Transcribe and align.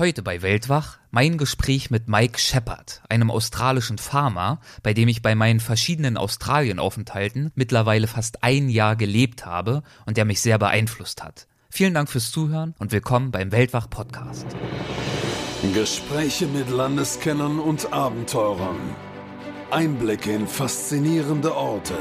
Heute 0.00 0.22
bei 0.22 0.40
Weltwach 0.40 0.96
mein 1.10 1.36
Gespräch 1.36 1.90
mit 1.90 2.08
Mike 2.08 2.38
Shepard, 2.38 3.02
einem 3.10 3.30
australischen 3.30 3.98
Farmer, 3.98 4.58
bei 4.82 4.94
dem 4.94 5.08
ich 5.08 5.20
bei 5.20 5.34
meinen 5.34 5.60
verschiedenen 5.60 6.16
Australienaufenthalten 6.16 7.52
mittlerweile 7.54 8.06
fast 8.06 8.42
ein 8.42 8.70
Jahr 8.70 8.96
gelebt 8.96 9.44
habe 9.44 9.82
und 10.06 10.16
der 10.16 10.24
mich 10.24 10.40
sehr 10.40 10.56
beeinflusst 10.56 11.22
hat. 11.22 11.48
Vielen 11.68 11.92
Dank 11.92 12.08
fürs 12.08 12.30
Zuhören 12.30 12.74
und 12.78 12.92
willkommen 12.92 13.30
beim 13.30 13.52
Weltwach 13.52 13.90
Podcast. 13.90 14.46
Gespräche 15.74 16.46
mit 16.46 16.70
Landeskennern 16.70 17.58
und 17.58 17.92
Abenteurern. 17.92 18.80
Einblicke 19.70 20.32
in 20.32 20.46
faszinierende 20.46 21.54
Orte. 21.54 21.98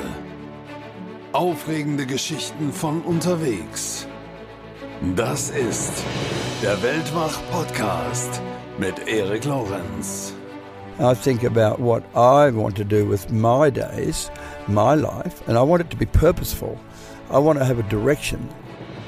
Aufregende 1.34 2.06
Geschichten 2.06 2.72
von 2.72 3.02
unterwegs. 3.02 4.08
Das 5.02 5.50
ist 5.50 6.04
der 6.62 6.84
Weltwach-Podcast 6.84 8.42
mit 8.78 9.08
Erik 9.08 9.46
Lorenz. 9.46 10.34
I 11.00 11.14
think 11.14 11.46
about 11.46 11.80
what 11.80 12.04
I 12.14 12.52
want 12.52 12.76
to 12.76 12.84
do 12.84 13.06
with 13.06 13.32
my 13.32 13.72
days, 13.72 14.30
my 14.68 14.96
life, 14.96 15.42
and 15.48 15.58
I 15.58 15.62
want 15.62 15.84
it 15.84 15.90
to 15.92 15.96
be 15.96 16.06
purposeful. 16.06 16.78
I 17.32 17.40
want 17.40 17.58
to 17.60 17.64
have 17.64 17.80
a 17.80 17.84
direction. 17.84 18.50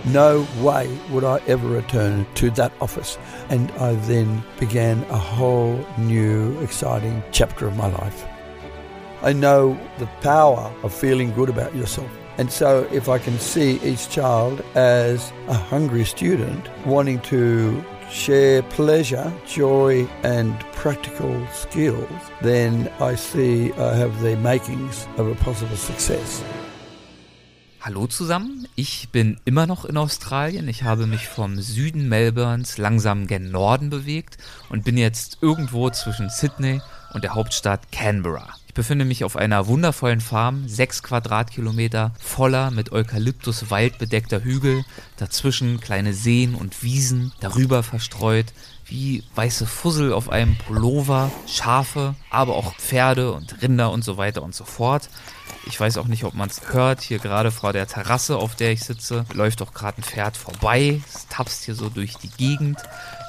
No 0.05 0.47
way 0.61 0.87
would 1.11 1.25
I 1.25 1.41
ever 1.49 1.67
return 1.67 2.25
to 2.35 2.49
that 2.51 2.71
office. 2.79 3.17
And 3.49 3.69
I 3.71 3.95
then 4.07 4.45
began 4.61 5.03
a 5.09 5.17
whole 5.17 5.77
new, 5.97 6.57
exciting 6.61 7.21
chapter 7.33 7.67
of 7.67 7.75
my 7.75 7.87
life. 7.87 8.25
I 9.23 9.33
know 9.33 9.77
the 9.99 10.07
power 10.21 10.71
of 10.83 10.93
feeling 10.93 11.33
good 11.33 11.49
about 11.49 11.75
yourself. 11.75 12.09
And 12.41 12.51
so, 12.51 12.87
if 12.91 13.07
I 13.07 13.19
can 13.19 13.37
see 13.39 13.79
each 13.83 14.09
child 14.09 14.63
as 14.73 15.31
a 15.47 15.53
hungry 15.53 16.03
student 16.03 16.71
wanting 16.87 17.21
to 17.29 17.85
share 18.09 18.63
pleasure, 18.63 19.31
joy, 19.45 20.07
and 20.23 20.59
practical 20.71 21.39
skills, 21.53 22.09
then 22.41 22.89
I 22.99 23.13
see 23.13 23.71
I 23.73 23.93
have 23.93 24.23
the 24.23 24.35
makings 24.37 25.07
of 25.19 25.27
a 25.27 25.35
possible 25.35 25.77
success. 25.77 26.41
Hallo 27.79 28.07
zusammen, 28.07 28.67
ich 28.75 29.09
bin 29.11 29.39
immer 29.45 29.67
noch 29.67 29.85
in 29.85 29.97
Australien. 29.97 30.67
Ich 30.67 30.81
habe 30.81 31.05
mich 31.05 31.27
vom 31.27 31.59
Süden 31.61 32.09
Melbournes 32.09 32.79
langsam 32.79 33.27
gen 33.27 33.51
Norden 33.51 33.91
bewegt 33.91 34.37
und 34.69 34.83
bin 34.83 34.97
jetzt 34.97 35.37
irgendwo 35.41 35.91
zwischen 35.91 36.31
Sydney 36.31 36.81
und 37.13 37.23
der 37.23 37.35
Hauptstadt 37.35 37.91
Canberra. 37.91 38.47
Ich 38.71 38.75
befinde 38.75 39.03
mich 39.03 39.25
auf 39.25 39.35
einer 39.35 39.67
wundervollen 39.67 40.21
Farm, 40.21 40.65
sechs 40.69 41.03
Quadratkilometer, 41.03 42.13
voller 42.21 42.71
mit 42.71 42.93
Eukalyptus 42.93 43.69
Wald 43.69 43.97
bedeckter 43.97 44.45
Hügel, 44.45 44.85
dazwischen 45.17 45.81
kleine 45.81 46.13
Seen 46.13 46.55
und 46.55 46.81
Wiesen, 46.81 47.33
darüber 47.41 47.83
verstreut 47.83 48.53
wie 48.85 49.25
weiße 49.35 49.65
Fussel 49.65 50.13
auf 50.13 50.29
einem 50.29 50.57
Pullover, 50.57 51.31
Schafe, 51.47 52.15
aber 52.29 52.55
auch 52.55 52.73
Pferde 52.75 53.33
und 53.33 53.61
Rinder 53.61 53.91
und 53.91 54.05
so 54.05 54.15
weiter 54.15 54.41
und 54.41 54.55
so 54.55 54.63
fort. 54.63 55.09
Ich 55.67 55.79
weiß 55.79 55.97
auch 55.97 56.07
nicht, 56.07 56.23
ob 56.23 56.33
man 56.33 56.49
es 56.49 56.73
hört. 56.73 57.01
Hier 57.01 57.19
gerade 57.19 57.51
vor 57.51 57.71
der 57.73 57.87
Terrasse, 57.87 58.37
auf 58.37 58.55
der 58.55 58.71
ich 58.71 58.83
sitze, 58.83 59.25
läuft 59.33 59.61
doch 59.61 59.73
gerade 59.73 59.99
ein 59.99 60.03
Pferd 60.03 60.35
vorbei. 60.35 61.01
Es 61.13 61.27
tapst 61.27 61.65
hier 61.65 61.75
so 61.75 61.89
durch 61.89 62.15
die 62.15 62.29
Gegend. 62.29 62.79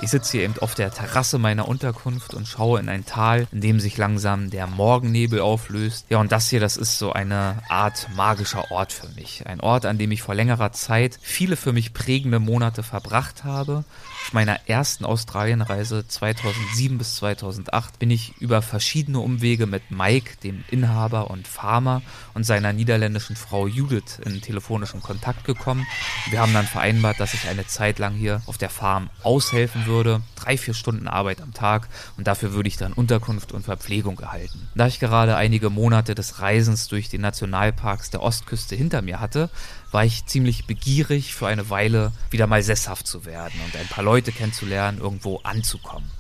Ich 0.00 0.10
sitze 0.10 0.32
hier 0.32 0.42
eben 0.42 0.58
auf 0.60 0.74
der 0.74 0.90
Terrasse 0.90 1.38
meiner 1.38 1.68
Unterkunft 1.68 2.34
und 2.34 2.48
schaue 2.48 2.80
in 2.80 2.88
ein 2.88 3.04
Tal, 3.04 3.46
in 3.52 3.60
dem 3.60 3.80
sich 3.80 3.98
langsam 3.98 4.50
der 4.50 4.66
Morgennebel 4.66 5.40
auflöst. 5.40 6.06
Ja, 6.08 6.18
und 6.18 6.32
das 6.32 6.48
hier, 6.48 6.60
das 6.60 6.76
ist 6.76 6.98
so 6.98 7.12
eine 7.12 7.62
Art 7.68 8.08
magischer 8.16 8.70
Ort 8.70 8.92
für 8.92 9.08
mich. 9.08 9.46
Ein 9.46 9.60
Ort, 9.60 9.84
an 9.84 9.98
dem 9.98 10.10
ich 10.10 10.22
vor 10.22 10.34
längerer 10.34 10.72
Zeit 10.72 11.18
viele 11.20 11.56
für 11.56 11.72
mich 11.72 11.92
prägende 11.92 12.38
Monate 12.38 12.82
verbracht 12.82 13.44
habe. 13.44 13.84
Auf 14.22 14.32
meiner 14.32 14.68
ersten 14.68 15.04
Australienreise 15.04 16.06
2007 16.06 16.96
bis 16.96 17.16
2008 17.16 17.98
bin 17.98 18.10
ich 18.10 18.34
über 18.40 18.62
verschiedene 18.62 19.18
Umwege 19.18 19.66
mit 19.66 19.90
Mike, 19.90 20.36
dem 20.44 20.62
Inhaber 20.70 21.28
und 21.28 21.48
Farmer, 21.48 22.02
und 22.32 22.44
seiner 22.44 22.72
niederländischen 22.72 23.34
Frau 23.34 23.66
Judith 23.66 24.20
in 24.24 24.40
telefonischen 24.40 25.02
Kontakt 25.02 25.44
gekommen. 25.44 25.86
Wir 26.30 26.40
haben 26.40 26.54
dann 26.54 26.66
vereinbart, 26.66 27.18
dass 27.18 27.34
ich 27.34 27.48
eine 27.48 27.66
Zeit 27.66 27.98
lang 27.98 28.14
hier 28.14 28.40
auf 28.46 28.58
der 28.58 28.70
Farm 28.70 29.10
aushelfen 29.24 29.86
würde. 29.86 30.22
Drei, 30.36 30.56
vier 30.56 30.74
Stunden 30.74 31.08
Arbeit 31.08 31.40
am 31.40 31.52
Tag 31.52 31.88
und 32.16 32.26
dafür 32.28 32.52
würde 32.52 32.68
ich 32.68 32.76
dann 32.76 32.92
Unterkunft 32.92 33.50
und 33.50 33.64
Verpflegung 33.64 34.20
erhalten. 34.20 34.68
Da 34.76 34.86
ich 34.86 35.00
gerade 35.00 35.36
einige 35.36 35.68
Monate 35.68 36.14
des 36.14 36.38
Reisens 36.38 36.86
durch 36.86 37.08
die 37.08 37.18
Nationalparks 37.18 38.10
der 38.10 38.22
Ostküste 38.22 38.76
hinter 38.76 39.02
mir 39.02 39.18
hatte, 39.18 39.50
war 39.92 40.04
ich 40.04 40.26
ziemlich 40.26 40.66
begierig, 40.66 41.34
für 41.34 41.46
eine 41.46 41.70
Weile 41.70 42.12
wieder 42.30 42.46
mal 42.46 42.62
sesshaft 42.62 43.06
zu 43.06 43.24
werden 43.24 43.60
und 43.64 43.76
ein 43.76 43.86
paar 43.86 44.02
Leute 44.02 44.32
kennenzulernen, 44.32 44.98
irgendwo 44.98 45.38
anzukommen. 45.44 46.10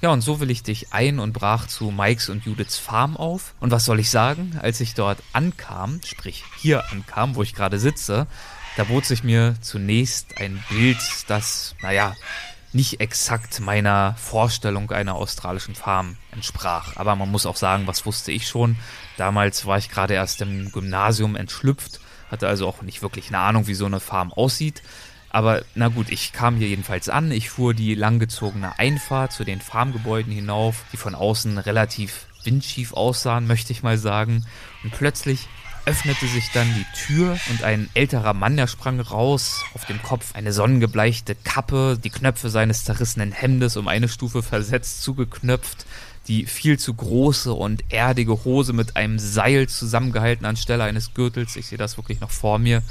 Ja, 0.00 0.10
und 0.10 0.20
so 0.20 0.38
will 0.38 0.50
ich 0.50 0.62
dich 0.62 0.92
ein 0.92 1.18
und 1.18 1.32
brach 1.32 1.66
zu 1.66 1.90
Mikes 1.90 2.28
und 2.28 2.44
Judiths 2.44 2.78
Farm 2.78 3.16
auf. 3.16 3.54
Und 3.58 3.72
was 3.72 3.84
soll 3.84 3.98
ich 3.98 4.10
sagen? 4.10 4.56
Als 4.62 4.80
ich 4.80 4.94
dort 4.94 5.18
ankam, 5.32 6.00
sprich 6.06 6.44
hier 6.56 6.88
ankam, 6.92 7.34
wo 7.34 7.42
ich 7.42 7.52
gerade 7.52 7.80
sitze, 7.80 8.28
da 8.76 8.84
bot 8.84 9.04
sich 9.04 9.24
mir 9.24 9.56
zunächst 9.60 10.38
ein 10.38 10.62
Bild, 10.68 10.98
das, 11.26 11.74
naja, 11.82 12.14
nicht 12.72 13.00
exakt 13.00 13.58
meiner 13.58 14.14
Vorstellung 14.16 14.92
einer 14.92 15.16
australischen 15.16 15.74
Farm 15.74 16.16
entsprach. 16.30 16.96
Aber 16.96 17.16
man 17.16 17.30
muss 17.30 17.46
auch 17.46 17.56
sagen, 17.56 17.88
was 17.88 18.06
wusste 18.06 18.30
ich 18.30 18.46
schon. 18.46 18.76
Damals 19.16 19.66
war 19.66 19.78
ich 19.78 19.88
gerade 19.88 20.14
erst 20.14 20.42
im 20.42 20.70
Gymnasium 20.70 21.34
entschlüpft, 21.34 21.98
hatte 22.30 22.48
also 22.48 22.66
auch 22.66 22.82
nicht 22.82 23.02
wirklich 23.02 23.28
eine 23.28 23.38
Ahnung, 23.38 23.66
wie 23.66 23.74
so 23.74 23.86
eine 23.86 24.00
Farm 24.00 24.32
aussieht. 24.32 24.82
Aber 25.30 25.62
na 25.74 25.88
gut, 25.88 26.10
ich 26.10 26.32
kam 26.32 26.56
hier 26.56 26.68
jedenfalls 26.68 27.08
an. 27.08 27.30
Ich 27.30 27.50
fuhr 27.50 27.74
die 27.74 27.94
langgezogene 27.94 28.78
Einfahrt 28.78 29.32
zu 29.32 29.44
den 29.44 29.60
Farmgebäuden 29.60 30.32
hinauf, 30.32 30.84
die 30.92 30.96
von 30.96 31.14
außen 31.14 31.58
relativ 31.58 32.26
windschief 32.44 32.92
aussahen, 32.94 33.46
möchte 33.46 33.72
ich 33.72 33.82
mal 33.82 33.98
sagen. 33.98 34.46
Und 34.82 34.92
plötzlich 34.92 35.48
öffnete 35.88 36.26
sich 36.26 36.50
dann 36.52 36.66
die 36.74 36.86
Tür 36.94 37.38
und 37.48 37.62
ein 37.62 37.88
älterer 37.94 38.34
Mann, 38.34 38.56
der 38.56 38.66
sprang 38.66 39.00
raus, 39.00 39.64
auf 39.74 39.86
dem 39.86 40.02
Kopf 40.02 40.34
eine 40.34 40.52
sonnengebleichte 40.52 41.34
Kappe, 41.34 41.98
die 42.02 42.10
Knöpfe 42.10 42.50
seines 42.50 42.84
zerrissenen 42.84 43.32
Hemdes 43.32 43.76
um 43.76 43.88
eine 43.88 44.08
Stufe 44.08 44.42
versetzt 44.42 45.02
zugeknöpft, 45.02 45.86
die 46.28 46.46
viel 46.46 46.78
zu 46.78 46.94
große 46.94 47.52
und 47.52 47.84
erdige 47.88 48.44
Hose 48.44 48.72
mit 48.72 48.96
einem 48.96 49.18
Seil 49.18 49.68
zusammengehalten 49.68 50.46
anstelle 50.46 50.84
eines 50.84 51.14
Gürtels. 51.14 51.56
Ich 51.56 51.66
sehe 51.66 51.78
das 51.78 51.96
wirklich 51.96 52.20
noch 52.20 52.30
vor 52.30 52.58
mir. 52.58 52.82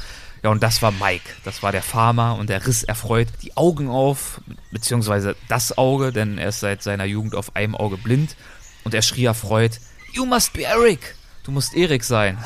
Ja, 0.44 0.50
und 0.50 0.64
das 0.64 0.82
war 0.82 0.92
Mike. 0.92 1.30
Das 1.44 1.64
war 1.64 1.72
der 1.72 1.84
Farmer 1.84 2.36
und 2.38 2.50
er 2.50 2.66
riss 2.66 2.84
erfreut 2.84 3.28
die 3.44 3.56
Augen 3.56 3.90
auf, 3.90 4.42
beziehungsweise 4.72 5.36
das 5.48 5.78
Auge, 5.78 6.12
denn 6.12 6.38
er 6.38 6.50
ist 6.50 6.60
seit 6.60 6.84
seiner 6.84 7.06
Jugend 7.06 7.36
auf 7.36 7.56
einem 7.56 7.76
Auge 7.76 7.98
blind. 7.98 8.36
Und 8.84 8.94
er 8.94 9.02
schrie 9.02 9.26
erfreut, 9.26 9.80
You 10.14 10.26
must 10.26 10.54
be 10.54 10.64
Eric! 10.64 11.16
Du 11.44 11.52
musst 11.52 11.76
Erik 11.76 12.04
sein. 12.04 12.38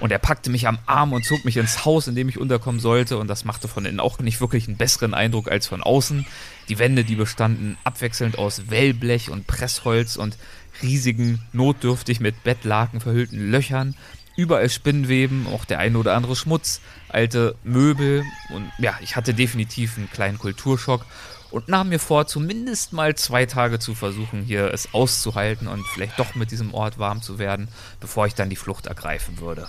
Und 0.00 0.12
er 0.12 0.18
packte 0.18 0.50
mich 0.50 0.68
am 0.68 0.78
Arm 0.86 1.12
und 1.12 1.24
zog 1.24 1.44
mich 1.44 1.56
ins 1.56 1.84
Haus, 1.84 2.06
in 2.06 2.14
dem 2.14 2.28
ich 2.28 2.38
unterkommen 2.38 2.80
sollte. 2.80 3.18
Und 3.18 3.28
das 3.28 3.44
machte 3.44 3.66
von 3.66 3.84
innen 3.84 4.00
auch 4.00 4.20
nicht 4.20 4.40
wirklich 4.40 4.68
einen 4.68 4.76
besseren 4.76 5.12
Eindruck 5.12 5.50
als 5.50 5.66
von 5.66 5.82
außen. 5.82 6.24
Die 6.68 6.78
Wände, 6.78 7.04
die 7.04 7.16
bestanden 7.16 7.76
abwechselnd 7.84 8.38
aus 8.38 8.70
Wellblech 8.70 9.30
und 9.30 9.46
Pressholz 9.46 10.16
und 10.16 10.36
riesigen, 10.82 11.40
notdürftig 11.52 12.20
mit 12.20 12.44
Bettlaken 12.44 13.00
verhüllten 13.00 13.50
Löchern 13.50 13.96
überall 14.38 14.70
Spinnweben, 14.70 15.48
auch 15.48 15.64
der 15.64 15.80
eine 15.80 15.98
oder 15.98 16.14
andere 16.14 16.36
Schmutz, 16.36 16.80
alte 17.08 17.56
Möbel 17.64 18.22
und 18.50 18.70
ja, 18.78 18.96
ich 19.02 19.16
hatte 19.16 19.34
definitiv 19.34 19.98
einen 19.98 20.08
kleinen 20.08 20.38
Kulturschock 20.38 21.04
und 21.50 21.68
nahm 21.68 21.88
mir 21.88 21.98
vor, 21.98 22.28
zumindest 22.28 22.92
mal 22.92 23.16
zwei 23.16 23.46
Tage 23.46 23.80
zu 23.80 23.96
versuchen, 23.96 24.44
hier 24.44 24.72
es 24.72 24.94
auszuhalten 24.94 25.66
und 25.66 25.84
vielleicht 25.88 26.20
doch 26.20 26.36
mit 26.36 26.52
diesem 26.52 26.72
Ort 26.72 26.98
warm 26.98 27.20
zu 27.20 27.40
werden, 27.40 27.66
bevor 27.98 28.26
ich 28.26 28.34
dann 28.34 28.48
die 28.48 28.56
Flucht 28.56 28.86
ergreifen 28.86 29.40
würde. 29.40 29.68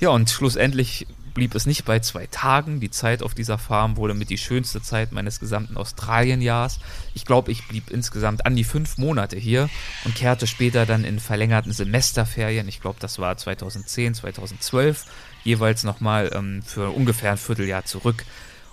Ja, 0.00 0.10
und 0.10 0.30
schlussendlich 0.30 1.06
blieb 1.34 1.54
es 1.54 1.66
nicht 1.66 1.84
bei 1.84 2.00
zwei 2.00 2.26
Tagen. 2.26 2.80
Die 2.80 2.90
Zeit 2.90 3.22
auf 3.22 3.34
dieser 3.34 3.58
Farm 3.58 3.96
wurde 3.96 4.14
mit 4.14 4.28
die 4.28 4.38
schönste 4.38 4.82
Zeit 4.82 5.12
meines 5.12 5.38
gesamten 5.38 5.76
Australienjahrs. 5.76 6.80
Ich 7.14 7.24
glaube, 7.24 7.52
ich 7.52 7.66
blieb 7.68 7.90
insgesamt 7.90 8.44
an 8.44 8.56
die 8.56 8.64
fünf 8.64 8.98
Monate 8.98 9.36
hier 9.36 9.68
und 10.04 10.14
kehrte 10.14 10.46
später 10.46 10.84
dann 10.84 11.04
in 11.04 11.20
verlängerten 11.20 11.72
Semesterferien, 11.72 12.66
ich 12.68 12.80
glaube, 12.80 12.98
das 13.00 13.18
war 13.18 13.36
2010, 13.36 14.14
2012, 14.14 15.04
jeweils 15.44 15.84
nochmal 15.84 16.30
ähm, 16.34 16.62
für 16.62 16.90
ungefähr 16.90 17.32
ein 17.32 17.38
Vierteljahr 17.38 17.84
zurück 17.84 18.24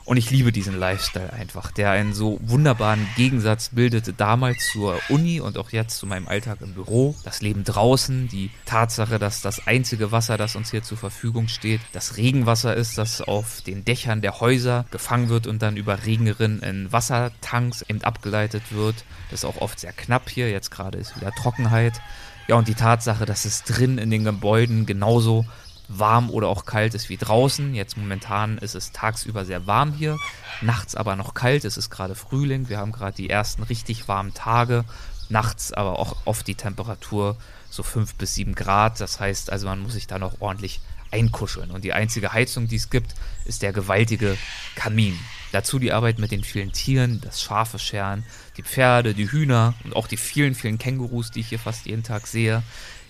und 0.05 0.17
ich 0.17 0.29
liebe 0.29 0.51
diesen 0.51 0.77
Lifestyle 0.79 1.33
einfach, 1.33 1.71
der 1.71 1.89
einen 1.89 2.13
so 2.13 2.39
wunderbaren 2.43 3.07
Gegensatz 3.15 3.69
bildete 3.69 4.13
damals 4.13 4.69
zur 4.71 4.99
Uni 5.09 5.39
und 5.39 5.57
auch 5.57 5.71
jetzt 5.71 5.97
zu 5.97 6.05
meinem 6.05 6.27
Alltag 6.27 6.59
im 6.61 6.75
Büro. 6.75 7.15
Das 7.23 7.41
Leben 7.41 7.63
draußen, 7.63 8.27
die 8.27 8.51
Tatsache, 8.65 9.17
dass 9.17 9.41
das 9.41 9.65
einzige 9.65 10.11
Wasser, 10.11 10.37
das 10.37 10.55
uns 10.55 10.69
hier 10.69 10.83
zur 10.83 10.99
Verfügung 10.99 11.47
steht, 11.47 11.81
das 11.91 12.17
Regenwasser 12.17 12.75
ist, 12.75 12.99
das 12.99 13.21
auf 13.23 13.61
den 13.61 13.83
Dächern 13.83 14.21
der 14.21 14.39
Häuser 14.39 14.85
gefangen 14.91 15.29
wird 15.29 15.47
und 15.47 15.63
dann 15.63 15.75
über 15.75 16.05
Regenrinnen 16.05 16.61
in 16.61 16.91
Wassertanks 16.91 17.81
eben 17.81 18.03
abgeleitet 18.03 18.61
wird. 18.69 19.05
Das 19.31 19.39
ist 19.39 19.45
auch 19.45 19.59
oft 19.59 19.79
sehr 19.79 19.93
knapp 19.93 20.29
hier, 20.29 20.51
jetzt 20.51 20.69
gerade 20.69 20.99
ist 20.99 21.15
wieder 21.15 21.31
Trockenheit. 21.31 21.99
Ja, 22.47 22.57
und 22.57 22.67
die 22.67 22.75
Tatsache, 22.75 23.25
dass 23.25 23.45
es 23.45 23.63
drin 23.63 23.97
in 23.97 24.11
den 24.11 24.23
Gebäuden 24.23 24.85
genauso 24.85 25.45
warm 25.87 26.29
oder 26.29 26.47
auch 26.47 26.65
kalt 26.65 26.93
ist 26.93 27.09
wie 27.09 27.17
draußen. 27.17 27.73
Jetzt 27.75 27.97
momentan 27.97 28.57
ist 28.57 28.75
es 28.75 28.91
tagsüber 28.91 29.45
sehr 29.45 29.67
warm 29.67 29.93
hier, 29.93 30.17
nachts 30.61 30.95
aber 30.95 31.15
noch 31.15 31.33
kalt. 31.33 31.65
Es 31.65 31.77
ist 31.77 31.89
gerade 31.89 32.15
Frühling. 32.15 32.69
Wir 32.69 32.79
haben 32.79 32.91
gerade 32.91 33.15
die 33.15 33.29
ersten 33.29 33.63
richtig 33.63 34.07
warmen 34.07 34.33
Tage. 34.33 34.85
Nachts 35.29 35.73
aber 35.73 35.99
auch 35.99 36.17
oft 36.25 36.47
die 36.47 36.55
Temperatur 36.55 37.35
so 37.69 37.83
5 37.83 38.15
bis 38.15 38.35
7 38.35 38.55
Grad. 38.55 38.99
Das 38.99 39.19
heißt 39.19 39.51
also, 39.51 39.67
man 39.67 39.81
muss 39.81 39.93
sich 39.93 40.07
da 40.07 40.19
noch 40.19 40.39
ordentlich 40.39 40.81
einkuscheln. 41.11 41.71
Und 41.71 41.83
die 41.83 41.93
einzige 41.93 42.33
Heizung, 42.33 42.67
die 42.67 42.75
es 42.75 42.89
gibt, 42.89 43.15
ist 43.45 43.61
der 43.61 43.73
gewaltige 43.73 44.37
Kamin. 44.75 45.17
Dazu 45.51 45.79
die 45.79 45.93
Arbeit 45.93 46.19
mit 46.19 46.31
den 46.31 46.43
vielen 46.43 46.73
Tieren, 46.73 47.21
das 47.21 47.41
Schafe 47.41 47.79
scheren, 47.79 48.25
die 48.57 48.63
Pferde, 48.63 49.13
die 49.13 49.31
Hühner 49.31 49.73
und 49.83 49.95
auch 49.95 50.07
die 50.07 50.17
vielen, 50.17 50.53
vielen 50.53 50.77
Kängurus, 50.77 51.31
die 51.31 51.39
ich 51.39 51.47
hier 51.47 51.59
fast 51.59 51.85
jeden 51.85 52.03
Tag 52.03 52.27
sehe. 52.27 52.61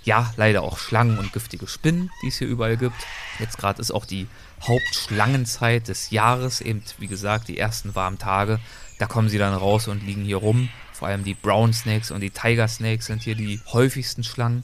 Ja, 0.05 0.31
leider 0.37 0.61
auch 0.61 0.77
Schlangen 0.77 1.17
und 1.17 1.33
giftige 1.33 1.67
Spinnen, 1.67 2.11
die 2.21 2.27
es 2.27 2.37
hier 2.37 2.47
überall 2.47 2.77
gibt. 2.77 2.95
Jetzt 3.39 3.57
gerade 3.57 3.81
ist 3.81 3.91
auch 3.91 4.05
die 4.05 4.27
Hauptschlangenzeit 4.61 5.87
des 5.87 6.11
Jahres, 6.11 6.61
eben 6.61 6.83
wie 6.99 7.07
gesagt 7.07 7.47
die 7.47 7.57
ersten 7.57 7.95
warmen 7.95 8.19
Tage. 8.19 8.59
Da 8.99 9.07
kommen 9.07 9.29
sie 9.29 9.39
dann 9.39 9.53
raus 9.53 9.87
und 9.87 10.03
liegen 10.03 10.23
hier 10.23 10.37
rum. 10.37 10.69
Vor 10.93 11.07
allem 11.07 11.23
die 11.23 11.33
Brown 11.33 11.73
Snakes 11.73 12.11
und 12.11 12.21
die 12.21 12.29
Tiger 12.29 12.67
Snakes 12.67 13.07
sind 13.07 13.23
hier 13.23 13.35
die 13.35 13.59
häufigsten 13.73 14.23
Schlangen 14.23 14.63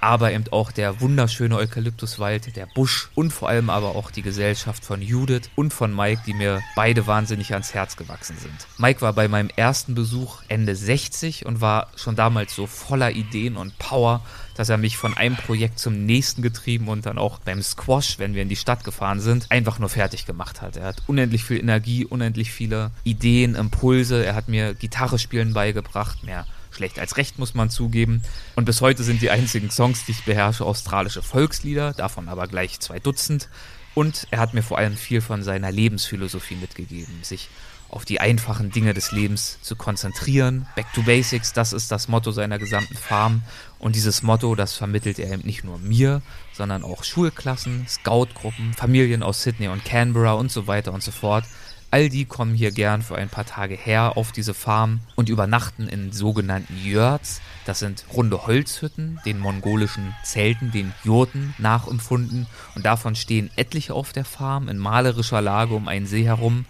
aber 0.00 0.32
eben 0.32 0.44
auch 0.50 0.70
der 0.70 1.00
wunderschöne 1.00 1.56
Eukalyptuswald, 1.56 2.54
der 2.56 2.66
Busch 2.66 3.10
und 3.14 3.32
vor 3.32 3.48
allem 3.48 3.70
aber 3.70 3.96
auch 3.96 4.10
die 4.10 4.22
Gesellschaft 4.22 4.84
von 4.84 5.02
Judith 5.02 5.50
und 5.56 5.72
von 5.72 5.94
Mike, 5.94 6.22
die 6.26 6.34
mir 6.34 6.62
beide 6.76 7.06
wahnsinnig 7.06 7.52
ans 7.52 7.74
Herz 7.74 7.96
gewachsen 7.96 8.36
sind. 8.38 8.66
Mike 8.78 9.00
war 9.00 9.12
bei 9.12 9.28
meinem 9.28 9.50
ersten 9.56 9.94
Besuch 9.94 10.42
Ende 10.48 10.76
60 10.76 11.46
und 11.46 11.60
war 11.60 11.88
schon 11.96 12.16
damals 12.16 12.54
so 12.54 12.66
voller 12.66 13.10
Ideen 13.10 13.56
und 13.56 13.78
Power, 13.78 14.24
dass 14.58 14.70
er 14.70 14.76
mich 14.76 14.96
von 14.96 15.16
einem 15.16 15.36
Projekt 15.36 15.78
zum 15.78 16.04
nächsten 16.04 16.42
getrieben 16.42 16.88
und 16.88 17.06
dann 17.06 17.16
auch 17.16 17.38
beim 17.38 17.62
Squash, 17.62 18.18
wenn 18.18 18.34
wir 18.34 18.42
in 18.42 18.48
die 18.48 18.56
Stadt 18.56 18.82
gefahren 18.82 19.20
sind, 19.20 19.46
einfach 19.50 19.78
nur 19.78 19.88
fertig 19.88 20.26
gemacht 20.26 20.62
hat. 20.62 20.76
Er 20.76 20.86
hat 20.86 21.00
unendlich 21.06 21.44
viel 21.44 21.60
Energie, 21.60 22.04
unendlich 22.04 22.50
viele 22.50 22.90
Ideen, 23.04 23.54
Impulse. 23.54 24.26
Er 24.26 24.34
hat 24.34 24.48
mir 24.48 24.74
Gitarre 24.74 25.20
spielen 25.20 25.54
beigebracht, 25.54 26.24
mehr 26.24 26.44
Schlecht 26.72 26.98
als 26.98 27.16
recht, 27.16 27.38
muss 27.38 27.54
man 27.54 27.70
zugeben. 27.70 28.20
Und 28.56 28.64
bis 28.64 28.80
heute 28.80 29.04
sind 29.04 29.22
die 29.22 29.30
einzigen 29.30 29.70
Songs, 29.70 30.04
die 30.06 30.10
ich 30.10 30.24
beherrsche, 30.24 30.64
australische 30.64 31.22
Volkslieder, 31.22 31.92
davon 31.92 32.28
aber 32.28 32.48
gleich 32.48 32.80
zwei 32.80 32.98
Dutzend. 32.98 33.48
Und 33.94 34.26
er 34.32 34.40
hat 34.40 34.54
mir 34.54 34.62
vor 34.64 34.78
allem 34.78 34.96
viel 34.96 35.20
von 35.20 35.44
seiner 35.44 35.70
Lebensphilosophie 35.70 36.56
mitgegeben, 36.56 37.14
sich 37.22 37.48
auf 37.88 38.04
die 38.04 38.20
einfachen 38.20 38.70
Dinge 38.70 38.94
des 38.94 39.12
Lebens 39.12 39.58
zu 39.62 39.76
konzentrieren. 39.76 40.66
Back 40.76 40.86
to 40.94 41.02
Basics, 41.02 41.52
das 41.52 41.72
ist 41.72 41.90
das 41.90 42.08
Motto 42.08 42.30
seiner 42.30 42.58
gesamten 42.58 42.96
Farm. 42.96 43.42
Und 43.78 43.96
dieses 43.96 44.22
Motto, 44.22 44.54
das 44.54 44.74
vermittelt 44.74 45.18
er 45.18 45.32
eben 45.32 45.46
nicht 45.46 45.64
nur 45.64 45.78
mir, 45.78 46.22
sondern 46.52 46.82
auch 46.84 47.04
Schulklassen, 47.04 47.86
Scoutgruppen, 47.88 48.74
Familien 48.74 49.22
aus 49.22 49.42
Sydney 49.42 49.68
und 49.68 49.84
Canberra 49.84 50.32
und 50.32 50.50
so 50.50 50.66
weiter 50.66 50.92
und 50.92 51.02
so 51.02 51.10
fort. 51.10 51.44
All 51.90 52.10
die 52.10 52.26
kommen 52.26 52.54
hier 52.54 52.70
gern 52.70 53.00
für 53.00 53.16
ein 53.16 53.30
paar 53.30 53.46
Tage 53.46 53.74
her 53.74 54.18
auf 54.18 54.30
diese 54.30 54.52
Farm 54.52 55.00
und 55.16 55.30
übernachten 55.30 55.88
in 55.88 56.12
sogenannten 56.12 56.76
Yurts. 56.84 57.40
Das 57.64 57.78
sind 57.78 58.04
runde 58.12 58.46
Holzhütten, 58.46 59.18
den 59.24 59.38
mongolischen 59.38 60.14
Zelten, 60.22 60.70
den 60.70 60.92
Jurten 61.02 61.54
nachempfunden. 61.56 62.46
Und 62.74 62.84
davon 62.84 63.16
stehen 63.16 63.50
etliche 63.56 63.94
auf 63.94 64.12
der 64.12 64.26
Farm 64.26 64.68
in 64.68 64.76
malerischer 64.76 65.40
Lage 65.40 65.74
um 65.74 65.88
einen 65.88 66.06
See 66.06 66.24
herum. 66.24 66.66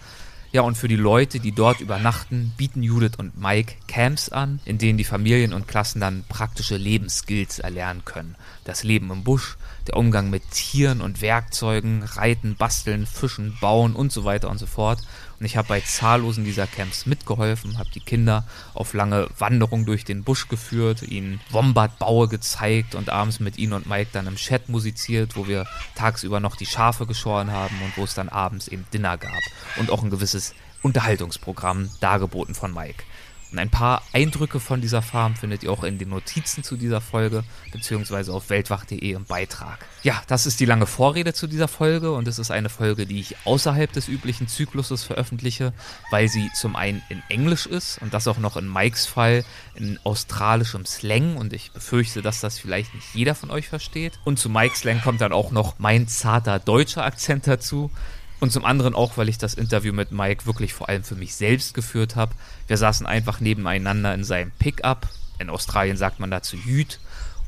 Ja, 0.51 0.61
und 0.61 0.75
für 0.75 0.87
die 0.87 0.95
Leute, 0.95 1.39
die 1.39 1.51
dort 1.51 1.79
übernachten, 1.79 2.53
bieten 2.57 2.81
Judith 2.81 3.17
und 3.19 3.39
Mike 3.39 3.75
Camps 3.87 4.29
an, 4.29 4.59
in 4.65 4.79
denen 4.79 4.97
die 4.97 5.03
Familien 5.03 5.53
und 5.53 5.67
Klassen 5.67 6.01
dann 6.01 6.23
praktische 6.27 6.75
Lebensskills 6.75 7.59
erlernen 7.59 8.03
können. 8.03 8.35
Das 8.63 8.83
Leben 8.83 9.11
im 9.11 9.23
Busch, 9.23 9.57
der 9.85 9.95
Umgang 9.95 10.31
mit 10.31 10.49
Tieren 10.49 11.01
und 11.01 11.21
Werkzeugen, 11.21 12.01
Reiten, 12.01 12.55
Basteln, 12.55 13.05
Fischen, 13.05 13.57
Bauen 13.61 13.95
und 13.95 14.11
so 14.11 14.25
weiter 14.25 14.49
und 14.49 14.57
so 14.57 14.65
fort. 14.65 14.99
Und 15.39 15.45
ich 15.45 15.55
habe 15.55 15.69
bei 15.69 15.79
zahllosen 15.79 16.43
dieser 16.43 16.67
Camps 16.67 17.05
mitgeholfen, 17.05 17.77
habe 17.77 17.89
die 17.91 18.01
Kinder 18.01 18.45
auf 18.73 18.93
lange 18.93 19.29
Wanderungen 19.37 19.85
durch 19.85 20.03
den 20.03 20.23
Busch 20.23 20.49
geführt, 20.49 21.01
ihnen 21.03 21.39
Wombatbaue 21.49 22.27
gezeigt 22.27 22.93
und 22.93 23.09
abends 23.09 23.39
mit 23.39 23.57
ihnen 23.57 23.73
und 23.73 23.87
Mike 23.87 24.09
dann 24.11 24.27
im 24.27 24.35
Chat 24.35 24.67
musiziert, 24.67 25.37
wo 25.37 25.47
wir 25.47 25.65
tagsüber 25.95 26.41
noch 26.41 26.57
die 26.57 26.65
Schafe 26.65 27.05
geschoren 27.05 27.51
haben 27.51 27.75
und 27.83 27.97
wo 27.97 28.03
es 28.03 28.13
dann 28.13 28.27
abends 28.27 28.67
eben 28.67 28.85
Dinner 28.93 29.17
gab 29.17 29.31
und 29.77 29.91
auch 29.91 30.03
ein 30.03 30.09
gewisses 30.09 30.53
Unterhaltungsprogramm 30.81 31.89
dargeboten 31.99 32.55
von 32.55 32.73
Mike. 32.73 33.03
Und 33.51 33.57
ein 33.57 33.69
paar 33.69 34.03
Eindrücke 34.13 34.59
von 34.59 34.79
dieser 34.79 35.01
Farm 35.01 35.35
findet 35.35 35.63
ihr 35.63 35.71
auch 35.71 35.83
in 35.83 35.97
den 35.97 36.09
Notizen 36.09 36.63
zu 36.63 36.77
dieser 36.77 37.01
Folge, 37.01 37.43
beziehungsweise 37.71 38.31
auf 38.31 38.49
weltwach.de 38.49 39.11
im 39.11 39.25
Beitrag. 39.25 39.85
Ja, 40.03 40.21
das 40.27 40.45
ist 40.45 40.59
die 40.59 40.65
lange 40.65 40.85
Vorrede 40.85 41.33
zu 41.33 41.47
dieser 41.47 41.67
Folge 41.67 42.11
und 42.11 42.27
es 42.27 42.37
ist 42.37 42.51
eine 42.51 42.69
Folge, 42.69 43.07
die 43.07 43.19
ich 43.19 43.35
außerhalb 43.45 43.91
des 43.91 44.07
üblichen 44.07 44.47
Zykluses 44.47 45.03
veröffentliche, 45.03 45.73
weil 46.11 46.27
sie 46.27 46.51
zum 46.53 46.75
einen 46.75 47.01
in 47.09 47.23
Englisch 47.29 47.65
ist 47.65 47.99
und 48.01 48.13
das 48.13 48.27
auch 48.27 48.37
noch 48.37 48.55
in 48.55 48.71
Mikes 48.71 49.07
Fall 49.07 49.43
in 49.73 49.99
australischem 50.03 50.85
Slang 50.85 51.35
und 51.35 51.53
ich 51.53 51.71
befürchte, 51.71 52.21
dass 52.21 52.41
das 52.41 52.59
vielleicht 52.59 52.93
nicht 52.93 53.07
jeder 53.15 53.33
von 53.33 53.49
euch 53.49 53.67
versteht. 53.67 54.19
Und 54.25 54.37
zu 54.37 54.49
Mikes 54.49 54.81
Slang 54.81 55.01
kommt 55.01 55.21
dann 55.21 55.33
auch 55.33 55.51
noch 55.51 55.79
mein 55.79 56.07
zarter 56.07 56.59
deutscher 56.59 57.03
Akzent 57.03 57.47
dazu. 57.47 57.89
Und 58.39 58.51
zum 58.51 58.63
anderen 58.63 58.95
auch, 58.95 59.17
weil 59.17 59.29
ich 59.29 59.37
das 59.37 59.53
Interview 59.53 59.91
mit 59.93 60.11
Mike 60.11 60.45
wirklich 60.45 60.73
vor 60.73 60.87
allem 60.87 61.03
für 61.03 61.15
mich 61.15 61.35
selbst 61.35 61.73
geführt 61.73 62.15
habe. 62.15 62.33
Wir 62.67 62.77
saßen 62.77 63.05
einfach 63.05 63.41
nebeneinander 63.41 64.13
in 64.13 64.23
seinem 64.23 64.51
Pickup. 64.51 65.07
In 65.39 65.49
Australien 65.49 65.97
sagt 65.97 66.19
man 66.19 66.31
dazu 66.31 66.55
Jüt. 66.55 66.99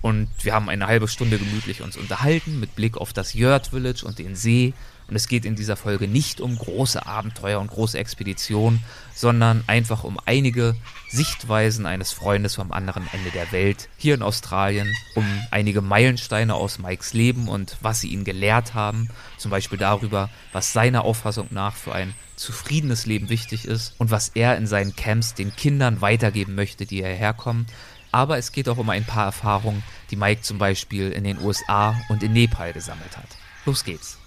Und 0.02 0.28
wir 0.42 0.54
haben 0.54 0.68
eine 0.68 0.88
halbe 0.88 1.08
Stunde 1.08 1.38
gemütlich 1.38 1.82
uns 1.82 1.96
unterhalten 1.96 2.60
mit 2.60 2.76
Blick 2.76 2.98
auf 2.98 3.14
das 3.14 3.34
Yurt 3.34 3.68
Village 3.68 4.04
und 4.04 4.20
den 4.20 4.36
See 4.36 4.74
und 5.12 5.18
es 5.18 5.28
geht 5.28 5.44
in 5.44 5.58
dieser 5.58 5.76
Folge 5.76 6.08
nicht 6.08 6.40
um 6.40 6.58
große 6.58 7.06
Abenteuer 7.06 7.60
und 7.60 7.70
große 7.70 8.00
Expeditionen, 8.00 8.82
sondern 9.14 9.62
einfach 9.68 10.06
um 10.06 10.18
einige 10.26 10.74
Sichtweisen 11.10 11.86
eines 11.86 12.14
Freundes 12.14 12.56
vom 12.56 12.72
anderen 12.72 13.10
Ende 13.12 13.30
der 13.32 13.52
Welt 13.52 13.90
hier 13.98 14.14
in 14.16 14.22
Australien, 14.22 14.90
um 15.16 15.26
einige 15.52 15.82
Meilensteine 15.82 16.56
aus 16.56 16.80
Mikes 16.80 17.12
Leben 17.12 17.50
und 17.50 17.76
was 17.82 18.00
sie 18.00 18.08
ihn 18.08 18.24
gelehrt 18.24 18.74
haben, 18.74 19.10
zum 19.38 19.52
Beispiel 19.52 19.78
darüber, 19.78 20.30
was 20.54 20.72
seiner 20.72 21.04
Auffassung 21.04 21.48
nach 21.50 21.76
für 21.76 21.94
ein 21.94 22.14
zufriedenes 22.38 23.06
Leben 23.06 23.28
wichtig 23.28 23.66
ist 23.66 23.96
und 23.98 24.12
was 24.12 24.30
er 24.30 24.56
in 24.56 24.66
seinen 24.66 24.96
Camps 24.96 25.34
den 25.34 25.54
Kindern 25.54 26.00
weitergeben 26.00 26.56
möchte, 26.56 26.86
die 26.86 27.04
hierher 27.04 27.34
kommen. 27.34 27.68
Aber 28.14 28.38
es 28.38 28.54
geht 28.54 28.70
auch 28.70 28.78
um 28.78 28.90
ein 28.90 29.04
paar 29.04 29.26
Erfahrungen, 29.26 29.84
die 30.10 30.16
Mike 30.16 30.44
zum 30.44 30.58
Beispiel 30.58 31.12
in 31.12 31.26
den 31.26 31.42
USA 31.42 32.00
und 32.08 32.24
in 32.24 32.32
Nepal 32.32 32.72
gesammelt 32.72 33.18
hat. 33.18 33.28
Los 33.66 33.84
geht's. 33.84 34.21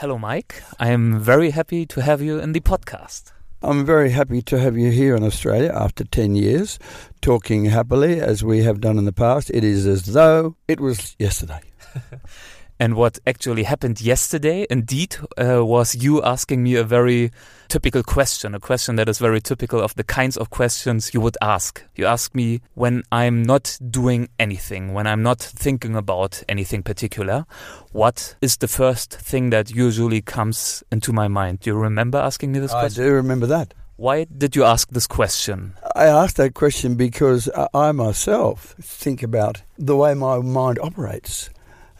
Hello, 0.00 0.16
Mike. 0.16 0.62
I'm 0.78 1.18
very 1.18 1.50
happy 1.50 1.84
to 1.86 2.00
have 2.00 2.22
you 2.22 2.38
in 2.38 2.52
the 2.52 2.60
podcast. 2.60 3.32
I'm 3.64 3.84
very 3.84 4.10
happy 4.10 4.42
to 4.42 4.56
have 4.56 4.78
you 4.78 4.92
here 4.92 5.16
in 5.16 5.24
Australia 5.24 5.72
after 5.74 6.04
10 6.04 6.36
years, 6.36 6.78
talking 7.20 7.64
happily 7.64 8.20
as 8.20 8.44
we 8.44 8.62
have 8.62 8.80
done 8.80 8.96
in 8.96 9.06
the 9.06 9.12
past. 9.12 9.50
It 9.50 9.64
is 9.64 9.88
as 9.88 10.04
though 10.04 10.54
it 10.68 10.78
was 10.78 11.16
yesterday. 11.18 11.62
And 12.80 12.94
what 12.94 13.18
actually 13.26 13.64
happened 13.64 14.00
yesterday, 14.00 14.64
indeed, 14.70 15.16
uh, 15.36 15.64
was 15.64 15.96
you 15.96 16.22
asking 16.22 16.62
me 16.62 16.76
a 16.76 16.84
very 16.84 17.32
typical 17.66 18.04
question, 18.04 18.54
a 18.54 18.60
question 18.60 18.94
that 18.96 19.08
is 19.08 19.18
very 19.18 19.40
typical 19.40 19.80
of 19.80 19.94
the 19.96 20.04
kinds 20.04 20.36
of 20.36 20.50
questions 20.50 21.12
you 21.12 21.20
would 21.20 21.36
ask. 21.42 21.82
You 21.96 22.06
ask 22.06 22.34
me 22.36 22.60
when 22.74 23.02
I'm 23.10 23.42
not 23.42 23.78
doing 23.90 24.28
anything, 24.38 24.94
when 24.94 25.08
I'm 25.08 25.24
not 25.24 25.40
thinking 25.40 25.96
about 25.96 26.42
anything 26.48 26.84
particular, 26.84 27.46
what 27.90 28.36
is 28.40 28.56
the 28.58 28.68
first 28.68 29.12
thing 29.12 29.50
that 29.50 29.70
usually 29.72 30.20
comes 30.20 30.84
into 30.92 31.12
my 31.12 31.26
mind? 31.26 31.60
Do 31.60 31.70
you 31.70 31.76
remember 31.76 32.18
asking 32.18 32.52
me 32.52 32.60
this 32.60 32.72
I 32.72 32.82
question? 32.82 33.04
do 33.04 33.12
remember 33.12 33.46
that. 33.46 33.74
Why 33.96 34.24
did 34.26 34.54
you 34.54 34.62
ask 34.62 34.90
this 34.90 35.08
question? 35.08 35.74
I 35.96 36.04
asked 36.04 36.36
that 36.36 36.54
question 36.54 36.94
because 36.94 37.50
I 37.74 37.90
myself 37.90 38.76
think 38.80 39.24
about 39.24 39.62
the 39.76 39.96
way 39.96 40.14
my 40.14 40.38
mind 40.38 40.78
operates. 40.78 41.50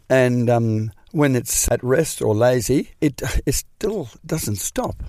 And 0.09 0.49
um, 0.49 0.93
when 1.13 1.37
it's 1.37 1.71
at 1.71 1.83
rest 1.83 2.23
or 2.23 2.35
lazy, 2.35 2.91
it, 3.01 3.23
it 3.47 3.53
still 3.53 4.09
doesn't 4.25 4.57
stop. 4.57 5.03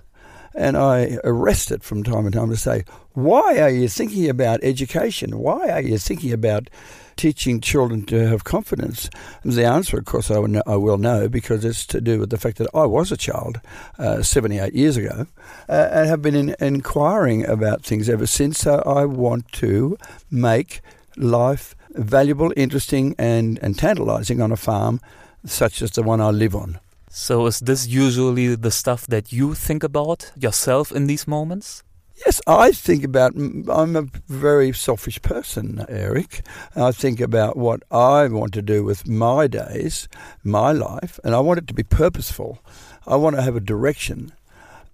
And 0.56 0.76
I 0.76 1.20
arrest 1.24 1.72
it 1.72 1.84
from 1.84 2.04
time 2.04 2.26
to 2.26 2.32
time 2.32 2.50
to 2.50 2.58
say, 2.58 2.84
why 3.14 3.60
are 3.60 3.70
you 3.70 3.88
thinking 3.88 4.30
about 4.30 4.60
education? 4.64 5.38
Why 5.38 5.70
are 5.70 5.82
you 5.82 5.98
thinking 5.98 6.34
about 6.34 6.70
teaching 7.16 7.62
children 7.62 8.06
to 8.08 8.28
have 8.28 8.44
confidence? 8.44 9.10
And 9.44 9.54
the 9.54 9.66
answer, 9.66 9.98
of 9.98 10.06
course, 10.06 10.32
I 10.32 10.40
will, 10.40 10.48
know, 10.48 10.64
I 10.66 10.76
will 10.76 10.98
know 10.98 11.30
because 11.30 11.64
it's 11.64 11.86
to 11.88 12.02
do 12.02 12.20
with 12.20 12.30
the 12.30 12.38
fact 12.38 12.58
that 12.58 12.70
I 12.74 12.86
was 12.86 13.12
a 13.12 13.18
child 13.18 13.62
uh, 14.00 14.24
78 14.24 14.74
years 14.74 14.98
ago 14.98 15.28
uh, 15.68 15.90
and 15.92 16.10
have 16.10 16.22
been 16.22 16.36
in, 16.36 16.56
inquiring 16.60 17.46
about 17.46 17.84
things 17.84 18.10
ever 18.10 18.26
since. 18.26 18.60
So 18.60 18.82
I 18.86 19.06
want 19.06 19.52
to 19.54 19.98
make 20.32 20.82
life 21.16 21.76
valuable, 21.92 22.52
interesting, 22.56 23.16
and, 23.18 23.60
and 23.62 23.78
tantalizing 23.78 24.42
on 24.42 24.52
a 24.52 24.58
farm 24.58 25.00
such 25.46 25.82
as 25.82 25.92
the 25.92 26.04
one 26.04 26.22
I 26.22 26.30
live 26.30 26.56
on. 26.56 26.80
So, 27.10 27.48
is 27.48 27.60
this 27.60 27.88
usually 27.88 28.56
the 28.56 28.72
stuff 28.72 29.08
that 29.08 29.32
you 29.32 29.56
think 29.56 29.84
about 29.84 30.32
yourself 30.36 30.92
in 30.92 31.08
these 31.08 31.28
moments? 31.28 31.84
Yes, 32.26 32.42
I 32.46 32.72
think 32.72 33.04
about. 33.04 33.34
I'm 33.36 33.96
a 33.96 34.08
very 34.28 34.74
selfish 34.74 35.22
person, 35.22 35.86
Eric. 35.88 36.46
I 36.76 36.92
think 36.92 37.22
about 37.22 37.56
what 37.56 37.82
I 37.90 38.28
want 38.28 38.54
to 38.54 38.62
do 38.62 38.84
with 38.84 39.08
my 39.08 39.48
days, 39.48 40.10
my 40.44 40.74
life, 40.74 41.20
and 41.24 41.34
I 41.34 41.40
want 41.40 41.60
it 41.60 41.68
to 41.68 41.74
be 41.74 41.84
purposeful. 41.84 42.60
I 43.08 43.16
want 43.16 43.38
to 43.38 43.42
have 43.42 43.56
a 43.56 43.62
direction, 43.62 44.34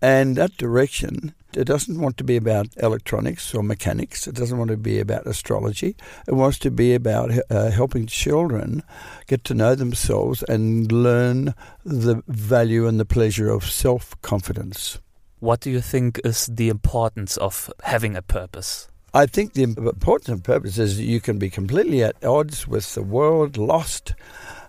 and 0.02 0.36
that 0.36 0.56
direction 0.58 1.34
it 1.56 1.66
doesn't 1.66 2.00
want 2.00 2.18
to 2.18 2.24
be 2.24 2.36
about 2.36 2.68
electronics 2.78 3.54
or 3.54 3.64
mechanics. 3.64 4.28
It 4.28 4.36
doesn't 4.36 4.58
want 4.58 4.72
to 4.72 4.78
be 4.78 5.00
about 5.00 5.28
astrology. 5.28 5.96
It 6.28 6.34
wants 6.34 6.60
to 6.60 6.72
be 6.72 6.94
about 6.94 7.32
uh, 7.50 7.70
helping 7.72 8.08
children 8.08 8.84
get 9.28 9.44
to 9.46 9.54
know 9.54 9.76
themselves 9.76 10.44
and 10.44 10.92
learn 10.92 11.54
the 11.84 12.24
value 12.28 12.88
and 12.88 13.00
the 13.00 13.06
pleasure 13.06 13.50
of 13.50 13.64
self 13.64 14.20
confidence. 14.22 15.00
What 15.40 15.60
do 15.60 15.70
you 15.70 15.82
think 15.82 16.20
is 16.24 16.48
the 16.48 16.70
importance 16.70 17.38
of 17.38 17.72
having 17.84 18.16
a 18.16 18.22
purpose? 18.22 18.88
I 19.14 19.28
think 19.28 19.54
the 19.54 19.64
importance 19.64 20.28
of 20.28 20.44
purpose 20.44 20.78
is 20.78 21.00
you 21.00 21.22
can 21.22 21.38
be 21.38 21.50
completely 21.50 22.04
at 22.04 22.22
odds 22.24 22.68
with 22.68 22.96
the 22.96 23.04
world, 23.04 23.58
lost. 23.58 24.14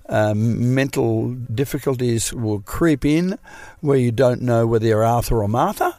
Um, 0.08 0.72
mental 0.72 1.34
difficulties 1.34 2.32
will 2.32 2.60
creep 2.60 3.04
in 3.04 3.40
where 3.80 3.98
you 3.98 4.12
don't 4.12 4.42
know 4.42 4.64
whether 4.64 4.86
you're 4.86 5.02
Arthur 5.02 5.42
or 5.42 5.48
Martha. 5.48 5.95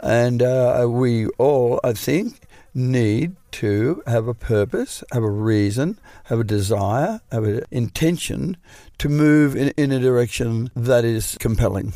And 0.00 0.42
uh, 0.42 0.86
we 0.88 1.26
all, 1.38 1.80
I 1.84 1.92
think, 1.92 2.40
need 2.74 3.36
to 3.52 4.02
have 4.06 4.28
a 4.28 4.34
purpose, 4.34 5.02
have 5.12 5.22
a 5.22 5.30
reason, 5.30 5.98
have 6.24 6.40
a 6.40 6.44
desire, 6.44 7.20
have 7.32 7.44
an 7.44 7.64
intention 7.70 8.56
to 8.98 9.08
move 9.08 9.56
in, 9.56 9.68
in 9.76 9.92
a 9.92 9.98
direction 9.98 10.70
that 10.76 11.04
is 11.04 11.36
compelling. 11.40 11.92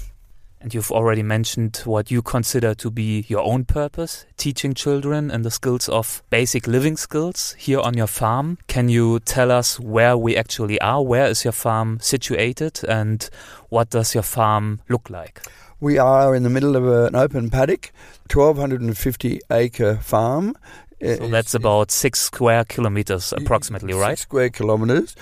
And 0.64 0.72
you've 0.72 0.90
already 0.90 1.22
mentioned 1.22 1.82
what 1.84 2.10
you 2.10 2.22
consider 2.22 2.74
to 2.76 2.90
be 2.90 3.26
your 3.28 3.42
own 3.42 3.66
purpose, 3.66 4.24
teaching 4.38 4.72
children 4.72 5.30
and 5.30 5.44
the 5.44 5.50
skills 5.50 5.90
of 5.90 6.22
basic 6.30 6.66
living 6.66 6.96
skills 6.96 7.54
here 7.58 7.80
on 7.80 7.94
your 7.98 8.06
farm. 8.06 8.56
Can 8.66 8.88
you 8.88 9.20
tell 9.20 9.50
us 9.50 9.78
where 9.78 10.16
we 10.16 10.34
actually 10.36 10.80
are? 10.80 11.02
Where 11.02 11.26
is 11.26 11.44
your 11.44 11.52
farm 11.52 11.98
situated 12.00 12.80
and 12.88 13.28
what 13.68 13.90
does 13.90 14.14
your 14.14 14.22
farm 14.22 14.80
look 14.88 15.10
like? 15.10 15.42
We 15.84 15.98
are 15.98 16.34
in 16.34 16.44
the 16.44 16.48
middle 16.48 16.76
of 16.76 16.86
an 16.88 17.14
open 17.14 17.50
paddock, 17.50 17.92
1,250 18.32 19.40
acre 19.50 19.96
farm. 19.96 20.56
So 21.02 21.28
that's 21.28 21.52
about 21.52 21.90
six 21.90 22.22
square 22.22 22.64
kilometers 22.64 23.34
approximately, 23.34 23.92
six 23.92 24.00
right? 24.00 24.18
Square 24.18 24.50
kilometers, 24.50 25.14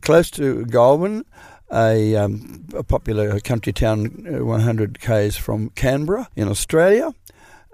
close 0.00 0.30
to 0.30 0.64
Goulburn 0.64 1.26
a, 1.70 2.16
um, 2.16 2.64
a 2.74 2.82
popular 2.82 3.38
country 3.40 3.74
town, 3.74 4.26
uh, 4.26 4.42
100 4.42 5.00
k's 5.00 5.36
from 5.36 5.68
Canberra 5.74 6.30
in 6.34 6.48
Australia, 6.48 7.12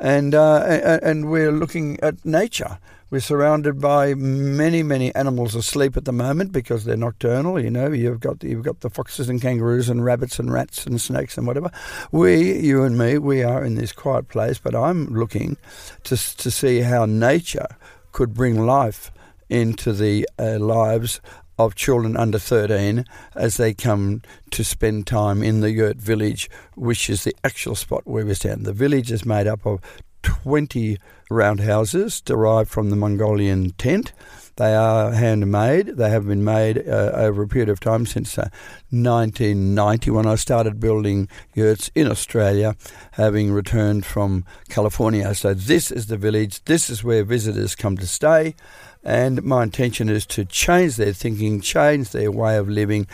and 0.01 0.35
uh, 0.35 0.99
and 1.01 1.31
we're 1.31 1.53
looking 1.53 2.01
at 2.01 2.25
nature. 2.25 2.81
We're 3.13 3.21
surrounded 3.21 3.79
by 3.79 4.15
many, 4.15 4.83
many 4.83 5.15
animals 5.15 5.55
asleep 5.55 5.99
at 5.99 6.07
the 6.07 6.13
moment 6.13 6.51
because 6.51 6.87
they're 6.87 6.97
nocturnal. 6.97 7.61
You 7.61 7.69
know, 7.69 7.93
you've 7.93 8.21
got 8.21 8.41
the, 8.41 8.49
you've 8.49 8.65
got 8.65 8.81
the 8.81 8.89
foxes 8.89 9.29
and 9.29 9.39
kangaroos 9.39 9.91
and 9.91 10.03
rabbits 10.03 10.39
and 10.39 10.51
rats 10.51 10.87
and 10.87 10.99
snakes 10.99 11.37
and 11.37 11.47
whatever. 11.47 11.71
We, 12.11 12.59
you 12.59 12.85
and 12.85 12.97
me, 12.97 13.19
we 13.19 13.43
are 13.43 13.63
in 13.63 13.75
this 13.75 13.93
quiet 13.93 14.29
place, 14.29 14.59
but 14.59 14.75
I'm 14.75 15.15
looking 15.15 15.59
to 16.05 16.17
to 16.17 16.51
see 16.51 16.81
how 16.81 17.05
nature 17.05 17.67
could 18.13 18.33
bring 18.33 18.65
life 18.65 19.11
into 19.51 19.93
the 19.93 20.27
uh, 20.39 20.59
lives 20.59 21.21
of 21.59 21.75
children 21.75 22.17
under 22.17 22.39
13 22.39 23.05
as 23.37 23.59
they 23.59 23.75
come 23.75 24.23
to 24.53 24.65
spend 24.65 25.07
time 25.07 25.43
in 25.43 25.61
the 25.61 25.71
Yurt 25.71 25.99
village, 25.99 26.49
which 26.77 27.11
is 27.11 27.25
the 27.25 27.37
actual 27.45 27.75
spot 27.75 28.07
where 28.07 28.25
we 28.25 28.33
stand. 28.33 28.65
The 28.65 28.73
village 28.73 29.13
is 29.13 29.27
made 29.27 29.47
up 29.47 29.67
of 29.67 29.83
20 30.23 30.99
roundhouses 31.31 32.21
derived 32.21 32.71
from 32.71 32.91
the 32.91 32.97
Mongolian 32.97 33.71
tent. 33.73 34.13
They 34.57 34.75
are 34.75 35.13
handmade. 35.13 35.97
They 35.97 36.11
have 36.11 36.27
been 36.27 36.45
made 36.45 36.87
uh, 36.87 37.13
over 37.15 37.43
a 37.43 37.49
period 37.49 37.71
of 37.71 37.81
time 37.81 38.05
since 38.05 38.37
uh, 38.37 38.51
1990 38.91 40.11
when 40.11 40.27
I 40.27 40.35
started 40.35 40.79
building 40.79 41.29
yurts 41.55 41.91
in 41.95 42.11
Australia, 42.11 42.77
having 43.13 43.53
returned 43.53 44.05
from 44.05 44.45
California. 44.69 45.35
So, 45.35 45.55
this 45.55 45.91
is 45.91 46.07
the 46.07 46.19
village. 46.19 46.63
This 46.65 46.91
is 46.91 47.03
where 47.03 47.25
visitors 47.25 47.75
come 47.75 47.97
to 47.97 48.07
stay. 48.07 48.55
And 49.03 49.43
my 49.43 49.63
intention 49.63 50.09
is 50.11 50.27
to 50.27 50.45
change 50.45 50.97
their 50.97 51.15
thinking, 51.15 51.61
change 51.63 52.11
their 52.11 52.31
way 52.31 52.57
of 52.57 52.69
living, 52.69 53.07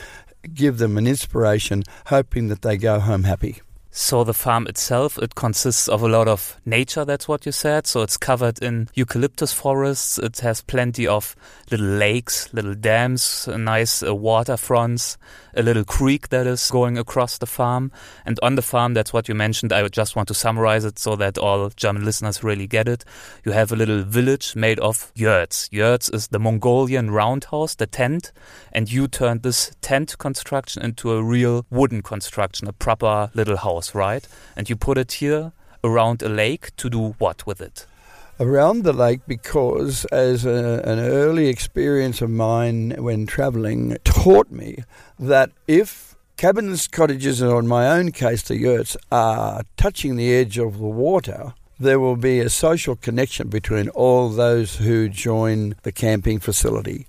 give 0.53 0.79
them 0.79 0.99
an 0.99 1.07
inspiration, 1.07 1.85
hoping 2.07 2.49
that 2.49 2.63
they 2.63 2.77
go 2.77 2.99
home 2.99 3.23
happy. 3.23 3.63
So 4.01 4.23
the 4.23 4.33
farm 4.33 4.69
itself, 4.69 5.19
it 5.19 5.35
consists 5.35 5.89
of 5.89 6.03
a 6.05 6.09
lot 6.09 6.29
of 6.29 6.57
nature, 6.65 7.05
that's 7.05 7.27
what 7.27 7.45
you 7.45 7.51
said. 7.51 7.85
So 7.89 8.03
it's 8.03 8.17
covered 8.17 8.63
in 8.63 8.89
eucalyptus 8.95 9.53
forests. 9.53 10.19
It 10.19 10.39
has 10.39 10.61
plenty 10.61 11.05
of 11.05 11.35
little 11.69 11.85
lakes, 11.85 12.49
little 12.55 12.77
dams, 12.77 13.49
nice 13.49 14.05
uh, 14.05 14.15
waterfronts, 14.15 15.17
a 15.57 15.63
little 15.63 15.85
creek 15.85 16.29
that 16.29 16.47
is 16.47 16.71
going 16.71 16.97
across 16.97 17.39
the 17.39 17.47
farm. 17.47 17.91
And 18.25 18.39
on 18.41 18.55
the 18.55 18.63
farm, 18.63 18.95
that's 18.95 19.13
what 19.13 19.29
you 19.29 19.35
mentioned. 19.35 19.73
I 19.73 19.87
just 19.89 20.15
want 20.15 20.29
to 20.29 20.35
summarize 20.35 20.85
it 20.85 21.01
so 21.01 21.17
that 21.17 21.37
all 21.37 21.69
German 21.71 22.05
listeners 22.05 22.45
really 22.45 22.69
get 22.69 22.87
it. 22.87 23.05
You 23.45 23.51
have 23.51 23.73
a 23.73 23.77
little 23.77 24.05
village 24.05 24.55
made 24.55 24.79
of 24.79 25.11
yurts. 25.17 25.69
Yurts 25.73 26.09
is 26.09 26.29
the 26.29 26.39
Mongolian 26.39 27.11
roundhouse, 27.11 27.75
the 27.75 27.89
tent. 27.89 28.31
And 28.73 28.91
you 28.91 29.09
turned 29.09 29.43
this 29.43 29.73
tent 29.81 30.17
construction 30.19 30.85
into 30.85 31.11
a 31.11 31.23
real 31.23 31.67
wooden 31.69 32.03
construction, 32.03 32.69
a 32.69 32.73
proper 32.73 33.31
little 33.35 33.57
house, 33.57 33.88
right? 33.95 34.27
And 34.57 34.69
you 34.69 34.77
put 34.77 34.99
it 34.99 35.13
here 35.13 35.53
around 35.85 36.23
a 36.23 36.29
lake 36.29 36.75
to 36.77 36.91
do 36.91 37.15
what 37.19 37.47
with 37.47 37.61
it? 37.61 37.87
around 38.41 38.85
the 38.85 38.93
lake 38.93 39.21
because, 39.27 40.05
as 40.07 40.47
a, 40.47 40.81
an 40.85 40.99
early 41.01 41.49
experience 41.49 42.23
of 42.23 42.31
mine 42.31 42.95
when 42.99 43.27
travelling 43.27 43.97
taught 44.05 44.51
me 44.51 44.85
that 45.19 45.51
if 45.67 46.15
cabins, 46.37 46.87
cottages, 46.87 47.43
or 47.43 47.59
in 47.59 47.67
my 47.67 47.89
own 47.89 48.13
case, 48.13 48.43
the 48.43 48.57
yurts, 48.57 48.97
are 49.11 49.63
touching 49.77 50.17
the 50.17 50.33
edge 50.33 50.57
of 50.57 50.79
the 50.79 50.87
water, 50.87 51.53
there 51.81 52.01
will 52.01 52.17
be 52.17 52.41
a 52.41 52.49
social 52.49 52.97
connection 52.97 53.49
between 53.49 53.89
all 53.91 54.29
those 54.29 54.77
who 54.77 55.09
join 55.09 55.75
the 55.83 55.93
camping 55.93 56.39
facility. 56.39 57.07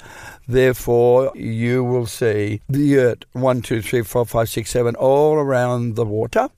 Therefore, 0.47 1.31
you 1.35 1.83
will 1.83 2.07
see 2.07 2.61
the 2.67 2.79
yurt 2.79 3.25
one, 3.33 3.61
two, 3.61 3.81
three, 3.81 4.01
four, 4.01 4.25
five, 4.25 4.49
six, 4.49 4.71
seven 4.71 4.95
all 4.95 5.35
around 5.35 5.95
the 5.95 6.05
water. 6.05 6.49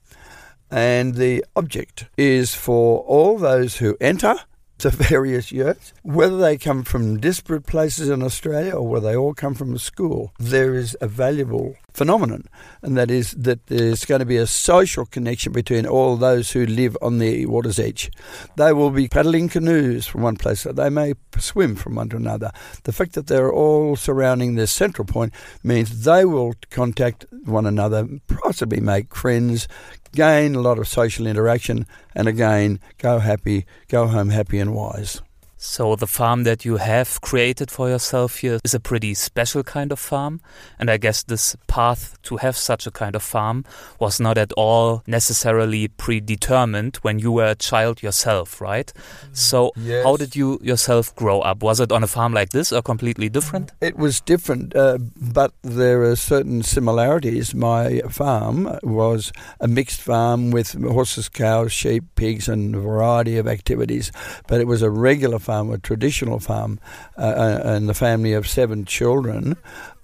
And 0.72 1.16
the 1.16 1.44
object 1.54 2.06
is 2.16 2.54
for 2.54 3.00
all 3.00 3.36
those 3.36 3.76
who 3.76 3.94
enter 4.00 4.36
to 4.78 4.90
various 4.90 5.52
yurts, 5.52 5.92
whether 6.02 6.38
they 6.38 6.56
come 6.56 6.82
from 6.82 7.20
disparate 7.20 7.66
places 7.66 8.08
in 8.08 8.22
Australia 8.22 8.72
or 8.74 8.88
whether 8.88 9.08
they 9.08 9.16
all 9.16 9.34
come 9.34 9.54
from 9.54 9.74
a 9.74 9.78
school, 9.78 10.32
there 10.38 10.74
is 10.74 10.96
a 11.00 11.06
valuable 11.06 11.76
phenomenon, 11.92 12.48
and 12.80 12.96
that 12.96 13.10
is 13.10 13.32
that 13.32 13.66
there's 13.66 14.04
going 14.06 14.18
to 14.18 14.24
be 14.24 14.38
a 14.38 14.46
social 14.46 15.04
connection 15.04 15.52
between 15.52 15.86
all 15.86 16.16
those 16.16 16.52
who 16.52 16.64
live 16.66 16.96
on 17.02 17.18
the 17.18 17.46
water's 17.46 17.78
edge. 17.78 18.10
They 18.56 18.72
will 18.72 18.90
be 18.90 19.08
paddling 19.08 19.50
canoes 19.50 20.06
from 20.06 20.22
one 20.22 20.36
place, 20.36 20.64
they 20.64 20.90
may 20.90 21.14
swim 21.38 21.76
from 21.76 21.96
one 21.96 22.08
to 22.08 22.16
another. 22.16 22.50
The 22.84 22.92
fact 22.92 23.12
that 23.12 23.26
they're 23.26 23.52
all 23.52 23.94
surrounding 23.94 24.54
this 24.54 24.72
central 24.72 25.06
point 25.06 25.34
means 25.62 26.04
they 26.04 26.24
will 26.24 26.54
contact 26.70 27.26
one 27.44 27.66
another, 27.66 28.08
possibly 28.26 28.80
make 28.80 29.14
friends, 29.14 29.68
gain 30.12 30.54
a 30.54 30.60
lot 30.60 30.78
of 30.78 30.88
social 30.88 31.26
interaction, 31.26 31.86
and 32.14 32.28
again, 32.28 32.80
go 32.98 33.18
happy, 33.18 33.66
go 33.88 34.06
home 34.06 34.30
happy 34.30 34.58
and 34.58 34.74
wise. 34.74 35.20
So 35.64 35.94
the 35.94 36.08
farm 36.08 36.42
that 36.42 36.64
you 36.64 36.78
have 36.78 37.20
created 37.20 37.70
for 37.70 37.88
yourself 37.88 38.38
here 38.38 38.58
is 38.64 38.74
a 38.74 38.80
pretty 38.80 39.14
special 39.14 39.62
kind 39.62 39.92
of 39.92 40.00
farm. 40.00 40.40
And 40.76 40.90
I 40.90 40.96
guess 40.96 41.22
this 41.22 41.56
path 41.68 42.20
to 42.22 42.38
have 42.38 42.56
such 42.56 42.84
a 42.84 42.90
kind 42.90 43.14
of 43.14 43.22
farm 43.22 43.64
was 44.00 44.18
not 44.18 44.38
at 44.38 44.52
all 44.54 45.04
necessarily 45.06 45.86
predetermined 45.86 46.96
when 47.02 47.20
you 47.20 47.30
were 47.30 47.50
a 47.50 47.54
child 47.54 48.02
yourself, 48.02 48.60
right? 48.60 48.92
So 49.32 49.70
yes. 49.76 50.04
how 50.04 50.16
did 50.16 50.34
you 50.34 50.58
yourself 50.62 51.14
grow 51.14 51.40
up? 51.42 51.62
Was 51.62 51.78
it 51.78 51.92
on 51.92 52.02
a 52.02 52.08
farm 52.08 52.32
like 52.32 52.50
this 52.50 52.72
or 52.72 52.82
completely 52.82 53.28
different? 53.28 53.70
It 53.80 53.96
was 53.96 54.20
different, 54.20 54.74
uh, 54.74 54.98
but 55.16 55.52
there 55.62 56.02
are 56.02 56.16
certain 56.16 56.64
similarities. 56.64 57.54
My 57.54 58.00
farm 58.10 58.80
was 58.82 59.32
a 59.60 59.68
mixed 59.68 60.00
farm 60.00 60.50
with 60.50 60.72
horses, 60.82 61.28
cows, 61.28 61.70
sheep, 61.70 62.02
pigs, 62.16 62.48
and 62.48 62.74
a 62.74 62.80
variety 62.80 63.38
of 63.38 63.46
activities. 63.46 64.10
But 64.48 64.60
it 64.60 64.66
was 64.66 64.82
a 64.82 64.90
regular 64.90 65.38
farm 65.38 65.51
farm, 65.52 65.70
a 65.70 65.78
traditional 65.78 66.40
farm, 66.40 66.80
uh, 67.18 67.20
uh, 67.20 67.60
and 67.64 67.88
the 67.88 67.94
family 67.94 68.32
of 68.32 68.48
seven 68.48 68.84
children 68.84 69.56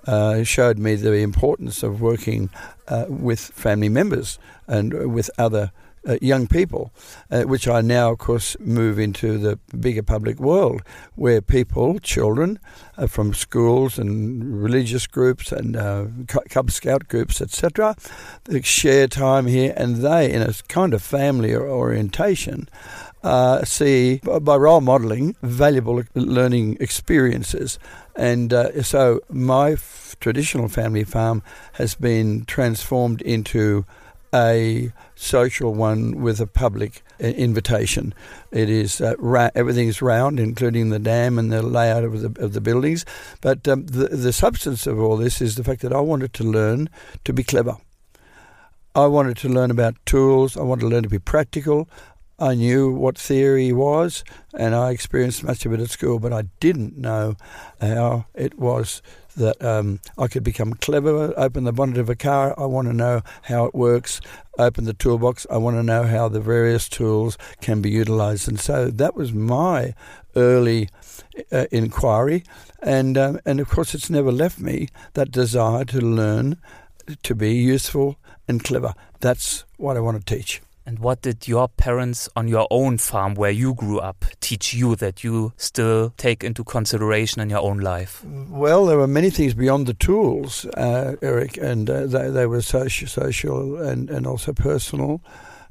uh, 0.06 0.44
showed 0.44 0.78
me 0.78 0.94
the 0.94 1.14
importance 1.14 1.82
of 1.82 2.00
working 2.00 2.50
uh, 2.88 3.06
with 3.08 3.40
family 3.40 3.88
members 3.88 4.38
and 4.66 5.12
with 5.12 5.30
other 5.38 5.72
uh, 6.06 6.16
young 6.22 6.46
people, 6.46 6.90
uh, 7.30 7.42
which 7.42 7.66
I 7.66 7.80
now, 7.80 8.12
of 8.12 8.18
course, 8.18 8.56
move 8.60 8.98
into 8.98 9.36
the 9.36 9.58
bigger 9.78 10.02
public 10.02 10.38
world 10.38 10.82
where 11.16 11.42
people, 11.42 11.98
children 11.98 12.58
uh, 12.96 13.06
from 13.06 13.34
schools 13.34 13.98
and 13.98 14.62
religious 14.62 15.06
groups 15.06 15.52
and 15.52 15.76
uh, 15.76 16.06
Cub 16.48 16.70
Scout 16.70 17.08
groups, 17.08 17.40
etc., 17.40 17.96
share 18.62 19.08
time 19.08 19.46
here 19.46 19.74
and 19.76 19.96
they, 19.96 20.32
in 20.32 20.42
a 20.42 20.54
kind 20.68 20.94
of 20.94 21.02
family 21.02 21.54
orientation, 21.54 22.68
uh, 23.22 23.64
see 23.64 24.20
by 24.22 24.56
role 24.56 24.80
modelling 24.80 25.36
valuable 25.42 26.02
learning 26.14 26.76
experiences. 26.80 27.78
And 28.16 28.52
uh, 28.52 28.82
so 28.82 29.20
my 29.28 29.72
f- 29.72 30.16
traditional 30.20 30.68
family 30.68 31.04
farm 31.04 31.42
has 31.74 31.94
been 31.94 32.44
transformed 32.44 33.22
into 33.22 33.84
a 34.34 34.92
social 35.14 35.74
one 35.74 36.20
with 36.20 36.40
a 36.40 36.46
public 36.46 37.02
uh, 37.22 37.26
invitation. 37.26 38.14
It 38.52 38.68
is 38.68 39.00
uh, 39.00 39.14
ra- 39.18 39.50
everything 39.54 39.88
is 39.88 40.02
round, 40.02 40.38
including 40.38 40.90
the 40.90 40.98
dam 40.98 41.38
and 41.38 41.52
the 41.52 41.62
layout 41.62 42.04
of 42.04 42.20
the 42.20 42.44
of 42.44 42.52
the 42.52 42.60
buildings. 42.60 43.04
But 43.40 43.66
um, 43.66 43.86
the 43.86 44.08
the 44.08 44.32
substance 44.32 44.86
of 44.86 44.98
all 45.00 45.16
this 45.16 45.40
is 45.40 45.54
the 45.54 45.64
fact 45.64 45.80
that 45.82 45.92
I 45.92 46.00
wanted 46.00 46.32
to 46.34 46.44
learn 46.44 46.90
to 47.24 47.32
be 47.32 47.42
clever. 47.42 47.76
I 48.94 49.06
wanted 49.06 49.36
to 49.38 49.48
learn 49.48 49.70
about 49.70 49.94
tools. 50.06 50.56
I 50.56 50.62
wanted 50.62 50.82
to 50.82 50.88
learn 50.88 51.04
to 51.04 51.08
be 51.08 51.18
practical. 51.18 51.88
I 52.38 52.54
knew 52.54 52.92
what 52.92 53.18
theory 53.18 53.72
was, 53.72 54.22
and 54.54 54.74
I 54.74 54.90
experienced 54.90 55.42
much 55.42 55.66
of 55.66 55.72
it 55.72 55.80
at 55.80 55.90
school, 55.90 56.18
but 56.20 56.32
I 56.32 56.42
didn't 56.60 56.96
know 56.96 57.34
how 57.80 58.26
it 58.34 58.58
was 58.58 59.02
that 59.38 59.62
um, 59.64 60.00
I 60.16 60.28
could 60.28 60.44
become 60.44 60.74
clever, 60.74 61.32
open 61.36 61.64
the 61.64 61.72
bonnet 61.72 61.98
of 61.98 62.08
a 62.08 62.16
car. 62.16 62.54
I 62.58 62.66
want 62.66 62.88
to 62.88 62.94
know 62.94 63.22
how 63.42 63.64
it 63.64 63.74
works, 63.74 64.20
open 64.58 64.84
the 64.84 64.92
toolbox. 64.92 65.46
I 65.50 65.56
want 65.56 65.76
to 65.76 65.82
know 65.82 66.04
how 66.04 66.28
the 66.28 66.40
various 66.40 66.88
tools 66.88 67.38
can 67.60 67.80
be 67.80 67.90
utilized. 67.90 68.48
And 68.48 68.60
so 68.60 68.90
that 68.90 69.14
was 69.14 69.32
my 69.32 69.94
early 70.36 70.88
uh, 71.50 71.66
inquiry. 71.70 72.44
And, 72.82 73.16
um, 73.16 73.40
and 73.44 73.60
of 73.60 73.68
course, 73.68 73.94
it's 73.94 74.10
never 74.10 74.30
left 74.30 74.58
me 74.58 74.88
that 75.14 75.30
desire 75.30 75.84
to 75.86 76.00
learn 76.00 76.56
to 77.22 77.34
be 77.34 77.54
useful 77.54 78.16
and 78.46 78.62
clever. 78.62 78.94
That's 79.20 79.64
what 79.76 79.96
I 79.96 80.00
want 80.00 80.24
to 80.24 80.36
teach. 80.36 80.60
And 80.88 81.00
what 81.00 81.20
did 81.20 81.46
your 81.46 81.68
parents 81.68 82.30
on 82.34 82.48
your 82.48 82.66
own 82.70 82.96
farm 82.96 83.34
where 83.34 83.50
you 83.50 83.74
grew 83.74 83.98
up 83.98 84.24
teach 84.40 84.72
you 84.72 84.96
that 84.96 85.22
you 85.22 85.52
still 85.58 86.14
take 86.16 86.42
into 86.42 86.64
consideration 86.64 87.42
in 87.42 87.50
your 87.50 87.60
own 87.60 87.80
life? 87.80 88.24
Well, 88.24 88.86
there 88.86 88.96
were 88.96 89.06
many 89.06 89.28
things 89.28 89.52
beyond 89.52 89.86
the 89.86 89.92
tools, 89.92 90.64
uh, 90.78 91.16
Eric, 91.20 91.58
and 91.58 91.90
uh, 91.90 92.06
they, 92.06 92.30
they 92.30 92.46
were 92.46 92.62
social, 92.62 93.06
social 93.06 93.76
and, 93.76 94.08
and 94.08 94.26
also 94.26 94.54
personal, 94.54 95.20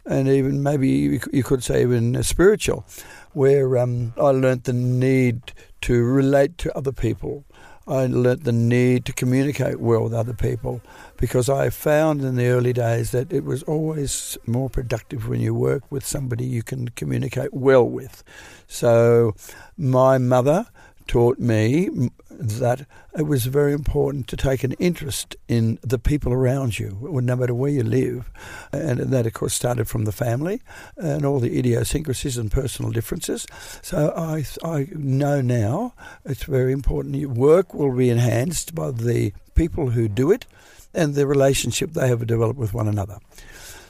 and 0.06 0.28
even 0.28 0.62
maybe 0.62 0.88
you 1.34 1.44
could 1.44 1.64
say 1.64 1.82
even 1.82 2.22
spiritual, 2.22 2.86
where 3.34 3.76
um, 3.80 4.14
I 4.18 4.30
learnt 4.30 4.66
the 4.66 4.74
need 4.74 5.52
to 5.82 6.04
relate 6.04 6.60
to 6.60 6.78
other 6.78 6.92
people 6.92 7.44
I 7.88 8.06
learnt 8.06 8.44
the 8.44 8.52
need 8.52 9.06
to 9.06 9.14
communicate 9.14 9.80
well 9.80 10.04
with 10.04 10.14
other 10.14 10.34
people 10.34 10.82
because 11.16 11.48
I 11.48 11.70
found 11.70 12.22
in 12.22 12.36
the 12.36 12.48
early 12.48 12.74
days 12.74 13.12
that 13.12 13.32
it 13.32 13.46
was 13.46 13.64
always 13.64 14.38
more 14.46 14.70
productive 14.70 15.30
when 15.30 15.40
you 15.40 15.54
work 15.54 15.90
with 15.90 16.06
somebody 16.06 16.46
you 16.46 16.64
can 16.64 16.90
communicate 16.90 17.54
well 17.54 17.86
with. 17.86 18.26
So, 18.68 19.36
my 19.78 20.18
mother 20.18 20.68
taught 21.08 21.40
me 21.40 22.10
that 22.30 22.86
it 23.18 23.24
was 23.24 23.46
very 23.46 23.74
important 23.74 24.28
to 24.28 24.38
take 24.38 24.64
an 24.64 24.74
interest 24.74 25.36
in 25.48 25.80
the 25.82 25.98
people 25.98 26.32
around 26.32 26.78
you, 26.78 26.98
no 27.02 27.36
matter 27.36 27.54
where 27.54 27.72
you 27.72 27.84
live. 27.84 28.30
And 28.72 29.00
that, 29.00 29.26
of 29.26 29.34
course, 29.34 29.54
started 29.54 29.88
from 29.88 30.06
the 30.06 30.12
family 30.12 30.62
and 30.98 31.26
all 31.26 31.40
the 31.40 31.58
idiosyncrasies 31.58 32.38
and 32.38 32.52
personal 32.52 32.92
differences. 32.92 33.48
So 33.82 34.14
I, 34.16 34.46
I 34.64 34.88
know 34.94 35.42
now 35.42 35.94
it's 36.26 36.44
very 36.44 36.72
important. 36.72 37.16
Your 37.16 37.30
work 37.30 37.74
will 37.74 37.96
be 37.96 38.10
enhanced 38.10 38.76
by 38.76 38.92
the 38.92 39.34
people 39.56 39.92
who 39.92 40.08
do 40.08 40.32
it 40.32 40.46
and 40.94 41.16
the 41.16 41.28
relationship 41.28 41.94
they 41.94 42.08
have 42.08 42.26
developed 42.28 42.60
with 42.60 42.74
one 42.74 42.88
another. 42.88 43.18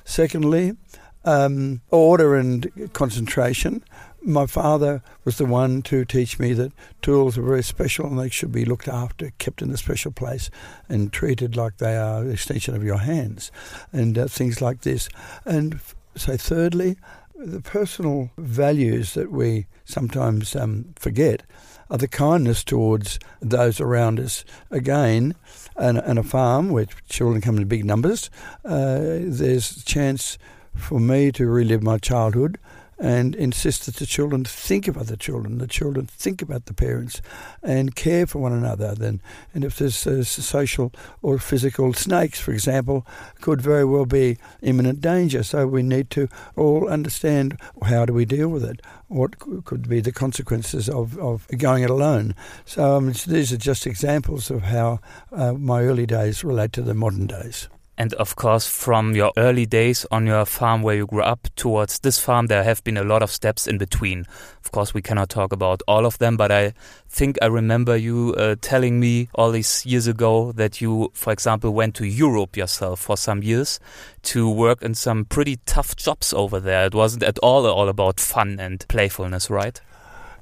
Secondly, 0.06 0.78
um, 1.26 1.82
order 1.92 2.36
and 2.36 2.92
concentration 2.94 3.84
my 4.28 4.46
father 4.46 5.02
was 5.24 5.38
the 5.38 5.46
one 5.46 5.82
to 5.84 6.04
teach 6.04 6.38
me 6.38 6.52
that 6.52 6.74
tools 7.02 7.38
are 7.38 7.44
very 7.44 7.64
special 7.64 8.06
and 8.08 8.20
they 8.20 8.30
should 8.30 8.52
be 8.52 8.66
looked 8.66 8.90
after, 8.90 9.32
kept 9.38 9.62
in 9.62 9.72
a 9.72 9.78
special 9.78 10.12
place, 10.12 10.50
and 10.90 11.14
treated 11.14 11.56
like 11.56 11.78
they 11.78 11.96
are 11.96 12.22
an 12.22 12.32
extension 12.32 12.76
of 12.76 12.84
your 12.84 12.98
hands, 12.98 13.52
and 13.94 14.18
uh, 14.18 14.28
things 14.28 14.62
like 14.62 14.82
this. 14.82 15.08
And 15.46 15.80
so, 16.16 16.36
thirdly, 16.36 16.98
the 17.36 17.62
personal 17.62 18.30
values 18.38 19.14
that 19.14 19.32
we 19.32 19.68
sometimes 19.86 20.56
um, 20.58 20.94
forget 20.98 21.44
are 21.90 21.98
the 21.98 22.08
kindness 22.10 22.66
towards 22.66 23.20
those 23.40 23.80
around 23.80 24.20
us. 24.20 24.44
Again, 24.70 25.36
and, 25.78 26.00
and 26.00 26.20
a 26.20 26.24
farm 26.24 26.70
where 26.70 26.88
children 27.08 27.40
come 27.40 27.58
in 27.58 27.68
big 27.68 27.86
numbers, 27.86 28.30
uh, 28.66 29.20
there's 29.22 29.78
a 29.78 29.86
chance 29.86 30.38
for 30.76 31.00
me 31.00 31.32
to 31.32 31.48
relive 31.48 31.82
my 31.82 31.98
childhood 31.98 32.60
and 33.00 33.36
insist 33.36 33.86
that 33.86 33.96
the 33.98 34.06
children 34.06 34.44
think 34.44 34.88
of 34.88 34.98
other 34.98 35.16
children, 35.16 35.60
the 35.60 35.68
children 35.68 36.08
think 36.08 36.42
about 36.42 36.66
the 36.66 36.74
parents 36.74 37.22
and 37.62 37.96
care 37.96 38.26
for 38.26 38.40
one 38.40 38.54
another. 38.54 38.96
Then, 38.96 39.22
and 39.54 39.64
if 39.64 39.78
there's 39.78 39.96
social 40.28 40.92
or 41.22 41.38
physical 41.38 41.94
snakes, 41.94 42.40
for 42.40 42.52
example, 42.52 43.06
could 43.42 43.62
very 43.62 43.86
well 43.86 44.06
be 44.06 44.38
imminent 44.62 45.02
danger. 45.02 45.44
So 45.44 45.68
we 45.68 45.84
need 45.84 46.10
to 46.12 46.28
all 46.56 46.88
understand 46.88 47.58
how 47.84 48.06
do 48.06 48.14
we 48.14 48.26
deal 48.26 48.48
with 48.48 48.64
it. 48.64 48.82
What 49.08 49.38
could 49.66 49.88
be 49.88 50.02
the 50.02 50.12
consequences 50.12 50.90
of, 50.90 51.18
of 51.20 51.48
going 51.58 51.84
it 51.84 51.90
alone? 51.90 52.36
So 52.66 52.98
um, 52.98 53.14
these 53.28 53.54
are 53.54 53.58
just 53.58 53.86
examples 53.86 54.50
of 54.50 54.64
how 54.64 55.00
uh, 55.32 55.54
my 55.54 55.84
early 55.84 56.06
days 56.06 56.44
relate 56.44 56.74
to 56.74 56.82
the 56.82 56.94
modern 56.94 57.28
days. 57.28 57.68
And 57.98 58.14
of 58.14 58.36
course, 58.36 58.68
from 58.68 59.16
your 59.16 59.32
early 59.38 59.66
days 59.66 60.06
on 60.12 60.28
your 60.28 60.46
farm 60.46 60.84
where 60.84 60.96
you 60.96 61.08
grew 61.08 61.24
up 61.24 61.48
towards 61.56 62.00
this 62.00 62.20
farm, 62.20 62.46
there 62.46 62.64
have 62.64 62.84
been 62.84 62.98
a 62.98 63.04
lot 63.04 63.24
of 63.24 63.32
steps 63.32 63.66
in 63.66 63.80
between. 63.80 64.26
Of 64.64 64.72
course, 64.72 64.94
we 64.94 65.02
cannot 65.02 65.30
talk 65.30 65.52
about 65.52 65.82
all 65.88 66.06
of 66.06 66.20
them, 66.20 66.38
but 66.38 66.52
I 66.52 66.74
think 67.10 67.40
I 67.42 67.48
remember 67.48 67.98
you 67.98 68.36
uh, 68.38 68.56
telling 68.62 69.00
me 69.00 69.30
all 69.34 69.50
these 69.50 69.84
years 69.84 70.06
ago 70.06 70.52
that 70.52 70.80
you, 70.80 71.10
for 71.14 71.34
example, 71.34 71.74
went 71.74 71.96
to 71.96 72.06
Europe 72.06 72.56
yourself 72.56 73.00
for 73.00 73.18
some 73.18 73.42
years 73.42 73.80
to 74.24 74.48
work 74.48 74.84
in 74.84 74.94
some 74.94 75.26
pretty 75.26 75.58
tough 75.66 75.96
jobs 75.96 76.34
over 76.34 76.60
there. 76.60 76.86
It 76.86 76.94
wasn't 76.94 77.24
at 77.24 77.40
all 77.40 77.66
all 77.66 77.90
about 77.90 78.20
fun 78.20 78.60
and 78.60 78.88
playfulness, 78.88 79.50
right? 79.50 79.82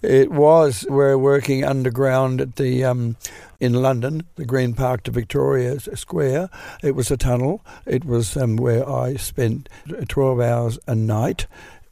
It 0.01 0.31
was. 0.31 0.85
We're 0.89 1.17
working 1.17 1.63
underground 1.63 2.41
at 2.41 2.55
the 2.57 2.83
um, 2.83 3.17
in 3.59 3.73
London, 3.73 4.23
the 4.35 4.45
Green 4.45 4.73
Park 4.73 5.03
to 5.03 5.11
Victoria 5.11 5.79
Square. 5.79 6.49
It 6.83 6.95
was 6.95 7.11
a 7.11 7.17
tunnel. 7.17 7.63
It 7.85 8.05
was 8.05 8.35
um, 8.37 8.57
where 8.57 8.87
I 8.87 9.15
spent 9.15 9.69
12 10.07 10.39
hours 10.39 10.79
a 10.87 10.95
night 10.95 11.47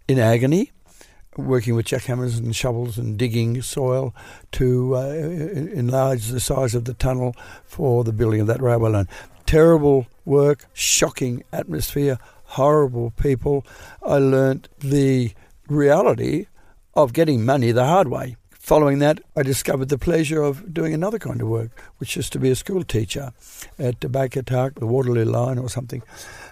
in 0.08 0.20
agony, 0.20 0.72
working 1.38 1.76
with 1.76 1.88
jackhammers 1.88 2.38
and 2.38 2.56
shovels 2.56 2.98
and 2.98 3.18
digging 3.18 3.62
soil 3.62 4.14
to 4.54 4.96
uh, 4.96 5.10
enlarge 5.10 6.28
the 6.28 6.40
size 6.40 6.76
of 6.76 6.86
the 6.86 6.94
tunnel 6.94 7.36
for 7.64 8.04
the 8.04 8.14
building 8.14 8.42
of 8.42 8.48
that 8.48 8.62
railway 8.62 8.92
line. 8.92 9.08
Terrible 9.46 10.08
work, 10.26 10.66
shocking 10.74 11.44
atmosphere, 11.52 12.20
horrible 12.46 13.12
people. 13.12 13.66
I 14.06 14.18
learnt 14.18 14.70
the 14.80 15.32
reality 15.68 16.48
of 16.94 17.14
getting 17.14 17.46
money 17.46 17.72
the 17.72 17.86
hard 17.86 18.08
way. 18.08 18.36
Following 18.64 19.00
that, 19.00 19.20
I 19.36 19.44
discovered 19.44 19.90
the 19.90 19.98
pleasure 19.98 20.42
of 20.42 20.74
doing 20.74 20.94
another 20.94 21.20
kind 21.20 21.42
of 21.42 21.50
work, 21.50 21.72
which 21.98 22.16
is 22.16 22.30
to 22.30 22.40
be 22.40 22.50
a 22.50 22.56
school 22.56 22.82
teacher 22.82 23.34
at 23.78 24.00
Tark, 24.00 24.80
the 24.80 24.88
Waterloo 24.88 25.26
Line 25.26 25.58
or 25.58 25.70
something. 25.70 26.02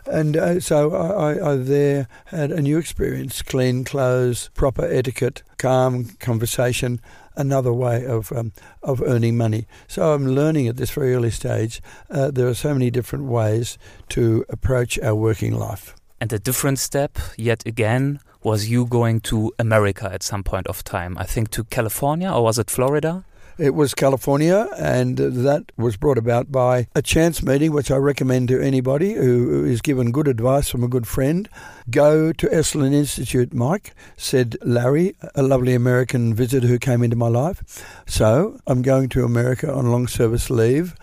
And 0.05 0.35
uh, 0.35 0.59
so 0.59 0.93
I, 0.93 1.51
I, 1.51 1.55
there 1.55 2.09
had 2.25 2.51
a 2.51 2.61
new 2.61 2.77
experience 2.77 3.41
clean 3.41 3.85
clothes, 3.85 4.49
proper 4.55 4.83
etiquette, 4.83 5.41
calm 5.57 6.09
conversation, 6.19 6.99
another 7.37 7.71
way 7.71 8.05
of, 8.05 8.33
um, 8.33 8.51
of 8.83 9.01
earning 9.01 9.37
money. 9.37 9.65
So 9.87 10.13
I'm 10.13 10.27
learning 10.27 10.67
at 10.67 10.75
this 10.75 10.91
very 10.91 11.15
early 11.15 11.31
stage 11.31 11.81
uh, 12.09 12.29
there 12.29 12.49
are 12.49 12.53
so 12.53 12.73
many 12.73 12.91
different 12.91 13.25
ways 13.25 13.77
to 14.09 14.43
approach 14.49 14.99
our 14.99 15.15
working 15.15 15.55
life. 15.55 15.95
And 16.19 16.33
a 16.33 16.39
different 16.39 16.79
step, 16.79 17.17
yet 17.37 17.65
again, 17.65 18.19
was 18.43 18.69
you 18.69 18.85
going 18.85 19.21
to 19.21 19.53
America 19.59 20.09
at 20.11 20.23
some 20.23 20.43
point 20.43 20.67
of 20.67 20.83
time? 20.83 21.17
I 21.17 21.25
think 21.25 21.51
to 21.51 21.63
California, 21.65 22.31
or 22.31 22.43
was 22.43 22.57
it 22.59 22.69
Florida? 22.69 23.23
It 23.57 23.75
was 23.75 23.93
California, 23.93 24.67
and 24.77 25.17
that 25.17 25.71
was 25.77 25.95
brought 25.95 26.17
about 26.17 26.51
by 26.51 26.87
a 26.95 27.01
chance 27.01 27.43
meeting, 27.43 27.73
which 27.73 27.91
I 27.91 27.97
recommend 27.97 28.47
to 28.47 28.59
anybody 28.59 29.13
who 29.13 29.65
is 29.65 29.81
given 29.81 30.11
good 30.11 30.27
advice 30.27 30.69
from 30.69 30.83
a 30.83 30.87
good 30.87 31.05
friend. 31.05 31.47
Go 31.89 32.31
to 32.33 32.47
Esalen 32.47 32.93
Institute, 32.93 33.53
Mike, 33.53 33.93
said 34.17 34.57
Larry, 34.63 35.15
a 35.35 35.43
lovely 35.43 35.75
American 35.75 36.33
visitor 36.33 36.65
who 36.65 36.79
came 36.79 37.03
into 37.03 37.15
my 37.15 37.27
life. 37.27 37.85
So 38.07 38.59
I'm 38.65 38.81
going 38.81 39.09
to 39.09 39.25
America 39.25 39.71
on 39.71 39.91
long 39.91 40.07
service 40.07 40.49
leave, 40.49 40.95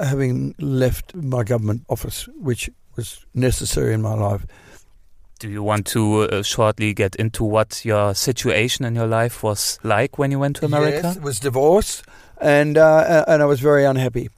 having 0.00 0.54
left 0.58 1.16
my 1.16 1.42
government 1.42 1.84
office, 1.88 2.28
which 2.38 2.70
was 2.94 3.26
necessary 3.34 3.92
in 3.92 4.02
my 4.02 4.14
life. 4.14 4.46
Do 5.44 5.50
you 5.50 5.62
want 5.62 5.84
to 5.88 6.22
uh, 6.22 6.42
shortly 6.42 6.94
get 6.94 7.16
into 7.16 7.44
what 7.44 7.84
your 7.84 8.14
situation 8.14 8.86
in 8.86 8.94
your 8.94 9.06
life 9.06 9.42
was 9.42 9.78
like 9.82 10.16
when 10.16 10.30
you 10.30 10.38
went 10.38 10.56
to 10.56 10.64
America? 10.64 11.02
Yes, 11.02 11.16
it 11.16 11.22
was 11.22 11.38
divorce, 11.38 12.02
and 12.40 12.78
uh, 12.78 13.26
and 13.28 13.42
I 13.42 13.44
was 13.44 13.60
very 13.60 13.84
unhappy, 13.84 14.30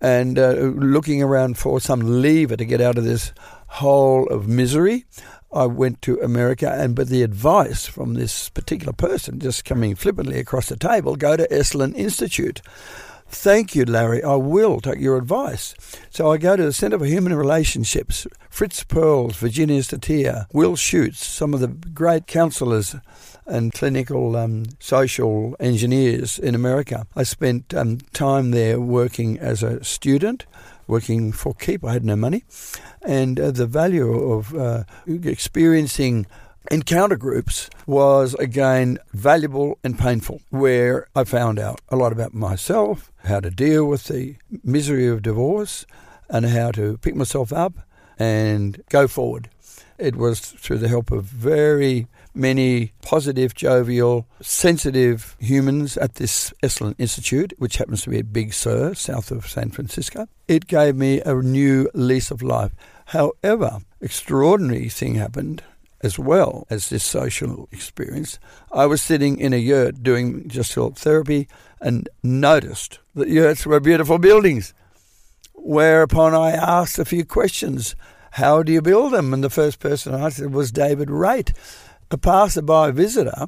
and 0.00 0.38
uh, 0.38 0.52
looking 0.52 1.22
around 1.22 1.58
for 1.58 1.78
some 1.78 2.22
lever 2.22 2.56
to 2.56 2.64
get 2.64 2.80
out 2.80 2.96
of 2.96 3.04
this 3.04 3.34
hole 3.66 4.26
of 4.28 4.48
misery. 4.48 5.04
I 5.52 5.66
went 5.66 6.00
to 6.02 6.18
America, 6.20 6.72
and 6.74 6.96
but 6.96 7.08
the 7.08 7.22
advice 7.22 7.84
from 7.84 8.14
this 8.14 8.48
particular 8.48 8.94
person, 8.94 9.38
just 9.40 9.66
coming 9.66 9.94
flippantly 9.94 10.38
across 10.38 10.70
the 10.70 10.78
table, 10.78 11.16
go 11.16 11.36
to 11.36 11.46
Esalen 11.48 11.94
Institute. 11.94 12.62
Thank 13.28 13.74
you, 13.74 13.84
Larry. 13.84 14.22
I 14.22 14.36
will 14.36 14.80
take 14.80 15.00
your 15.00 15.16
advice. 15.16 15.74
So 16.10 16.30
I 16.30 16.38
go 16.38 16.56
to 16.56 16.64
the 16.64 16.72
Centre 16.72 16.98
for 16.98 17.06
Human 17.06 17.34
Relationships. 17.34 18.26
Fritz 18.48 18.84
Perls, 18.84 19.34
Virginia 19.34 19.80
Satir, 19.82 20.46
Will 20.52 20.76
Schutz, 20.76 21.26
some 21.26 21.52
of 21.52 21.60
the 21.60 21.68
great 21.68 22.26
counsellors 22.26 22.96
and 23.44 23.72
clinical 23.72 24.36
um, 24.36 24.64
social 24.78 25.54
engineers 25.60 26.38
in 26.38 26.54
America. 26.54 27.06
I 27.14 27.24
spent 27.24 27.74
um, 27.74 27.98
time 28.12 28.52
there 28.52 28.80
working 28.80 29.38
as 29.38 29.62
a 29.62 29.82
student, 29.84 30.46
working 30.86 31.32
for 31.32 31.54
Keep. 31.54 31.84
I 31.84 31.92
had 31.92 32.04
no 32.04 32.16
money. 32.16 32.44
And 33.02 33.38
uh, 33.38 33.50
the 33.50 33.66
value 33.66 34.10
of 34.32 34.54
uh, 34.54 34.84
experiencing 35.06 36.26
encounter 36.70 37.16
groups 37.16 37.70
was 37.86 38.34
again 38.34 38.98
valuable 39.12 39.78
and 39.84 39.98
painful, 39.98 40.40
where 40.50 41.06
I 41.14 41.24
found 41.24 41.58
out 41.58 41.80
a 41.88 41.96
lot 41.96 42.12
about 42.12 42.34
myself, 42.34 43.10
how 43.24 43.40
to 43.40 43.50
deal 43.50 43.86
with 43.86 44.04
the 44.04 44.36
misery 44.64 45.06
of 45.08 45.22
divorce, 45.22 45.86
and 46.28 46.46
how 46.46 46.72
to 46.72 46.98
pick 46.98 47.14
myself 47.14 47.52
up 47.52 47.74
and 48.18 48.82
go 48.88 49.06
forward. 49.06 49.50
It 49.98 50.16
was 50.16 50.40
through 50.40 50.78
the 50.78 50.88
help 50.88 51.10
of 51.10 51.24
very 51.24 52.06
many 52.34 52.92
positive, 53.00 53.54
jovial, 53.54 54.26
sensitive 54.42 55.36
humans 55.38 55.96
at 55.96 56.16
this 56.16 56.52
Esalen 56.62 56.94
Institute, 56.98 57.54
which 57.58 57.76
happens 57.76 58.02
to 58.02 58.10
be 58.10 58.18
at 58.18 58.32
Big 58.32 58.52
Sur, 58.52 58.94
south 58.94 59.30
of 59.30 59.48
San 59.48 59.70
Francisco. 59.70 60.28
It 60.46 60.66
gave 60.66 60.96
me 60.96 61.22
a 61.22 61.34
new 61.34 61.88
lease 61.94 62.30
of 62.30 62.42
life. 62.42 62.72
However, 63.06 63.78
extraordinary 64.00 64.88
thing 64.88 65.14
happened 65.14 65.62
as 66.02 66.18
well 66.18 66.66
as 66.70 66.88
this 66.88 67.04
social 67.04 67.68
experience. 67.72 68.38
I 68.72 68.86
was 68.86 69.02
sitting 69.02 69.38
in 69.38 69.52
a 69.52 69.56
yurt 69.56 70.02
doing 70.02 70.48
just 70.48 70.74
therapy 70.74 71.48
and 71.80 72.08
noticed 72.22 72.98
that 73.14 73.28
yurts 73.28 73.66
were 73.66 73.80
beautiful 73.80 74.18
buildings. 74.18 74.74
Whereupon 75.54 76.34
I 76.34 76.52
asked 76.52 76.98
a 76.98 77.04
few 77.04 77.24
questions. 77.24 77.96
How 78.32 78.62
do 78.62 78.70
you 78.70 78.82
build 78.82 79.14
them? 79.14 79.32
And 79.32 79.42
the 79.42 79.50
first 79.50 79.80
person 79.80 80.14
I 80.14 80.26
answered 80.26 80.52
was 80.52 80.70
David 80.70 81.08
Raitt, 81.08 81.56
a 82.10 82.18
passerby 82.18 82.92
visitor 82.92 83.46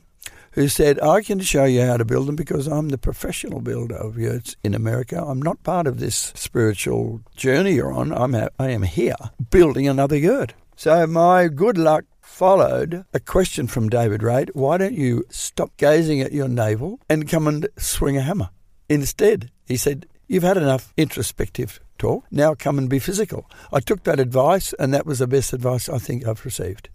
who 0.52 0.66
said, 0.66 0.98
I 1.00 1.20
can 1.20 1.40
show 1.40 1.64
you 1.64 1.82
how 1.82 1.98
to 1.98 2.04
build 2.04 2.26
them 2.26 2.36
because 2.36 2.66
I'm 2.66 2.88
the 2.88 2.98
professional 2.98 3.60
builder 3.60 3.96
of 3.96 4.18
yurts 4.18 4.56
in 4.64 4.74
America. 4.74 5.22
I'm 5.22 5.42
not 5.42 5.62
part 5.62 5.86
of 5.86 6.00
this 6.00 6.32
spiritual 6.34 7.20
journey 7.36 7.74
you're 7.74 7.92
on. 7.92 8.12
I'm 8.12 8.32
ha- 8.32 8.48
I 8.58 8.70
am 8.70 8.82
here 8.82 9.14
building 9.50 9.86
another 9.86 10.16
yurt. 10.16 10.54
So 10.74 11.06
my 11.06 11.48
good 11.48 11.76
luck 11.76 12.04
followed 12.28 13.04
a 13.12 13.18
question 13.18 13.66
from 13.66 13.88
David 13.88 14.20
Raitt 14.20 14.50
why 14.54 14.76
don't 14.76 14.94
you 14.94 15.24
stop 15.28 15.76
gazing 15.76 16.20
at 16.20 16.30
your 16.30 16.46
navel 16.46 17.00
and 17.08 17.28
come 17.28 17.48
and 17.48 17.66
swing 17.76 18.16
a 18.16 18.20
hammer? 18.20 18.50
Instead, 18.88 19.50
he 19.66 19.76
said, 19.76 20.06
You've 20.28 20.44
had 20.44 20.58
enough 20.58 20.92
introspective 20.96 21.80
talk. 21.98 22.26
Now 22.30 22.54
come 22.54 22.78
and 22.78 22.88
be 22.88 22.98
physical. 22.98 23.50
I 23.72 23.80
took 23.80 24.04
that 24.04 24.20
advice, 24.20 24.74
and 24.78 24.92
that 24.92 25.06
was 25.06 25.18
the 25.18 25.26
best 25.26 25.52
advice 25.52 25.88
I 25.88 25.98
think 25.98 26.26
I've 26.26 26.44
received. 26.44 26.90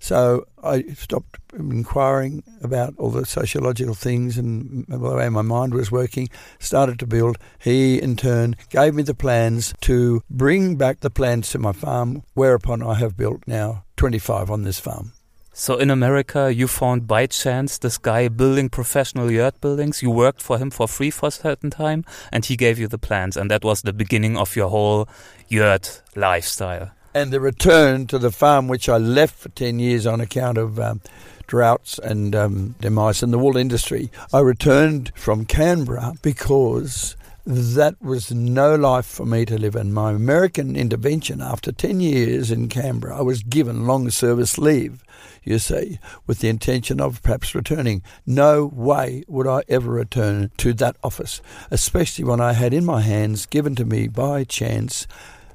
So 0.00 0.46
I 0.64 0.82
stopped 0.94 1.38
inquiring 1.52 2.42
about 2.62 2.94
all 2.96 3.10
the 3.10 3.26
sociological 3.26 3.94
things 3.94 4.38
and 4.38 4.86
the 4.88 4.98
way 4.98 5.28
my 5.28 5.42
mind 5.42 5.74
was 5.74 5.92
working, 5.92 6.28
started 6.58 6.98
to 7.00 7.06
build. 7.06 7.36
He, 7.58 8.00
in 8.00 8.16
turn, 8.16 8.56
gave 8.70 8.94
me 8.94 9.02
the 9.02 9.14
plans 9.14 9.74
to 9.82 10.22
bring 10.30 10.76
back 10.76 11.00
the 11.00 11.10
plans 11.10 11.50
to 11.50 11.58
my 11.58 11.72
farm, 11.72 12.24
whereupon 12.32 12.82
I 12.82 12.94
have 12.94 13.18
built 13.18 13.42
now 13.46 13.84
25 13.98 14.50
on 14.50 14.62
this 14.62 14.80
farm. 14.80 15.12
So 15.52 15.76
in 15.76 15.90
America, 15.90 16.54
you 16.54 16.68
found 16.68 17.06
by 17.06 17.26
chance 17.26 17.78
this 17.78 17.98
guy 17.98 18.28
building 18.28 18.68
professional 18.68 19.30
yurt 19.30 19.60
buildings. 19.60 20.02
You 20.02 20.10
worked 20.10 20.40
for 20.40 20.56
him 20.56 20.70
for 20.70 20.88
free 20.88 21.10
for 21.10 21.26
a 21.26 21.32
certain 21.32 21.68
time, 21.68 22.04
and 22.32 22.44
he 22.44 22.56
gave 22.56 22.78
you 22.78 22.88
the 22.88 22.96
plans, 22.96 23.36
and 23.36 23.50
that 23.50 23.64
was 23.64 23.82
the 23.82 23.92
beginning 23.92 24.36
of 24.36 24.56
your 24.56 24.70
whole 24.70 25.08
yurt 25.48 26.00
lifestyle 26.14 26.92
and 27.14 27.32
the 27.32 27.40
return 27.40 28.06
to 28.06 28.18
the 28.18 28.30
farm, 28.30 28.68
which 28.68 28.88
I 28.88 28.98
left 28.98 29.34
for 29.34 29.48
10 29.48 29.78
years 29.78 30.06
on 30.06 30.20
account 30.20 30.58
of 30.58 30.78
um, 30.78 31.00
droughts 31.46 31.98
and 31.98 32.34
um, 32.36 32.74
demise 32.80 33.22
in 33.22 33.30
the 33.30 33.38
wool 33.38 33.56
industry. 33.56 34.10
I 34.32 34.40
returned 34.40 35.12
from 35.16 35.44
Canberra 35.44 36.14
because 36.22 37.16
that 37.50 37.94
was 38.02 38.30
no 38.30 38.74
life 38.74 39.06
for 39.06 39.24
me 39.24 39.46
to 39.46 39.56
live 39.56 39.74
in. 39.74 39.90
My 39.90 40.12
American 40.12 40.76
intervention 40.76 41.40
after 41.40 41.72
10 41.72 41.98
years 41.98 42.50
in 42.50 42.68
Canberra, 42.68 43.20
I 43.20 43.22
was 43.22 43.42
given 43.42 43.86
long 43.86 44.10
service 44.10 44.58
leave, 44.58 45.02
you 45.42 45.58
see, 45.58 45.98
with 46.26 46.40
the 46.40 46.50
intention 46.50 47.00
of 47.00 47.22
perhaps 47.22 47.54
returning. 47.54 48.02
No 48.26 48.66
way 48.66 49.24
would 49.28 49.46
I 49.46 49.62
ever 49.66 49.90
return 49.90 50.50
to 50.58 50.74
that 50.74 50.98
office, 51.02 51.40
especially 51.70 52.26
when 52.26 52.38
I 52.38 52.52
had 52.52 52.74
in 52.74 52.84
my 52.84 53.00
hands, 53.00 53.46
given 53.46 53.74
to 53.76 53.86
me 53.86 54.08
by 54.08 54.44
chance, 54.44 55.06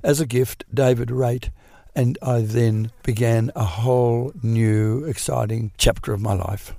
as 0.02 0.20
a 0.20 0.26
gift, 0.26 0.66
David 0.74 1.10
Raitt, 1.10 1.52
and 1.96 2.18
I 2.24 2.42
then 2.42 2.92
began 3.04 3.52
a 3.56 3.66
whole 3.66 4.34
new, 4.42 5.06
exciting 5.06 5.70
chapter 5.78 6.12
of 6.12 6.22
my 6.22 6.34
life 6.34 6.74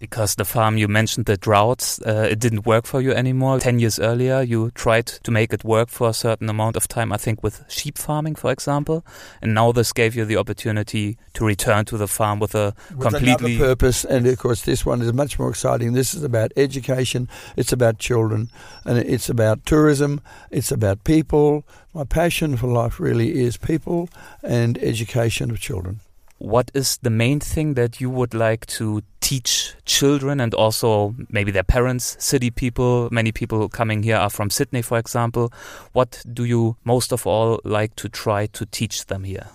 because 0.00 0.34
the 0.34 0.44
farm 0.44 0.76
you 0.76 0.88
mentioned 0.88 1.26
the 1.26 1.36
droughts 1.36 2.00
uh, 2.06 2.26
it 2.28 2.40
didn't 2.40 2.66
work 2.66 2.86
for 2.86 3.00
you 3.00 3.12
anymore. 3.12 3.60
10 3.60 3.78
years 3.78 4.00
earlier 4.00 4.42
you 4.42 4.70
tried 4.72 5.06
to 5.06 5.30
make 5.30 5.52
it 5.52 5.62
work 5.62 5.88
for 5.88 6.08
a 6.08 6.14
certain 6.14 6.48
amount 6.48 6.76
of 6.76 6.88
time 6.88 7.12
i 7.12 7.16
think 7.16 7.42
with 7.42 7.62
sheep 7.68 7.96
farming 7.98 8.34
for 8.34 8.50
example. 8.50 9.04
And 9.42 9.54
now 9.54 9.72
this 9.72 9.92
gave 9.92 10.16
you 10.16 10.24
the 10.24 10.36
opportunity 10.36 11.18
to 11.34 11.44
return 11.44 11.84
to 11.86 11.96
the 11.96 12.08
farm 12.08 12.40
with 12.40 12.54
a 12.54 12.74
with 12.96 13.08
completely 13.08 13.58
purpose. 13.58 14.04
And 14.04 14.26
of 14.26 14.38
course 14.38 14.62
this 14.62 14.84
one 14.86 15.02
is 15.02 15.12
much 15.12 15.38
more 15.38 15.50
exciting. 15.50 15.92
This 15.92 16.14
is 16.14 16.24
about 16.24 16.52
education. 16.56 17.28
It's 17.56 17.72
about 17.72 17.98
children. 17.98 18.50
And 18.84 18.98
it's 18.98 19.28
about 19.28 19.66
tourism. 19.66 20.20
It's 20.50 20.72
about 20.72 21.04
people. 21.04 21.64
My 21.92 22.04
passion 22.04 22.56
for 22.56 22.66
life 22.66 22.98
really 22.98 23.42
is 23.42 23.56
people 23.56 24.08
and 24.42 24.78
education 24.78 25.50
of 25.50 25.60
children 25.60 26.00
what 26.40 26.70
is 26.72 26.96
the 27.02 27.10
main 27.10 27.38
thing 27.38 27.74
that 27.74 28.00
you 28.00 28.08
would 28.08 28.32
like 28.32 28.64
to 28.64 29.02
teach 29.20 29.74
children 29.84 30.40
and 30.40 30.54
also 30.54 31.14
maybe 31.28 31.52
their 31.52 31.62
parents, 31.62 32.16
city 32.18 32.50
people? 32.50 33.08
Many 33.12 33.30
people 33.30 33.68
coming 33.68 34.02
here 34.02 34.16
are 34.16 34.30
from 34.30 34.48
Sydney, 34.48 34.80
for 34.80 34.98
example. 34.98 35.52
What 35.92 36.22
do 36.32 36.44
you 36.44 36.76
most 36.82 37.12
of 37.12 37.26
all 37.26 37.60
like 37.62 37.94
to 37.96 38.08
try 38.08 38.46
to 38.46 38.64
teach 38.64 39.06
them 39.06 39.24
here? 39.24 39.48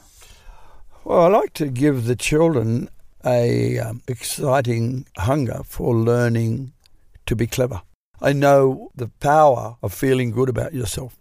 Well, 1.03 1.21
I 1.21 1.27
like 1.27 1.53
to 1.53 1.67
give 1.67 2.05
the 2.05 2.15
children 2.15 2.89
a 3.25 3.79
um, 3.79 4.01
exciting 4.07 5.07
hunger 5.17 5.61
for 5.65 5.95
learning 5.95 6.73
to 7.25 7.35
be 7.35 7.47
clever. 7.47 7.81
I 8.21 8.33
know 8.33 8.91
the 8.95 9.07
power 9.19 9.77
of 9.81 9.91
feeling 9.91 10.29
good 10.29 10.49
about 10.49 10.73
yourself. 10.73 11.17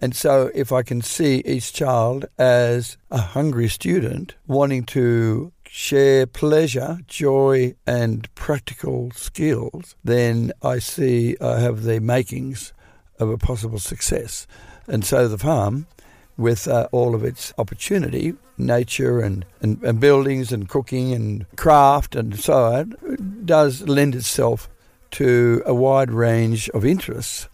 And 0.00 0.14
so, 0.14 0.50
if 0.54 0.70
I 0.70 0.82
can 0.82 1.02
see 1.02 1.42
each 1.44 1.72
child 1.72 2.26
as 2.38 2.96
a 3.10 3.18
hungry 3.18 3.68
student 3.68 4.36
wanting 4.46 4.84
to 4.86 5.52
share 5.66 6.26
pleasure, 6.26 7.00
joy, 7.08 7.74
and 7.86 8.32
practical 8.36 9.10
skills, 9.10 9.96
then 10.04 10.52
I 10.62 10.78
see 10.78 11.36
I 11.40 11.58
have 11.58 11.82
the 11.82 12.00
makings 12.00 12.72
of 13.18 13.28
a 13.28 13.38
possible 13.38 13.80
success. 13.80 14.46
And 14.86 15.04
so, 15.04 15.26
the 15.26 15.38
farm, 15.38 15.88
with 16.36 16.68
uh, 16.68 16.88
all 16.92 17.16
of 17.16 17.24
its 17.24 17.52
opportunity, 17.58 18.34
nature 18.56 19.20
and, 19.20 19.44
and, 19.60 19.82
and 19.82 19.98
buildings 19.98 20.52
and 20.52 20.68
cooking 20.68 21.12
and 21.12 21.44
craft 21.56 22.14
and 22.14 22.38
so 22.38 22.66
on, 22.66 23.42
does 23.44 23.82
lend 23.82 24.14
itself 24.14 24.68
to 25.10 25.62
a 25.66 25.74
wide 25.74 26.10
range 26.10 26.68
of 26.70 26.84
interests 26.84 27.48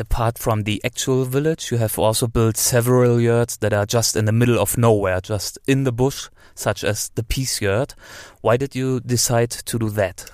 apart 0.00 0.38
from 0.38 0.62
the 0.62 0.80
actual 0.84 1.24
village, 1.24 1.70
you 1.70 1.78
have 1.78 1.98
also 1.98 2.26
built 2.26 2.56
several 2.56 3.20
yurts 3.20 3.56
that 3.58 3.72
are 3.72 3.86
just 3.86 4.16
in 4.16 4.24
the 4.24 4.32
middle 4.32 4.58
of 4.58 4.76
nowhere, 4.76 5.20
just 5.20 5.58
in 5.66 5.84
the 5.84 5.92
bush, 5.92 6.28
such 6.54 6.84
as 6.84 7.10
the 7.14 7.22
Peace 7.22 7.60
Yurt. 7.60 7.94
Why 8.40 8.56
did 8.56 8.74
you 8.74 9.00
decide 9.00 9.50
to 9.50 9.78
do 9.78 9.90
that? 9.90 10.30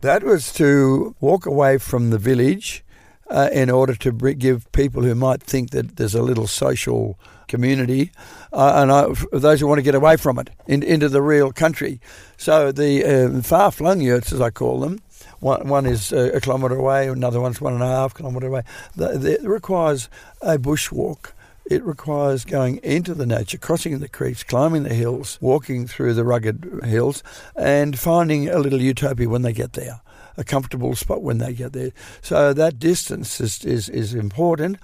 That 0.00 0.22
was 0.22 0.52
to 0.54 1.14
walk 1.20 1.46
away 1.46 1.78
from 1.78 2.10
the 2.10 2.18
village 2.18 2.84
uh, 3.30 3.50
in 3.52 3.70
order 3.70 3.94
to 3.96 4.12
give 4.34 4.70
people 4.72 5.02
who 5.02 5.14
might 5.14 5.42
think 5.42 5.70
that 5.70 5.96
there's 5.96 6.14
a 6.14 6.22
little 6.22 6.46
social 6.46 7.18
community, 7.48 8.12
uh, 8.52 8.72
and 8.76 8.92
I, 8.92 9.06
those 9.32 9.60
who 9.60 9.66
want 9.66 9.78
to 9.78 9.82
get 9.82 9.94
away 9.94 10.16
from 10.16 10.38
it 10.38 10.50
in, 10.66 10.82
into 10.82 11.08
the 11.08 11.22
real 11.22 11.50
country. 11.52 12.00
So 12.36 12.72
the 12.72 13.04
uh, 13.04 13.42
far-flung 13.42 14.00
yurts, 14.00 14.32
as 14.32 14.40
I 14.40 14.50
call 14.50 14.80
them, 14.80 15.00
one, 15.40 15.68
one 15.68 15.86
is 15.86 16.12
a, 16.12 16.36
a 16.36 16.40
kilometre 16.40 16.76
away, 16.76 17.08
another 17.08 17.40
one's 17.40 17.60
one 17.60 17.74
and 17.74 17.82
a 17.82 17.86
half 17.86 18.14
kilometre 18.14 18.46
away. 18.46 18.62
The, 18.96 19.18
the, 19.18 19.34
it 19.34 19.48
requires 19.48 20.08
a 20.42 20.58
bushwalk. 20.58 21.32
It 21.70 21.84
requires 21.84 22.46
going 22.46 22.78
into 22.78 23.14
the 23.14 23.26
nature, 23.26 23.58
crossing 23.58 23.98
the 23.98 24.08
creeks, 24.08 24.42
climbing 24.42 24.84
the 24.84 24.94
hills, 24.94 25.38
walking 25.40 25.86
through 25.86 26.14
the 26.14 26.24
rugged 26.24 26.80
hills, 26.84 27.22
and 27.56 27.98
finding 27.98 28.48
a 28.48 28.58
little 28.58 28.80
utopia 28.80 29.28
when 29.28 29.42
they 29.42 29.52
get 29.52 29.74
there 29.74 30.00
a 30.38 30.44
comfortable 30.44 30.94
spot 30.94 31.20
when 31.20 31.38
they 31.38 31.52
get 31.52 31.72
there. 31.72 31.90
So 32.22 32.52
that 32.54 32.78
distance 32.78 33.40
is, 33.40 33.64
is, 33.64 33.88
is 33.88 34.14
important. 34.14 34.78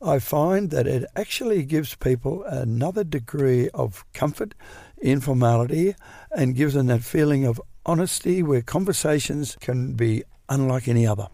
I 0.00 0.20
find 0.20 0.70
that 0.70 0.86
it 0.86 1.04
actually 1.16 1.64
gives 1.64 1.96
people 1.96 2.44
another 2.44 3.02
degree 3.02 3.68
of 3.70 4.04
comfort 4.14 4.54
informality 5.02 5.96
and 6.30 6.54
gives 6.54 6.74
them 6.74 6.86
that 6.86 7.02
feeling 7.02 7.44
of 7.44 7.60
honesty 7.86 8.42
where 8.42 8.62
conversations 8.62 9.56
can 9.60 9.94
be 9.94 10.22
unlike 10.48 10.88
any 10.88 11.06
other. 11.06 11.28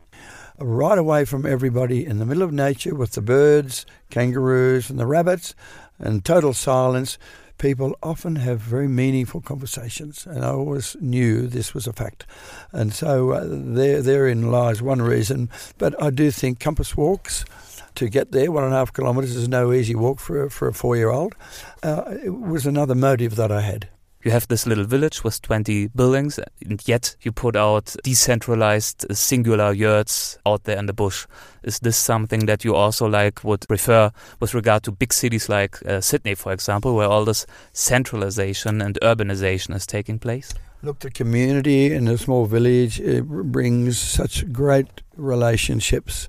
Right 0.59 0.99
away 0.99 1.25
from 1.25 1.45
everybody 1.45 2.07
in 2.07 2.19
the 2.19 2.25
middle 2.25 2.43
of 2.43 2.53
nature 2.53 2.95
with 2.95 3.13
the 3.13 3.21
birds, 3.21 3.85
kangaroos, 4.11 4.89
and 4.89 4.99
the 4.99 5.07
rabbits, 5.07 5.55
and 5.99 6.25
total 6.25 6.55
silence, 6.55 7.19
people 7.59 7.97
often 8.03 8.37
have 8.37 8.61
very 8.61 8.89
meaningful 8.89 9.41
conversations, 9.41 10.27
and 10.27 10.45
I 10.45 10.51
always 10.51 10.97
knew 11.01 11.47
this 11.47 11.75
was 11.75 11.87
a 11.87 11.93
fact. 11.93 12.27
And 12.73 12.93
so 12.93 13.33
uh, 13.33 13.45
there, 13.47 14.03
therein 14.03 14.51
lies 14.51 14.83
one 14.83 15.03
reason. 15.03 15.51
But 15.79 16.01
I 16.03 16.11
do 16.11 16.31
think 16.31 16.61
compass 16.61 16.97
walks 16.97 17.45
to 17.95 18.09
get 18.09 18.33
there, 18.33 18.53
one 18.53 18.65
and 18.65 18.75
a 18.75 18.77
half 18.77 18.93
kilometres 18.93 19.37
is 19.37 19.49
no 19.49 19.73
easy 19.73 19.95
walk 19.95 20.21
for 20.21 20.45
a, 20.45 20.51
for 20.51 20.69
a 20.69 20.75
four 20.75 20.97
year 20.97 21.11
old. 21.11 21.35
Uh, 21.83 22.03
it 22.25 22.31
was 22.31 22.67
another 22.67 22.95
motive 22.95 23.37
that 23.37 23.51
I 23.51 23.63
had. 23.63 23.89
You 24.23 24.33
have 24.33 24.49
this 24.49 24.67
little 24.67 24.85
village 24.85 25.23
with 25.23 25.41
20 25.43 25.89
buildings, 25.89 26.41
and 26.65 26.83
yet 26.87 27.17
you 27.23 27.33
put 27.33 27.55
out 27.55 27.95
decentralized, 28.03 29.07
singular 29.17 29.73
yurts 29.73 30.39
out 30.45 30.65
there 30.65 30.79
in 30.79 30.87
the 30.87 30.93
bush. 30.93 31.27
Is 31.63 31.79
this 31.79 31.97
something 31.97 32.47
that 32.47 32.65
you 32.65 32.75
also 32.75 33.07
like 33.07 33.45
would 33.45 33.69
prefer 33.69 34.11
with 34.41 34.55
regard 34.55 34.83
to 34.85 34.93
big 34.93 35.13
cities 35.13 35.49
like 35.49 35.85
uh, 35.87 36.01
Sydney, 36.01 36.35
for 36.35 36.53
example, 36.53 36.95
where 36.95 37.09
all 37.09 37.25
this 37.25 37.47
centralization 37.73 38.83
and 38.83 38.99
urbanization 39.03 39.75
is 39.75 39.87
taking 39.87 40.19
place? 40.19 40.53
Look, 40.83 41.01
the 41.01 41.11
community 41.11 41.93
in 41.93 42.07
a 42.09 42.19
small 42.19 42.47
village 42.47 43.01
brings 43.25 43.99
such 43.99 44.53
great 44.53 45.03
relationships 45.17 46.29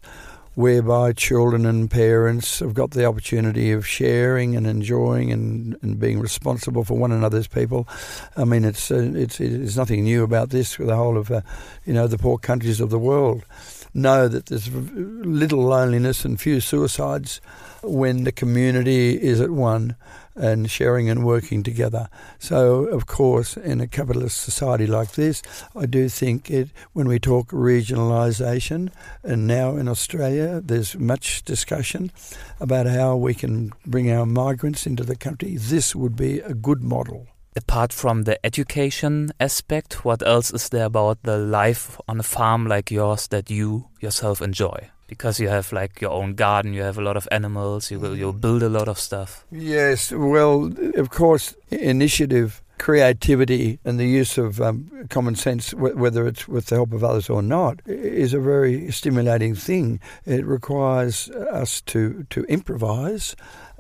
whereby 0.58 1.14
children 1.14 1.68
and 1.68 1.92
parents 1.92 2.62
have 2.62 2.74
got 2.74 2.90
the 2.90 3.06
opportunity 3.06 3.72
of 3.72 3.86
sharing 3.86 4.56
and 4.56 4.66
enjoying 4.66 5.32
and, 5.32 5.78
and 5.84 6.00
being 6.00 6.20
responsible 6.20 6.84
for 6.84 6.98
one 6.98 7.12
another's 7.12 7.48
people. 7.48 7.88
I 8.36 8.44
mean, 8.44 8.66
it's 8.66 8.90
uh, 8.90 9.12
it's 9.14 9.40
it's 9.40 9.78
nothing 9.78 10.04
new 10.04 10.24
about 10.24 10.50
this. 10.50 10.78
The 10.78 10.96
whole 10.96 11.16
of 11.16 11.30
uh, 11.30 11.42
you 11.86 11.94
know 11.94 12.08
the 12.08 12.18
poor 12.18 12.40
countries 12.40 12.82
of 12.82 12.90
the 12.90 12.98
world 12.98 13.46
know 13.94 14.28
that 14.28 14.48
there's 14.48 14.68
little 14.74 15.62
loneliness 15.62 16.26
and 16.26 16.42
few 16.42 16.60
suicides 16.60 17.40
when 17.84 18.24
the 18.24 18.32
community 18.32 19.12
is 19.12 19.40
at 19.40 19.52
one 19.52 19.96
and 20.38 20.70
sharing 20.70 21.10
and 21.10 21.26
working 21.26 21.64
together. 21.64 22.10
So, 22.40 22.86
of 22.86 23.06
course, 23.06 23.58
in 23.58 23.82
a 23.82 23.88
capitalist 23.88 24.42
society 24.42 24.88
like 24.88 25.14
this, 25.14 25.42
I 25.76 25.86
do 25.86 26.10
think 26.10 26.50
it, 26.52 26.70
when 26.94 27.08
we 27.08 27.20
talk 27.20 27.50
regionalisation, 27.50 28.92
and 29.24 29.48
now 29.48 29.76
in 29.76 29.88
Australia, 29.88 30.62
there's 30.64 30.98
much 30.98 31.44
discussion 31.44 32.12
about 32.60 32.86
how 32.86 33.16
we 33.16 33.34
can 33.34 33.72
bring 33.86 34.12
our 34.12 34.26
migrants 34.26 34.86
into 34.86 35.04
the 35.04 35.16
country. 35.16 35.58
This 35.58 35.96
would 35.96 36.16
be 36.16 36.40
a 36.40 36.54
good 36.54 36.84
model. 36.84 37.28
Apart 37.56 37.92
from 37.92 38.24
the 38.24 38.38
education 38.46 39.32
aspect, 39.40 40.06
what 40.06 40.22
else 40.22 40.54
is 40.54 40.70
there 40.70 40.86
about 40.86 41.24
the 41.24 41.38
life 41.38 42.00
on 42.08 42.20
a 42.20 42.24
farm 42.24 42.68
like 42.68 42.92
yours 42.92 43.28
that 43.30 43.50
you 43.50 43.88
yourself 44.00 44.44
enjoy? 44.44 44.92
Because 45.08 45.40
you 45.44 45.50
have 45.50 45.72
like 45.72 46.02
your 46.02 46.12
own 46.12 46.36
garden, 46.36 46.74
you 46.74 46.84
have 46.84 46.98
a 47.02 47.04
lot 47.04 47.18
of 47.18 47.28
animals, 47.32 47.92
you 47.92 48.00
will 48.00 48.16
you 48.18 48.34
Mm. 48.34 48.42
build 48.42 48.64
a 48.64 48.70
lot 48.70 48.88
of 48.88 49.00
stuff. 49.00 49.46
Yes, 49.52 50.12
well, 50.12 50.72
of 50.96 51.10
course, 51.10 51.56
initiative, 51.72 52.62
creativity, 52.78 53.80
and 53.86 54.00
the 54.00 54.06
use 54.22 54.38
of 54.38 54.60
um, 54.62 54.90
common 55.10 55.36
sense, 55.36 55.72
wh- 55.72 55.96
whether 55.98 56.28
it's 56.28 56.48
with 56.48 56.66
the 56.68 56.76
help 56.76 56.94
of 56.94 57.04
others 57.04 57.30
or 57.30 57.42
not, 57.42 57.80
is 57.86 58.34
a 58.34 58.40
very 58.40 58.92
stimulating 58.92 59.56
thing. 59.56 60.00
It 60.26 60.46
requires 60.46 61.30
us 61.30 61.82
to 61.82 62.26
to 62.30 62.44
improvise. 62.50 63.36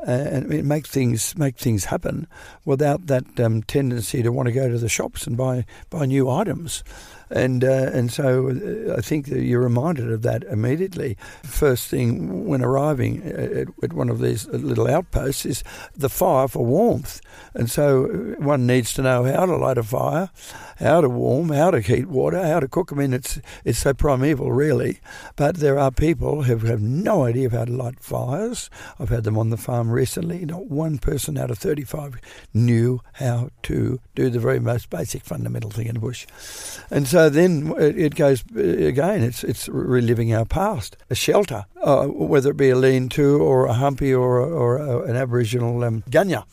uh, 0.07 0.11
And 0.11 0.63
make 0.67 0.87
things 0.87 1.35
make 1.37 1.57
things 1.57 1.85
happen 1.85 2.27
without 2.65 3.07
that 3.07 3.23
um, 3.39 3.63
tendency 3.63 4.21
to 4.23 4.29
want 4.31 4.47
to 4.47 4.53
go 4.61 4.69
to 4.69 4.77
the 4.79 4.89
shops 4.89 5.27
and 5.27 5.35
buy 5.37 5.65
buy 5.89 6.05
new 6.05 6.29
items, 6.41 6.83
and 7.29 7.63
uh, 7.63 7.89
and 7.93 8.11
so 8.11 8.49
uh, 8.49 8.95
I 8.97 9.01
think 9.01 9.27
you're 9.27 9.61
reminded 9.61 10.11
of 10.11 10.21
that 10.23 10.43
immediately. 10.43 11.17
First 11.43 11.87
thing 11.87 12.47
when 12.47 12.61
arriving 12.61 13.23
at, 13.23 13.67
at 13.83 13.93
one 13.93 14.09
of 14.09 14.19
these 14.19 14.47
little 14.47 14.87
outposts 14.87 15.45
is 15.45 15.63
the 15.95 16.09
fire 16.09 16.47
for 16.47 16.65
warmth, 16.65 17.21
and 17.53 17.69
so 17.69 18.05
one 18.37 18.65
needs 18.65 18.93
to 18.93 19.01
know 19.01 19.23
how 19.23 19.45
to 19.45 19.55
light 19.55 19.77
a 19.77 19.83
fire, 19.83 20.29
how 20.79 21.01
to 21.01 21.09
warm, 21.09 21.49
how 21.49 21.71
to 21.71 21.81
heat 21.81 22.07
water, 22.07 22.45
how 22.45 22.59
to 22.59 22.67
cook. 22.67 22.91
I 22.91 22.95
mean, 22.95 23.13
it's 23.13 23.39
it's 23.65 23.79
so 23.79 23.93
primeval, 23.93 24.51
really. 24.51 24.99
But 25.35 25.57
there 25.57 25.79
are 25.79 25.91
people 25.91 26.43
who 26.43 26.57
have 26.57 26.81
no 26.81 27.23
idea 27.23 27.47
of 27.47 27.53
how 27.53 27.65
to 27.65 27.71
light 27.71 27.99
fires. 27.99 28.69
I've 28.99 29.09
had 29.09 29.23
them 29.23 29.37
on 29.37 29.49
the 29.49 29.57
farm 29.57 29.89
recently. 29.89 30.45
Not 30.45 30.67
one 30.67 30.97
person 30.97 31.37
out 31.37 31.51
of 31.51 31.57
35 31.57 32.17
knew 32.53 33.01
how 33.13 33.49
to 33.63 33.99
do 34.15 34.29
the 34.29 34.39
very 34.39 34.59
most 34.59 34.89
basic 34.89 35.23
fundamental 35.23 35.71
thing 35.71 35.87
in 35.87 35.95
the 35.95 35.99
bush. 35.99 36.25
And 36.89 37.07
so 37.07 37.16
then 37.29 37.73
it 37.77 38.15
goes 38.15 38.43
uh, 38.55 38.59
again. 38.59 39.23
It's 39.23 39.43
it's 39.43 39.69
reliving 39.69 40.33
our 40.33 40.45
past. 40.45 40.97
A 41.09 41.15
shelter, 41.15 41.65
uh, 41.83 42.05
whether 42.07 42.51
it 42.51 42.57
be 42.57 42.69
a 42.69 42.75
lean-to 42.75 43.41
or 43.41 43.65
a 43.65 43.73
humpy 43.73 44.13
or 44.13 44.39
or 44.39 44.77
a, 44.77 45.09
an 45.09 45.15
Aboriginal 45.15 45.83
um, 45.83 46.03
gunya, 46.09 46.43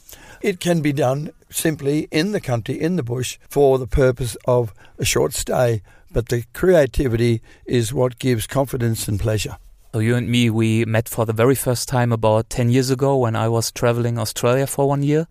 it 0.40 0.61
can 0.61 0.81
be 0.81 0.92
done 0.92 1.31
simply 1.50 2.09
in 2.11 2.33
the 2.33 2.40
country, 2.40 2.81
in 2.81 2.96
the 2.96 3.03
bush, 3.03 3.38
for 3.48 3.79
the 3.79 3.87
purpose 3.87 4.37
of 4.46 4.72
a 4.98 5.05
short 5.05 5.35
stay. 5.35 5.83
But 6.12 6.29
the 6.29 6.44
creativity 6.53 7.40
is 7.66 7.92
what 7.92 8.18
gives 8.18 8.46
confidence 8.46 9.09
and 9.09 9.20
pleasure. 9.20 9.57
So 9.94 10.00
you 10.00 10.16
and 10.16 10.28
me, 10.28 10.50
we 10.50 10.85
met 10.87 11.09
for 11.09 11.24
the 11.24 11.33
very 11.33 11.54
first 11.54 11.88
time 11.88 12.11
about 12.11 12.50
10 12.50 12.68
years 12.68 12.90
ago 12.90 13.16
when 13.16 13.37
I 13.37 13.46
was 13.46 13.70
traveling 13.70 14.18
Australia 14.18 14.66
for 14.66 14.88
one 14.88 15.04
year. 15.04 15.28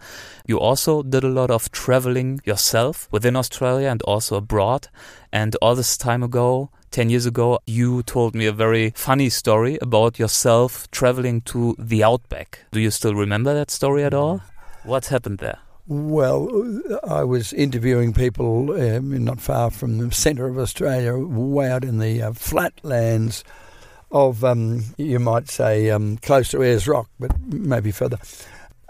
You 0.47 0.57
also 0.57 1.03
did 1.03 1.25
a 1.25 1.27
lot 1.27 1.51
of 1.51 1.69
traveling 1.73 2.39
yourself 2.45 3.09
within 3.11 3.35
Australia 3.35 3.89
and 3.89 4.01
also 4.03 4.37
abroad. 4.37 4.87
And 5.33 5.53
all 5.61 5.75
this 5.75 5.97
time 5.97 6.23
ago, 6.23 6.69
10 6.91 7.09
years 7.09 7.25
ago, 7.25 7.59
you 7.65 8.03
told 8.03 8.35
me 8.35 8.45
a 8.45 8.53
very 8.53 8.91
funny 8.95 9.27
story 9.27 9.77
about 9.81 10.17
yourself 10.17 10.89
traveling 10.91 11.41
to 11.41 11.75
the 11.77 12.01
outback. 12.01 12.59
Do 12.71 12.79
you 12.79 12.89
still 12.89 13.15
remember 13.15 13.53
that 13.53 13.69
story 13.69 14.05
at 14.05 14.13
all? 14.13 14.43
What 14.83 15.07
happened 15.07 15.39
there? 15.39 15.59
Well, 15.87 16.47
I 17.05 17.25
was 17.25 17.51
interviewing 17.51 18.13
people 18.13 18.71
um, 18.81 19.25
not 19.25 19.41
far 19.41 19.71
from 19.71 19.97
the 19.97 20.15
centre 20.15 20.47
of 20.47 20.57
Australia, 20.57 21.17
way 21.17 21.69
out 21.69 21.83
in 21.83 21.99
the 21.99 22.21
uh, 22.21 22.31
flatlands 22.31 23.43
of, 24.13 24.45
um, 24.45 24.83
you 24.97 25.19
might 25.19 25.49
say, 25.49 25.89
um, 25.89 26.17
close 26.17 26.49
to 26.51 26.61
Ayers 26.61 26.87
Rock, 26.87 27.09
but 27.19 27.31
maybe 27.41 27.91
further. 27.91 28.19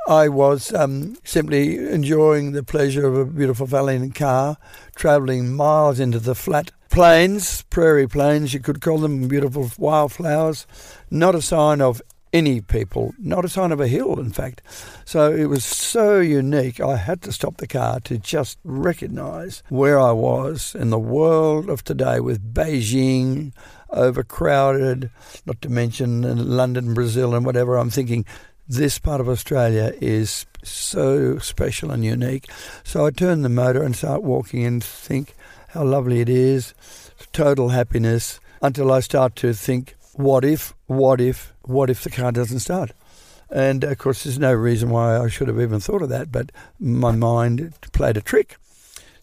I 0.08 0.28
was 0.28 0.74
um, 0.74 1.16
simply 1.24 1.78
enjoying 1.78 2.52
the 2.52 2.62
pleasure 2.62 3.08
of 3.08 3.16
a 3.16 3.26
beautiful 3.26 3.66
valley 3.66 3.96
in 3.96 4.04
a 4.04 4.10
car, 4.10 4.58
travelling 4.96 5.54
miles 5.54 5.98
into 5.98 6.20
the 6.20 6.36
flat 6.36 6.72
plains, 6.92 7.64
prairie 7.70 8.08
plains, 8.08 8.54
you 8.54 8.60
could 8.60 8.82
call 8.82 8.98
them, 8.98 9.30
beautiful 9.30 9.72
wildflowers. 9.78 10.68
Not 11.10 11.36
a 11.36 11.42
sign 11.42 11.80
of 11.80 12.02
any 12.34 12.60
people, 12.60 13.14
not 13.18 13.46
a 13.46 13.50
sign 13.50 13.72
of 13.72 13.80
a 13.80 13.88
hill, 13.88 14.20
in 14.20 14.32
fact. 14.32 14.62
So 15.06 15.32
it 15.32 15.46
was 15.46 15.64
so 15.64 16.20
unique, 16.20 16.82
I 16.82 16.98
had 16.98 17.22
to 17.22 17.32
stop 17.32 17.58
the 17.58 17.68
car 17.68 18.00
to 18.02 18.18
just 18.18 18.58
recognise 18.64 19.64
where 19.70 20.00
I 20.00 20.12
was 20.12 20.76
in 20.76 20.90
the 20.90 21.00
world 21.00 21.70
of 21.70 21.84
today 21.84 22.20
with 22.20 22.54
Beijing 22.54 23.54
overcrowded, 23.94 25.10
not 25.46 25.62
to 25.62 25.70
mention 25.70 26.22
London, 26.56 26.94
Brazil, 26.94 27.36
and 27.36 27.46
whatever. 27.46 27.78
I'm 27.78 27.90
thinking 27.90 28.26
this 28.68 29.00
part 29.00 29.22
of 29.22 29.30
Australia 29.30 29.94
is 30.02 30.46
so 30.64 31.38
special 31.38 31.92
and 31.92 32.04
unique. 32.04 32.50
So 32.84 33.06
I 33.06 33.12
turn 33.12 33.42
the 33.42 33.50
motor 33.50 33.84
and 33.84 33.96
start 33.96 34.24
walking 34.24 34.64
and 34.66 34.84
think 34.84 35.36
how 35.70 35.84
lovely 35.84 36.22
it 36.22 36.30
is, 36.30 36.74
total 37.32 37.70
happiness, 37.70 38.40
until 38.62 38.92
I 38.92 39.02
start 39.02 39.36
to 39.38 39.54
think, 39.54 39.96
what 40.14 40.46
if, 40.46 40.74
what 40.86 41.20
if, 41.20 41.54
what 41.64 41.90
if 41.90 42.04
the 42.04 42.10
car 42.10 42.32
doesn't 42.32 42.60
start? 42.60 42.92
And 43.50 43.84
of 43.84 43.98
course, 43.98 44.24
there's 44.24 44.40
no 44.40 44.54
reason 44.54 44.90
why 44.90 45.18
I 45.18 45.28
should 45.28 45.48
have 45.48 45.60
even 45.60 45.80
thought 45.80 46.02
of 46.02 46.10
that, 46.10 46.32
but 46.32 46.52
my 46.80 47.12
mind 47.12 47.74
played 47.92 48.18
a 48.18 48.22
trick. 48.22 48.58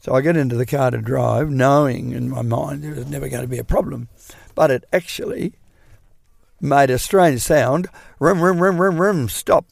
So 0.00 0.14
I 0.14 0.20
get 0.20 0.36
into 0.36 0.56
the 0.56 0.66
car 0.66 0.90
to 0.90 0.98
drive, 0.98 1.50
knowing 1.50 2.12
in 2.12 2.30
my 2.30 2.42
mind 2.42 2.82
there 2.82 2.94
was 2.94 3.08
never 3.08 3.28
going 3.28 3.42
to 3.42 3.48
be 3.48 3.58
a 3.58 3.64
problem. 3.64 4.08
But 4.60 4.70
it 4.70 4.84
actually 4.92 5.54
made 6.60 6.90
a 6.90 6.98
strange 6.98 7.40
sound 7.40 7.88
rum, 8.18 8.42
rum, 8.42 8.60
rum, 8.60 8.78
rum, 8.78 9.00
rum, 9.00 9.30
stop. 9.30 9.64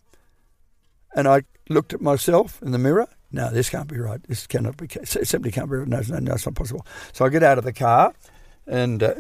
And 1.15 1.29
I 1.29 1.43
looked 1.69 1.93
at 1.93 2.01
myself 2.01 2.63
in 2.63 2.73
the 2.73 2.79
mirror. 2.79 3.07
No, 3.31 3.51
this 3.51 3.69
can't 3.69 3.87
be 3.87 3.99
right. 3.99 4.23
This 4.23 4.47
cannot 4.47 4.79
be, 4.79 4.87
it 4.87 5.29
simply 5.29 5.51
can't 5.51 5.71
be 5.71 5.77
right. 5.77 5.87
No, 5.87 6.01
no, 6.09 6.21
no, 6.21 6.33
it's 6.33 6.47
not 6.47 6.55
possible. 6.55 6.87
So 7.13 7.27
I 7.27 7.29
get 7.29 7.43
out 7.43 7.59
of 7.59 7.65
the 7.65 7.73
car 7.75 8.15
and 8.67 9.03
uh, 9.03 9.13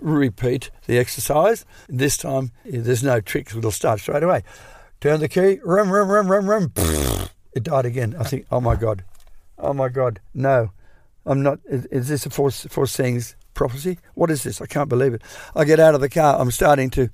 repeat 0.00 0.70
the 0.86 0.98
exercise. 0.98 1.64
This 1.88 2.16
time, 2.16 2.52
there's 2.64 3.02
no 3.02 3.20
tricks. 3.20 3.56
It'll 3.56 3.72
start 3.72 3.98
straight 3.98 4.22
away. 4.22 4.44
Turn 5.00 5.18
the 5.18 5.28
key, 5.28 5.58
rum, 5.64 5.90
rum, 5.90 6.08
rum, 6.08 6.30
rum, 6.30 6.48
rum. 6.48 6.72
It 7.54 7.64
died 7.64 7.86
again. 7.86 8.14
I 8.16 8.22
think, 8.22 8.46
oh 8.52 8.60
my 8.60 8.76
God. 8.76 9.02
Oh 9.58 9.72
my 9.72 9.88
God. 9.88 10.20
No, 10.32 10.70
I'm 11.26 11.42
not. 11.42 11.58
Is, 11.64 11.86
is 11.86 12.06
this 12.06 12.24
a 12.24 12.30
force, 12.30 12.68
foreseeing 12.70 13.20
prophecy? 13.58 13.98
What 14.14 14.30
is 14.30 14.44
this? 14.44 14.62
I 14.62 14.66
can't 14.66 14.88
believe 14.88 15.12
it. 15.12 15.22
I 15.54 15.64
get 15.64 15.80
out 15.80 15.94
of 15.96 16.00
the 16.00 16.08
car. 16.08 16.40
I'm 16.40 16.52
starting 16.52 16.90
to, 16.90 17.10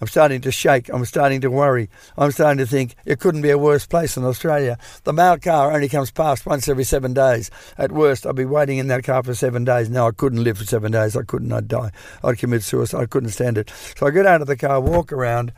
I'm 0.00 0.08
starting 0.08 0.40
to 0.40 0.50
shake. 0.50 0.88
I'm 0.88 1.04
starting 1.04 1.42
to 1.42 1.50
worry. 1.50 1.90
I'm 2.16 2.32
starting 2.32 2.58
to 2.58 2.66
think 2.66 2.96
it 3.04 3.20
couldn't 3.20 3.42
be 3.42 3.50
a 3.50 3.58
worse 3.58 3.86
place 3.86 4.14
than 4.14 4.24
Australia. 4.24 4.78
The 5.04 5.12
mail 5.12 5.38
car 5.38 5.70
only 5.70 5.90
comes 5.90 6.10
past 6.10 6.46
once 6.46 6.66
every 6.66 6.84
seven 6.84 7.12
days. 7.12 7.50
At 7.76 7.92
worst, 7.92 8.26
I'd 8.26 8.34
be 8.34 8.46
waiting 8.46 8.78
in 8.78 8.88
that 8.88 9.04
car 9.04 9.22
for 9.22 9.34
seven 9.34 9.64
days. 9.64 9.90
No, 9.90 10.08
I 10.08 10.12
couldn't 10.12 10.42
live 10.42 10.58
for 10.58 10.64
seven 10.64 10.92
days. 10.92 11.14
I 11.14 11.24
couldn't. 11.24 11.52
I'd 11.52 11.68
die. 11.68 11.92
I'd 12.24 12.38
commit 12.38 12.62
suicide. 12.62 13.02
I 13.02 13.06
couldn't 13.06 13.28
stand 13.28 13.58
it. 13.58 13.70
So 13.96 14.06
I 14.06 14.10
get 14.10 14.26
out 14.26 14.40
of 14.40 14.46
the 14.46 14.56
car, 14.56 14.80
walk 14.80 15.12
around, 15.12 15.52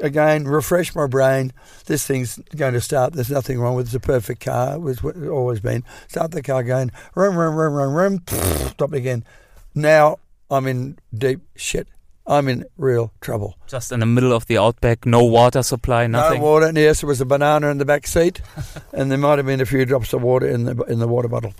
again, 0.00 0.44
refresh 0.44 0.94
my 0.94 1.08
brain. 1.08 1.52
This 1.86 2.06
thing's 2.06 2.38
going 2.54 2.74
to 2.74 2.80
start. 2.80 3.14
There's 3.14 3.30
nothing 3.30 3.58
wrong 3.58 3.74
with 3.74 3.86
it. 3.86 3.88
It's 3.88 3.96
a 3.96 4.00
perfect 4.00 4.42
car. 4.44 4.76
It 4.76 4.80
was 4.80 5.04
always 5.04 5.58
been. 5.58 5.82
Start 6.06 6.30
the 6.30 6.42
car 6.42 6.62
going, 6.62 6.92
rum, 7.16 7.36
rum, 7.36 7.56
rum, 7.56 7.74
rum, 7.74 7.92
rum, 7.92 8.22
stop 8.70 8.92
again. 8.92 9.24
Now 9.76 10.20
I'm 10.50 10.66
in 10.66 10.98
deep 11.14 11.42
shit. 11.54 11.86
I'm 12.26 12.48
in 12.48 12.64
real 12.76 13.12
trouble. 13.20 13.56
Just 13.68 13.92
in 13.92 14.00
the 14.00 14.06
middle 14.06 14.32
of 14.32 14.46
the 14.46 14.58
outback, 14.58 15.04
no 15.04 15.22
water 15.22 15.62
supply, 15.62 16.06
nothing. 16.08 16.40
No 16.40 16.44
water. 16.44 16.66
And 16.66 16.76
yes, 16.76 17.02
there 17.02 17.08
was 17.08 17.20
a 17.20 17.26
banana 17.26 17.68
in 17.68 17.78
the 17.78 17.84
back 17.84 18.06
seat, 18.06 18.40
and 18.92 19.10
there 19.10 19.18
might 19.18 19.38
have 19.38 19.46
been 19.46 19.60
a 19.60 19.66
few 19.66 19.84
drops 19.84 20.12
of 20.12 20.22
water 20.22 20.48
in 20.48 20.64
the 20.64 20.82
in 20.84 20.98
the 20.98 21.06
water 21.06 21.28
bottle. 21.28 21.54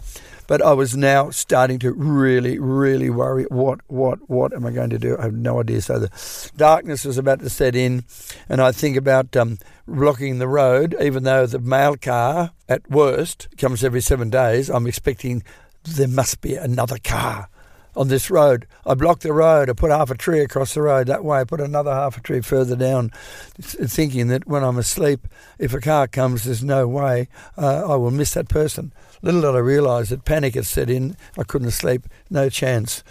But 0.49 0.63
I 0.63 0.73
was 0.73 0.97
now 0.97 1.31
starting 1.31 1.79
to 1.81 1.93
really, 1.93 2.59
really 2.59 3.11
worry. 3.11 3.45
What, 3.45 3.81
what, 3.89 4.31
what 4.31 4.53
am 4.55 4.65
I 4.65 4.71
going 4.71 4.91
to 4.91 4.99
do? 4.99 5.19
I 5.19 5.23
have 5.23 5.35
no 5.35 5.61
idea. 5.61 5.83
So 5.83 5.99
the 5.99 6.53
darkness 6.57 7.05
was 7.05 7.19
about 7.19 7.41
to 7.41 7.51
set 7.51 7.75
in, 7.75 8.05
and 8.49 8.63
I 8.63 8.71
think 8.71 8.97
about 8.97 9.37
um, 9.37 9.59
blocking 9.89 10.39
the 10.39 10.47
road. 10.47 10.95
Even 11.01 11.25
though 11.25 11.47
the 11.47 11.59
mail 11.59 11.97
car, 11.97 12.53
at 12.69 12.89
worst, 12.89 13.49
comes 13.59 13.83
every 13.83 14.01
seven 14.01 14.31
days, 14.31 14.71
I'm 14.71 14.87
expecting 14.87 15.43
there 15.83 16.09
must 16.09 16.41
be 16.41 16.55
another 16.55 16.99
car 17.03 17.49
on 17.97 18.09
this 18.09 18.31
road. 18.31 18.67
I 18.85 18.95
blocked 18.95 19.23
the 19.23 19.33
road. 19.33 19.71
I 19.71 19.73
put 19.73 19.91
half 19.91 20.11
a 20.11 20.17
tree 20.17 20.41
across 20.41 20.75
the 20.75 20.83
road 20.83 21.07
that 21.07 21.25
way. 21.25 21.41
I 21.41 21.45
put 21.45 21.61
another 21.61 21.93
half 21.93 22.19
a 22.19 22.21
tree 22.21 22.41
further 22.41 22.77
down, 22.77 23.11
thinking 23.59 24.29
that 24.29 24.47
when 24.47 24.63
I'm 24.63 24.79
asleep, 24.79 25.27
if 25.59 25.73
a 25.73 25.81
car 25.81 26.07
comes, 26.07 26.45
there's 26.45 26.63
no 26.63 26.87
way 26.87 27.29
uh, 27.57 27.91
I 27.91 27.97
will 27.97 28.11
miss 28.11 28.35
that 28.35 28.49
person. 28.49 28.93
Little 29.23 29.41
did 29.41 29.55
I 29.55 29.59
realise 29.59 30.11
that 30.11 30.25
panic 30.25 30.55
had 30.55 30.67
set 30.67 30.91
in. 30.91 31.17
I 31.39 31.43
couldn't 31.43 31.71
sleep. 31.71 32.07
No 32.31 32.49
chance. 32.49 33.03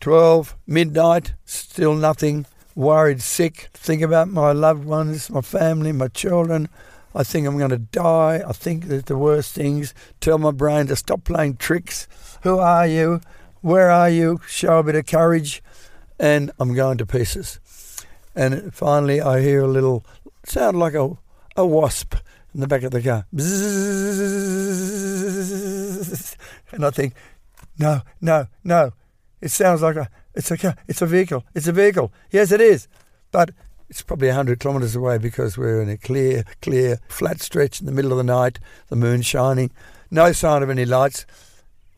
12, 0.00 0.56
midnight, 0.66 1.34
still 1.44 1.94
nothing. 1.94 2.46
Worried, 2.76 3.22
sick. 3.22 3.68
Think 3.72 4.02
about 4.02 4.28
my 4.28 4.52
loved 4.52 4.84
ones, 4.84 5.30
my 5.30 5.40
family, 5.40 5.92
my 5.92 6.08
children. 6.08 6.68
I 7.14 7.22
think 7.22 7.46
I'm 7.46 7.56
going 7.56 7.70
to 7.70 7.78
die. 7.78 8.42
I 8.46 8.52
think 8.52 8.88
that 8.88 9.06
the 9.06 9.16
worst 9.16 9.54
things. 9.54 9.94
Tell 10.20 10.38
my 10.38 10.50
brain 10.50 10.88
to 10.88 10.96
stop 10.96 11.24
playing 11.24 11.56
tricks. 11.56 12.08
Who 12.42 12.58
are 12.58 12.86
you? 12.86 13.20
Where 13.64 13.90
are 13.90 14.10
you? 14.10 14.42
Show 14.46 14.80
a 14.80 14.82
bit 14.82 14.94
of 14.94 15.06
courage. 15.06 15.62
And 16.20 16.50
I'm 16.60 16.74
going 16.74 16.98
to 16.98 17.06
pieces. 17.06 17.58
And 18.36 18.74
finally, 18.74 19.22
I 19.22 19.40
hear 19.40 19.62
a 19.62 19.66
little 19.66 20.04
sound 20.44 20.78
like 20.78 20.92
a, 20.92 21.16
a 21.56 21.64
wasp 21.64 22.14
in 22.52 22.60
the 22.60 22.66
back 22.66 22.82
of 22.82 22.90
the 22.90 23.00
car. 23.00 23.24
And 26.72 26.84
I 26.84 26.90
think, 26.90 27.14
no, 27.78 28.02
no, 28.20 28.48
no. 28.64 28.92
It 29.40 29.50
sounds 29.50 29.80
like 29.80 29.96
a 29.96 30.10
it's 30.34 30.50
a 30.50 30.58
car, 30.58 30.76
it's 30.86 31.00
a 31.00 31.06
vehicle. 31.06 31.42
It's 31.54 31.66
a 31.66 31.72
vehicle. 31.72 32.12
Yes, 32.30 32.52
it 32.52 32.60
is. 32.60 32.86
But 33.30 33.52
it's 33.88 34.02
probably 34.02 34.28
100 34.28 34.60
kilometres 34.60 34.94
away 34.94 35.16
because 35.16 35.56
we're 35.56 35.80
in 35.80 35.88
a 35.88 35.96
clear, 35.96 36.44
clear, 36.60 36.98
flat 37.08 37.40
stretch 37.40 37.80
in 37.80 37.86
the 37.86 37.92
middle 37.92 38.12
of 38.12 38.18
the 38.18 38.24
night, 38.24 38.58
the 38.88 38.96
moon 38.96 39.22
shining, 39.22 39.70
no 40.10 40.32
sign 40.32 40.62
of 40.62 40.68
any 40.68 40.84
lights. 40.84 41.24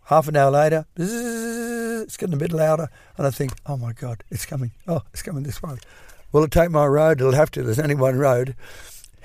Half 0.06 0.28
an 0.28 0.36
hour 0.36 0.52
later, 0.52 0.86
it's 0.96 2.16
getting 2.16 2.34
a 2.34 2.38
bit 2.38 2.52
louder, 2.52 2.88
and 3.18 3.26
I 3.26 3.30
think, 3.30 3.54
oh 3.66 3.76
my 3.76 3.92
God, 3.92 4.22
it's 4.30 4.46
coming. 4.46 4.70
Oh, 4.86 5.02
it's 5.12 5.22
coming 5.22 5.42
this 5.42 5.60
way. 5.60 5.78
Will 6.30 6.44
it 6.44 6.52
take 6.52 6.70
my 6.70 6.86
road? 6.86 7.20
It'll 7.20 7.32
have 7.32 7.50
to. 7.52 7.64
There's 7.64 7.80
only 7.80 7.96
one 7.96 8.16
road. 8.16 8.54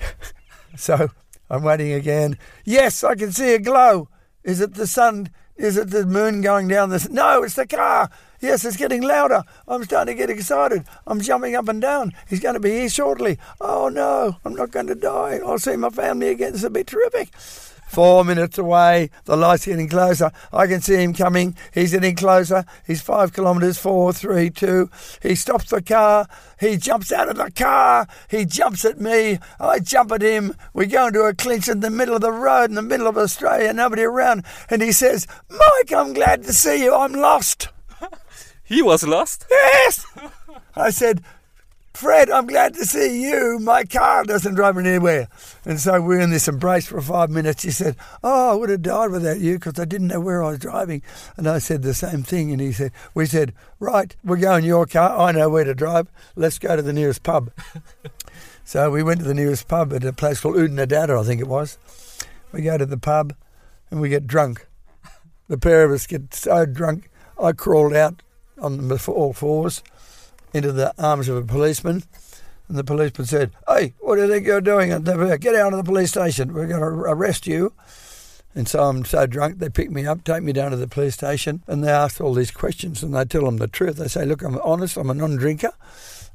so 0.76 1.10
I'm 1.48 1.62
waiting 1.62 1.92
again. 1.92 2.36
Yes, 2.64 3.04
I 3.04 3.14
can 3.14 3.30
see 3.30 3.54
a 3.54 3.60
glow. 3.60 4.08
Is 4.42 4.60
it 4.60 4.74
the 4.74 4.88
sun? 4.88 5.30
Is 5.56 5.76
it 5.76 5.90
the 5.90 6.04
moon 6.04 6.40
going 6.40 6.66
down 6.66 6.90
this? 6.90 7.08
No, 7.08 7.44
it's 7.44 7.54
the 7.54 7.66
car. 7.66 8.10
Yes, 8.40 8.64
it's 8.64 8.76
getting 8.76 9.02
louder. 9.02 9.44
I'm 9.68 9.84
starting 9.84 10.16
to 10.16 10.18
get 10.18 10.30
excited. 10.30 10.84
I'm 11.06 11.20
jumping 11.20 11.54
up 11.54 11.68
and 11.68 11.80
down. 11.80 12.12
He's 12.28 12.40
going 12.40 12.54
to 12.54 12.60
be 12.60 12.70
here 12.70 12.88
shortly. 12.88 13.38
Oh 13.60 13.88
no, 13.88 14.38
I'm 14.44 14.56
not 14.56 14.72
going 14.72 14.88
to 14.88 14.96
die. 14.96 15.38
I'll 15.46 15.60
see 15.60 15.76
my 15.76 15.90
family 15.90 16.30
again. 16.30 16.52
This 16.52 16.64
will 16.64 16.70
be 16.70 16.82
terrific. 16.82 17.28
Four 17.92 18.24
minutes 18.24 18.56
away, 18.56 19.10
the 19.26 19.36
light's 19.36 19.66
getting 19.66 19.86
closer. 19.86 20.32
I 20.50 20.66
can 20.66 20.80
see 20.80 20.96
him 20.96 21.12
coming. 21.12 21.54
He's 21.74 21.92
getting 21.92 22.16
closer. 22.16 22.64
He's 22.86 23.02
five 23.02 23.34
kilometres, 23.34 23.76
four, 23.76 24.14
three, 24.14 24.48
two. 24.48 24.88
He 25.20 25.34
stops 25.34 25.68
the 25.68 25.82
car. 25.82 26.26
He 26.58 26.78
jumps 26.78 27.12
out 27.12 27.28
of 27.28 27.36
the 27.36 27.50
car. 27.50 28.06
He 28.30 28.46
jumps 28.46 28.86
at 28.86 28.98
me. 28.98 29.40
I 29.60 29.78
jump 29.80 30.10
at 30.10 30.22
him. 30.22 30.54
We 30.72 30.86
go 30.86 31.08
into 31.08 31.20
a 31.20 31.34
clinch 31.34 31.68
in 31.68 31.80
the 31.80 31.90
middle 31.90 32.14
of 32.14 32.22
the 32.22 32.32
road, 32.32 32.70
in 32.70 32.76
the 32.76 32.80
middle 32.80 33.06
of 33.06 33.18
Australia, 33.18 33.74
nobody 33.74 34.04
around. 34.04 34.46
And 34.70 34.80
he 34.80 34.90
says, 34.90 35.26
Mike, 35.50 35.92
I'm 35.94 36.14
glad 36.14 36.44
to 36.44 36.54
see 36.54 36.84
you. 36.84 36.94
I'm 36.94 37.12
lost. 37.12 37.68
he 38.64 38.80
was 38.80 39.06
lost? 39.06 39.44
Yes. 39.50 40.06
I 40.74 40.88
said, 40.88 41.22
Fred, 42.02 42.30
I'm 42.30 42.48
glad 42.48 42.74
to 42.74 42.84
see 42.84 43.22
you. 43.22 43.60
My 43.60 43.84
car 43.84 44.24
doesn't 44.24 44.56
drive 44.56 44.74
me 44.74 44.88
anywhere. 44.88 45.28
And 45.64 45.78
so 45.78 46.02
we're 46.02 46.18
in 46.18 46.30
this 46.30 46.48
embrace 46.48 46.88
for 46.88 47.00
five 47.00 47.30
minutes. 47.30 47.62
He 47.62 47.70
said, 47.70 47.94
Oh, 48.24 48.50
I 48.50 48.54
would 48.56 48.70
have 48.70 48.82
died 48.82 49.12
without 49.12 49.38
you 49.38 49.54
because 49.54 49.78
I 49.78 49.84
didn't 49.84 50.08
know 50.08 50.20
where 50.20 50.42
I 50.42 50.50
was 50.50 50.58
driving. 50.58 51.00
And 51.36 51.46
I 51.46 51.58
said 51.58 51.82
the 51.82 51.94
same 51.94 52.24
thing. 52.24 52.50
And 52.50 52.60
he 52.60 52.72
said, 52.72 52.90
We 53.14 53.26
said, 53.26 53.54
Right, 53.78 54.16
we're 54.24 54.38
going 54.38 54.64
your 54.64 54.84
car. 54.84 55.16
I 55.16 55.30
know 55.30 55.48
where 55.48 55.62
to 55.62 55.76
drive. 55.76 56.08
Let's 56.34 56.58
go 56.58 56.74
to 56.74 56.82
the 56.82 56.92
nearest 56.92 57.22
pub. 57.22 57.52
so 58.64 58.90
we 58.90 59.04
went 59.04 59.20
to 59.20 59.24
the 59.24 59.32
nearest 59.32 59.68
pub 59.68 59.92
at 59.92 60.02
a 60.02 60.12
place 60.12 60.40
called 60.40 60.56
Oodnadatta, 60.56 61.20
I 61.20 61.24
think 61.24 61.40
it 61.40 61.46
was. 61.46 61.78
We 62.50 62.62
go 62.62 62.78
to 62.78 62.86
the 62.86 62.98
pub 62.98 63.32
and 63.92 64.00
we 64.00 64.08
get 64.08 64.26
drunk. 64.26 64.66
The 65.46 65.56
pair 65.56 65.84
of 65.84 65.92
us 65.92 66.08
get 66.08 66.34
so 66.34 66.66
drunk, 66.66 67.10
I 67.40 67.52
crawled 67.52 67.94
out 67.94 68.22
on 68.60 68.88
the 68.88 69.00
all 69.08 69.32
fours 69.32 69.84
into 70.52 70.72
the 70.72 70.94
arms 71.02 71.28
of 71.28 71.36
a 71.36 71.42
policeman. 71.42 72.02
And 72.68 72.78
the 72.78 72.84
policeman 72.84 73.26
said, 73.26 73.52
Hey, 73.68 73.94
what 74.00 74.16
do 74.16 74.22
you 74.22 74.28
think 74.28 74.46
you're 74.46 74.60
doing? 74.60 74.88
Get 74.90 75.54
out 75.54 75.72
of 75.72 75.78
the 75.78 75.84
police 75.84 76.10
station. 76.10 76.54
We're 76.54 76.66
going 76.66 76.80
to 76.80 76.86
arrest 76.86 77.46
you. 77.46 77.72
And 78.54 78.68
so 78.68 78.82
I'm 78.84 79.04
so 79.04 79.26
drunk, 79.26 79.58
they 79.58 79.70
pick 79.70 79.90
me 79.90 80.06
up, 80.06 80.24
take 80.24 80.42
me 80.42 80.52
down 80.52 80.72
to 80.72 80.76
the 80.76 80.86
police 80.86 81.14
station, 81.14 81.62
and 81.66 81.82
they 81.82 81.90
ask 81.90 82.20
all 82.20 82.34
these 82.34 82.50
questions, 82.50 83.02
and 83.02 83.14
they 83.14 83.24
tell 83.24 83.46
them 83.46 83.56
the 83.56 83.66
truth. 83.66 83.96
They 83.96 84.08
say, 84.08 84.26
Look, 84.26 84.42
I'm 84.42 84.58
honest, 84.58 84.96
I'm 84.96 85.10
a 85.10 85.14
non 85.14 85.36
drinker. 85.36 85.72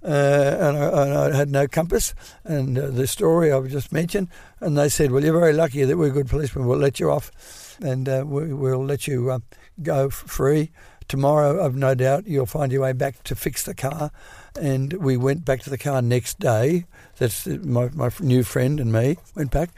Uh, 0.04 0.58
and, 0.60 0.78
I, 0.78 1.04
and, 1.04 1.14
I, 1.14 1.36
had 1.36 1.50
no 1.50 1.68
compass, 1.68 2.14
and 2.44 2.78
uh, 2.78 2.92
the 2.92 3.08
story 3.08 3.52
I've 3.52 3.68
just 3.68 3.92
mentioned. 3.92 4.30
And 4.60 4.78
they 4.78 4.90
said, 4.90 5.12
Well, 5.12 5.24
you're 5.24 5.40
very 5.40 5.54
lucky 5.54 5.84
that 5.84 5.98
we're 5.98 6.10
good 6.10 6.30
policemen. 6.30 6.66
We'll 6.66 6.78
let 6.78 7.00
you 7.00 7.12
off, 7.12 7.32
and 7.82 8.08
uh, 8.08 8.24
we, 8.26 8.54
will 8.54 8.84
let 8.84 9.08
you 9.08 9.32
uh, 9.32 9.40
go 9.82 10.10
free. 10.10 10.72
Tomorrow, 11.08 11.64
I've 11.64 11.76
no 11.76 11.96
doubt 11.96 12.28
you'll 12.28 12.46
find 12.46 12.72
your 12.72 12.82
way 12.82 12.94
back 12.94 13.24
to 13.24 13.36
fix 13.36 13.64
the 13.64 13.74
car. 13.74 14.12
And 14.60 14.94
we 14.94 15.16
went 15.18 15.46
back 15.46 15.62
to 15.62 15.70
the 15.70 15.78
car 15.78 16.02
next 16.02 16.40
day. 16.40 16.86
That's 17.18 17.46
my, 17.48 17.90
my 17.94 18.10
new 18.20 18.44
friend 18.44 18.80
and 18.80 18.92
me 18.92 19.18
went 19.36 19.52
back. 19.52 19.70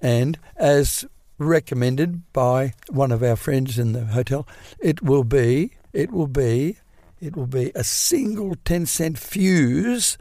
And 0.00 0.38
as 0.56 1.04
recommended 1.38 2.32
by 2.32 2.74
one 2.88 3.12
of 3.12 3.22
our 3.22 3.36
friends 3.36 3.78
in 3.78 3.92
the 3.92 4.06
hotel, 4.06 4.46
it 4.78 5.02
will 5.02 5.24
be, 5.24 5.72
it 5.92 6.12
will 6.12 6.26
be, 6.26 6.78
it 7.20 7.36
will 7.36 7.46
be 7.46 7.72
a 7.74 7.82
single 7.82 8.54
10 8.64 8.86
cent 8.86 9.18
fuse 9.18 10.18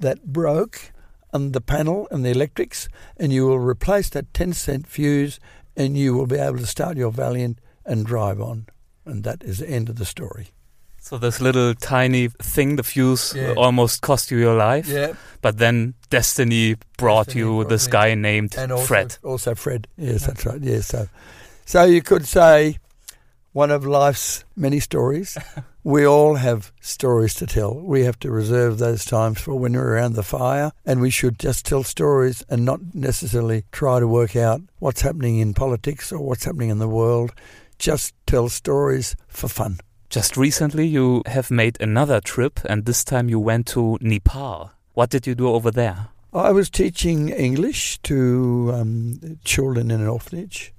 that 0.00 0.32
broke 0.32 0.92
on 1.32 1.52
the 1.52 1.60
panel 1.60 2.08
and 2.10 2.24
the 2.24 2.30
electrics, 2.30 2.88
and 3.18 3.32
you 3.32 3.46
will 3.46 3.58
replace 3.58 4.08
that 4.10 4.32
10 4.32 4.54
cent 4.54 4.86
fuse 4.86 5.38
and 5.76 5.96
you 5.96 6.14
will 6.14 6.26
be 6.26 6.38
able 6.38 6.58
to 6.58 6.66
start 6.66 6.96
your 6.96 7.12
Valiant 7.12 7.58
and 7.84 8.04
drive 8.04 8.40
on. 8.40 8.66
And 9.08 9.24
that 9.24 9.42
is 9.42 9.58
the 9.58 9.68
end 9.68 9.88
of 9.88 9.96
the 9.96 10.04
story. 10.04 10.48
So 11.00 11.16
this 11.16 11.40
little 11.40 11.74
tiny 11.74 12.28
thing, 12.28 12.76
the 12.76 12.82
fuse, 12.82 13.34
yeah. 13.34 13.54
almost 13.56 14.02
cost 14.02 14.30
you 14.30 14.38
your 14.38 14.54
life. 14.54 14.88
Yeah. 14.88 15.14
But 15.40 15.56
then 15.56 15.94
destiny 16.10 16.76
brought 16.98 17.28
destiny 17.28 17.44
you 17.44 17.54
brought 17.54 17.68
this 17.70 17.86
me. 17.86 17.92
guy 17.92 18.14
named 18.14 18.54
and 18.58 18.72
also, 18.72 18.84
Fred. 18.84 19.16
Also 19.22 19.54
Fred. 19.54 19.88
Yes, 19.96 20.26
that's 20.26 20.44
right. 20.44 20.60
Yes. 20.60 20.88
So, 20.88 21.08
so 21.64 21.84
you 21.84 22.02
could 22.02 22.26
say 22.26 22.78
one 23.52 23.70
of 23.70 23.86
life's 23.86 24.44
many 24.54 24.80
stories. 24.80 25.38
we 25.82 26.06
all 26.06 26.34
have 26.34 26.72
stories 26.80 27.32
to 27.36 27.46
tell. 27.46 27.74
We 27.74 28.04
have 28.04 28.18
to 28.20 28.30
reserve 28.30 28.76
those 28.76 29.06
times 29.06 29.40
for 29.40 29.54
when 29.54 29.72
we're 29.72 29.94
around 29.94 30.12
the 30.12 30.22
fire, 30.22 30.72
and 30.84 31.00
we 31.00 31.08
should 31.08 31.38
just 31.38 31.64
tell 31.64 31.84
stories 31.84 32.44
and 32.50 32.66
not 32.66 32.80
necessarily 32.94 33.64
try 33.72 33.98
to 33.98 34.06
work 34.06 34.36
out 34.36 34.60
what's 34.80 35.00
happening 35.00 35.38
in 35.38 35.54
politics 35.54 36.12
or 36.12 36.20
what's 36.20 36.44
happening 36.44 36.68
in 36.68 36.78
the 36.78 36.88
world 36.88 37.32
just 37.78 38.14
tell 38.26 38.48
stories 38.48 39.16
for 39.28 39.48
fun. 39.48 39.78
Just 40.10 40.36
recently, 40.36 40.86
you 40.86 41.22
have 41.26 41.50
made 41.50 41.80
another 41.80 42.20
trip, 42.20 42.60
and 42.64 42.84
this 42.84 43.04
time 43.04 43.28
you 43.28 43.38
went 43.38 43.66
to 43.68 43.98
Nepal. 44.00 44.72
What 44.94 45.10
did 45.10 45.26
you 45.26 45.34
do 45.34 45.48
over 45.48 45.70
there? 45.70 46.08
I 46.32 46.50
was 46.50 46.70
teaching 46.70 47.28
English 47.28 47.98
to 48.02 48.70
um, 48.74 49.38
children 49.44 49.90
in 49.90 50.00
an 50.00 50.08
orphanage, 50.08 50.72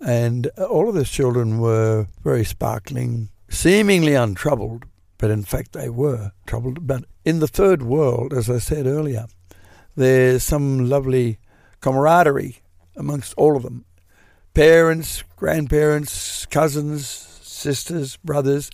and 0.00 0.46
all 0.58 0.88
of 0.88 0.94
those 0.94 1.10
children 1.10 1.58
were 1.58 2.06
very 2.22 2.44
sparkling, 2.44 3.30
seemingly 3.48 4.14
untroubled, 4.14 4.84
but 5.18 5.30
in 5.30 5.42
fact 5.42 5.72
they 5.72 5.88
were 5.88 6.32
troubled. 6.46 6.86
But 6.86 7.04
in 7.24 7.40
the 7.40 7.48
third 7.48 7.82
world, 7.82 8.32
as 8.32 8.48
I 8.48 8.58
said 8.58 8.86
earlier, 8.86 9.26
there's 9.96 10.42
some 10.42 10.88
lovely 10.88 11.38
camaraderie 11.80 12.58
amongst 12.96 13.34
all 13.36 13.56
of 13.56 13.62
them 13.62 13.84
parents, 14.54 15.24
grandparents, 15.36 16.46
cousins, 16.46 17.06
sisters, 17.06 18.16
brothers. 18.18 18.70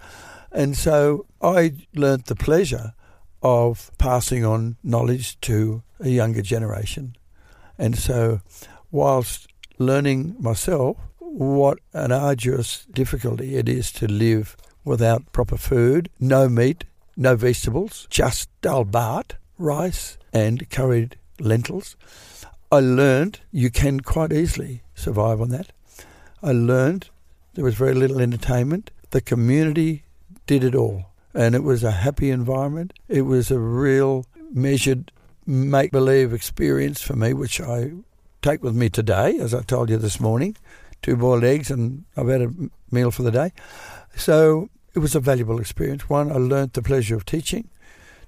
And 0.52 0.76
so 0.76 1.26
I 1.40 1.74
learnt 1.94 2.26
the 2.26 2.36
pleasure 2.36 2.92
of 3.42 3.90
passing 3.98 4.44
on 4.44 4.76
knowledge 4.82 5.40
to 5.42 5.82
a 6.00 6.08
younger 6.08 6.42
generation. 6.42 7.16
And 7.78 7.96
so, 7.96 8.40
whilst 8.90 9.46
learning 9.78 10.34
myself 10.40 10.96
what 11.18 11.78
an 11.92 12.10
arduous 12.10 12.86
difficulty 12.86 13.56
it 13.56 13.68
is 13.68 13.92
to 13.92 14.08
live 14.08 14.56
without 14.84 15.30
proper 15.32 15.56
food, 15.56 16.08
no 16.18 16.48
meat, 16.48 16.84
no 17.16 17.36
vegetables, 17.36 18.06
just 18.10 18.48
dal 18.62 18.84
bhat, 18.84 19.32
rice, 19.58 20.18
and 20.32 20.68
curried 20.70 21.16
lentils, 21.38 21.96
I 22.70 22.80
learned 22.80 23.40
you 23.50 23.70
can 23.70 24.00
quite 24.00 24.32
easily 24.32 24.82
survive 24.94 25.40
on 25.40 25.48
that. 25.50 25.72
I 26.42 26.52
learned 26.52 27.08
there 27.54 27.64
was 27.64 27.74
very 27.74 27.94
little 27.94 28.20
entertainment. 28.20 28.90
The 29.10 29.22
community 29.22 30.04
did 30.46 30.62
it 30.62 30.74
all. 30.74 31.06
And 31.32 31.54
it 31.54 31.62
was 31.62 31.82
a 31.82 31.90
happy 31.90 32.30
environment. 32.30 32.92
It 33.08 33.22
was 33.22 33.50
a 33.50 33.58
real 33.58 34.26
measured 34.52 35.12
make 35.46 35.90
believe 35.90 36.34
experience 36.34 37.00
for 37.00 37.16
me, 37.16 37.32
which 37.32 37.58
I 37.58 37.92
take 38.42 38.62
with 38.62 38.74
me 38.74 38.90
today, 38.90 39.38
as 39.38 39.54
I 39.54 39.62
told 39.62 39.88
you 39.88 39.96
this 39.96 40.20
morning. 40.20 40.56
Two 41.00 41.16
boiled 41.16 41.44
eggs, 41.44 41.70
and 41.70 42.04
I've 42.16 42.28
had 42.28 42.42
a 42.42 42.52
meal 42.90 43.10
for 43.10 43.22
the 43.22 43.30
day. 43.30 43.52
So 44.14 44.68
it 44.94 44.98
was 44.98 45.14
a 45.14 45.20
valuable 45.20 45.58
experience. 45.58 46.10
One, 46.10 46.30
I 46.30 46.36
learnt 46.36 46.74
the 46.74 46.82
pleasure 46.82 47.16
of 47.16 47.24
teaching. 47.24 47.70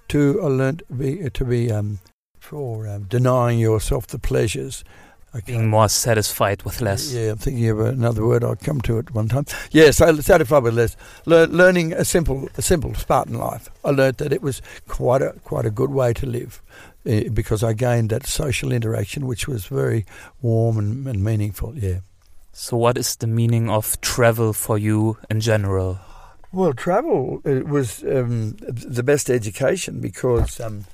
Two, 0.09 0.41
I 0.43 0.47
learnt 0.47 0.83
to 0.89 0.95
be, 0.95 1.29
to 1.29 1.45
be 1.45 1.71
um, 1.71 1.99
for 2.41 2.89
um, 2.89 3.05
denying 3.05 3.59
yourself 3.59 4.07
the 4.09 4.19
pleasures. 4.19 4.85
Being 5.47 5.69
more 5.69 5.89
satisfied 5.89 6.65
with 6.65 6.81
less. 6.81 7.13
Yeah, 7.13 7.31
I'm 7.31 7.37
thinking 7.39 7.69
of 7.69 7.79
another 7.79 8.27
word. 8.27 8.43
I'll 8.43 8.57
come 8.57 8.81
to 8.81 8.99
it 8.99 9.15
one 9.15 9.29
time. 9.29 9.47
Yeah, 9.71 9.93
so 9.93 10.17
satisfied 10.17 10.65
with 10.65 10.75
less. 10.75 10.97
Le- 11.25 11.47
learning 11.47 11.93
a 11.93 12.05
simple, 12.05 12.49
a 12.59 12.63
simple 12.63 12.95
Spartan 12.95 13.39
life. 13.39 13.69
I 13.85 13.91
learnt 13.91 14.19
that 14.19 14.33
it 14.33 14.43
was 14.43 14.61
quite 14.89 15.23
a 15.23 15.35
quite 15.45 15.67
a 15.67 15.71
good 15.71 15.91
way 15.91 16.13
to 16.15 16.27
live, 16.27 16.61
uh, 17.07 17.31
because 17.33 17.63
I 17.63 17.75
gained 17.75 18.11
that 18.11 18.27
social 18.27 18.73
interaction, 18.73 19.29
which 19.29 19.47
was 19.47 19.67
very 19.67 20.05
warm 20.43 20.79
and, 20.79 21.07
and 21.07 21.23
meaningful. 21.23 21.77
Yeah. 21.77 22.01
So, 22.53 22.77
what 22.77 22.99
is 22.99 23.15
the 23.15 23.29
meaning 23.29 23.71
of 23.71 24.01
travel 24.01 24.53
for 24.53 24.77
you 24.79 25.17
in 25.31 25.41
general? 25.41 26.01
Well, 26.53 26.73
travel 26.73 27.41
it 27.45 27.69
was 27.69 28.03
um, 28.03 28.57
the 28.59 29.05
best 29.05 29.31
education 29.31 30.01
because 30.01 30.59
um, 30.59 30.87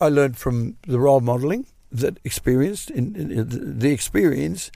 I 0.00 0.08
learned 0.08 0.36
from 0.36 0.76
the 0.86 0.98
role 0.98 1.20
modelling 1.20 1.66
that 1.90 2.18
experienced 2.24 2.90
in, 2.90 3.16
in, 3.16 3.78
the 3.78 3.90
experience 3.90 4.70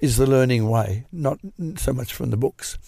is 0.00 0.16
the 0.16 0.26
learning 0.26 0.68
way, 0.68 1.06
not 1.10 1.38
so 1.76 1.92
much 1.92 2.12
from 2.12 2.30
the 2.30 2.36
books. 2.36 2.78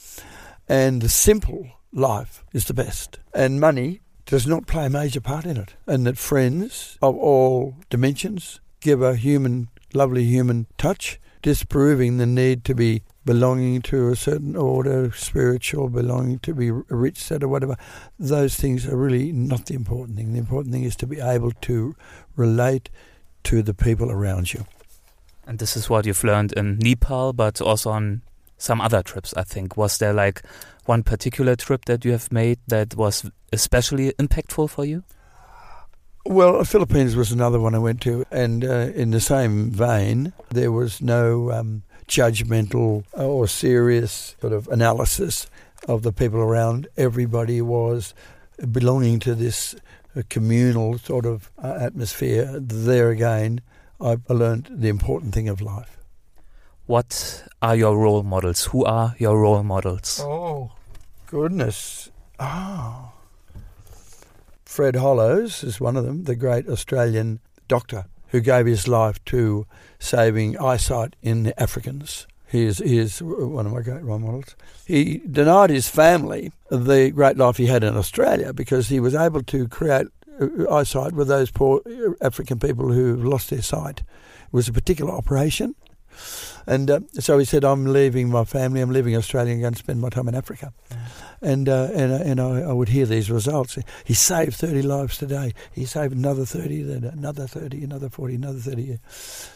And 0.68 1.02
the 1.02 1.08
simple 1.08 1.66
life 1.92 2.44
is 2.52 2.66
the 2.66 2.74
best. 2.74 3.18
And 3.34 3.60
money 3.60 4.00
does 4.26 4.46
not 4.46 4.66
play 4.66 4.86
a 4.86 4.90
major 4.90 5.20
part 5.20 5.44
in 5.44 5.56
it. 5.56 5.74
And 5.86 6.06
that 6.06 6.18
friends 6.18 6.96
of 7.02 7.16
all 7.16 7.74
dimensions 7.88 8.60
give 8.80 9.02
a 9.02 9.16
human, 9.16 9.68
lovely 9.92 10.24
human 10.24 10.66
touch, 10.78 11.18
disproving 11.42 12.18
the 12.18 12.26
need 12.26 12.64
to 12.66 12.74
be 12.74 13.02
belonging 13.24 13.82
to 13.82 14.08
a 14.08 14.16
certain 14.16 14.56
order, 14.56 15.12
spiritual, 15.12 15.88
belonging 15.88 16.38
to 16.40 16.54
be 16.54 16.68
a 16.68 16.72
rich 16.72 17.18
set 17.18 17.42
or 17.42 17.48
whatever, 17.48 17.76
those 18.18 18.56
things 18.56 18.86
are 18.86 18.96
really 18.96 19.30
not 19.32 19.66
the 19.66 19.74
important 19.74 20.16
thing. 20.16 20.32
The 20.32 20.38
important 20.38 20.72
thing 20.72 20.84
is 20.84 20.96
to 20.96 21.06
be 21.06 21.20
able 21.20 21.52
to 21.52 21.94
relate 22.36 22.90
to 23.44 23.62
the 23.62 23.74
people 23.74 24.10
around 24.10 24.52
you. 24.52 24.66
And 25.46 25.58
this 25.58 25.76
is 25.76 25.90
what 25.90 26.06
you've 26.06 26.24
learned 26.24 26.52
in 26.52 26.78
Nepal, 26.78 27.32
but 27.32 27.60
also 27.60 27.90
on 27.90 28.22
some 28.56 28.80
other 28.80 29.02
trips, 29.02 29.34
I 29.36 29.42
think. 29.42 29.76
Was 29.76 29.98
there 29.98 30.12
like 30.12 30.42
one 30.86 31.02
particular 31.02 31.56
trip 31.56 31.86
that 31.86 32.04
you 32.04 32.12
have 32.12 32.30
made 32.32 32.58
that 32.68 32.94
was 32.94 33.30
especially 33.52 34.12
impactful 34.12 34.70
for 34.70 34.84
you? 34.84 35.02
Well, 36.26 36.58
the 36.58 36.64
Philippines 36.66 37.16
was 37.16 37.32
another 37.32 37.58
one 37.58 37.74
I 37.74 37.78
went 37.78 38.02
to, 38.02 38.24
and 38.30 38.62
uh, 38.62 38.92
in 38.94 39.10
the 39.10 39.20
same 39.20 39.70
vein, 39.70 40.34
there 40.50 40.70
was 40.70 41.00
no 41.00 41.50
um, 41.50 41.82
judgmental 42.10 43.04
or 43.12 43.46
serious 43.46 44.34
sort 44.40 44.52
of 44.52 44.66
analysis 44.68 45.48
of 45.86 46.02
the 46.02 46.12
people 46.12 46.40
around. 46.40 46.88
Everybody 46.96 47.62
was 47.62 48.14
belonging 48.70 49.20
to 49.20 49.34
this 49.34 49.76
uh, 50.16 50.22
communal 50.28 50.98
sort 50.98 51.24
of 51.24 51.50
uh, 51.62 51.78
atmosphere. 51.80 52.58
There 52.58 53.10
again, 53.10 53.60
I 54.00 54.16
learned 54.28 54.68
the 54.70 54.88
important 54.88 55.32
thing 55.32 55.48
of 55.48 55.60
life. 55.60 55.98
What 56.86 57.44
are 57.62 57.76
your 57.76 57.96
role 57.96 58.24
models? 58.24 58.64
Who 58.66 58.84
are 58.84 59.14
your 59.18 59.40
role 59.40 59.62
models? 59.62 60.20
Oh, 60.20 60.72
goodness. 61.26 62.10
Ah. 62.40 63.12
Fred 64.64 64.96
Hollows 64.96 65.62
is 65.62 65.80
one 65.80 65.96
of 65.96 66.04
them, 66.04 66.24
the 66.24 66.34
great 66.34 66.68
Australian 66.68 67.38
doctor 67.68 68.06
who 68.30 68.40
gave 68.40 68.66
his 68.66 68.88
life 68.88 69.24
to 69.26 69.66
saving 69.98 70.58
eyesight 70.58 71.16
in 71.22 71.42
the 71.42 71.62
Africans. 71.62 72.26
He 72.50 72.64
is, 72.64 72.78
he 72.78 72.98
is 72.98 73.22
one 73.22 73.66
of 73.66 73.72
my 73.72 73.80
great 73.80 74.02
role 74.02 74.18
models. 74.18 74.56
He 74.84 75.18
denied 75.18 75.70
his 75.70 75.88
family 75.88 76.52
the 76.68 77.10
great 77.10 77.36
life 77.36 77.58
he 77.58 77.66
had 77.66 77.84
in 77.84 77.96
Australia 77.96 78.52
because 78.52 78.88
he 78.88 78.98
was 78.98 79.14
able 79.14 79.42
to 79.44 79.68
create 79.68 80.08
uh, 80.40 80.72
eyesight 80.72 81.12
with 81.12 81.28
those 81.28 81.50
poor 81.50 81.80
African 82.20 82.58
people 82.58 82.90
who 82.92 83.14
lost 83.16 83.50
their 83.50 83.62
sight. 83.62 84.00
It 84.00 84.52
was 84.52 84.66
a 84.66 84.72
particular 84.72 85.12
operation. 85.12 85.76
And 86.66 86.90
uh, 86.90 87.00
so 87.14 87.38
he 87.38 87.44
said, 87.44 87.64
I'm 87.64 87.86
leaving 87.86 88.28
my 88.28 88.44
family, 88.44 88.80
I'm 88.80 88.90
leaving 88.90 89.16
Australia 89.16 89.52
and 89.52 89.60
going 89.60 89.74
to 89.74 89.78
spend 89.78 90.00
my 90.00 90.08
time 90.08 90.28
in 90.28 90.34
Africa. 90.34 90.72
Mm. 90.90 90.96
And 91.42 91.68
uh, 91.68 91.88
and, 91.94 92.12
uh, 92.12 92.16
and 92.16 92.40
I, 92.40 92.60
I, 92.68 92.72
would 92.72 92.90
hear 92.90 93.06
these 93.06 93.30
results. 93.30 93.78
He 94.04 94.12
saved 94.12 94.54
30 94.54 94.82
lives 94.82 95.16
today. 95.16 95.54
He 95.72 95.86
saved 95.86 96.12
another 96.14 96.44
30, 96.44 96.82
then 96.82 97.04
another 97.04 97.46
30, 97.46 97.82
another 97.82 98.10
40, 98.10 98.34
another 98.34 98.58
30. 98.58 98.98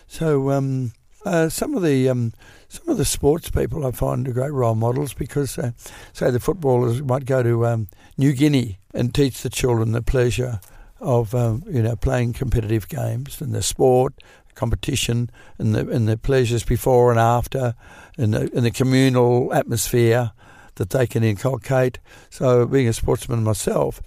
So 0.07 0.51
um, 0.51 0.93
uh, 1.25 1.49
some 1.49 1.75
of 1.75 1.83
the 1.83 2.09
um, 2.09 2.33
some 2.69 2.89
of 2.89 2.97
the 2.97 3.05
sports 3.05 3.51
people 3.51 3.87
I 3.87 3.91
find 3.91 4.27
are 4.29 4.33
great 4.33 4.53
role 4.53 4.75
models 4.75 5.15
because, 5.15 5.59
uh, 5.59 5.73
say, 6.13 6.31
the 6.31 6.41
footballers 6.41 7.03
might 7.03 7.27
go 7.27 7.43
to 7.43 7.67
um, 7.67 7.89
New 8.17 8.33
Guinea 8.33 8.79
and 8.93 9.15
teach 9.15 9.43
the 9.43 9.51
children 9.51 9.93
the 9.93 10.03
pleasure 10.03 10.61
of 11.01 11.35
um, 11.35 11.63
you 11.69 11.83
know 11.83 11.97
playing 11.97 12.33
competitive 12.33 12.89
games 12.89 13.41
and 13.41 13.55
the 13.55 13.63
sport 13.63 14.15
competition 14.55 15.31
and 15.59 15.75
the 15.75 15.89
and 15.89 16.09
the 16.09 16.17
pleasures 16.17 16.65
before 16.65 17.11
and 17.11 17.21
after, 17.21 17.75
and 18.17 18.35
the, 18.35 18.51
and 18.55 18.65
the 18.65 18.71
communal 18.71 19.53
atmosphere 19.53 20.33
that 20.77 20.91
they 20.91 21.07
can 21.07 21.23
inculcate. 21.23 21.99
So, 22.31 22.67
being 22.67 22.89
a 22.89 22.93
sportsman 22.93 23.45
myself, 23.45 24.01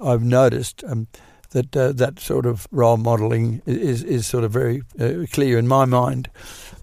I've 0.00 0.22
noticed 0.22 0.84
um, 0.84 1.06
that 1.50 1.76
uh, 1.76 1.92
that 1.92 2.20
sort 2.20 2.46
of 2.46 2.66
role 2.70 2.96
modelling 2.96 3.62
is 3.66 4.02
is 4.02 4.26
sort 4.26 4.44
of 4.44 4.52
very 4.52 4.82
uh, 5.00 5.26
clear 5.32 5.58
in 5.58 5.66
my 5.68 5.84
mind. 5.84 6.28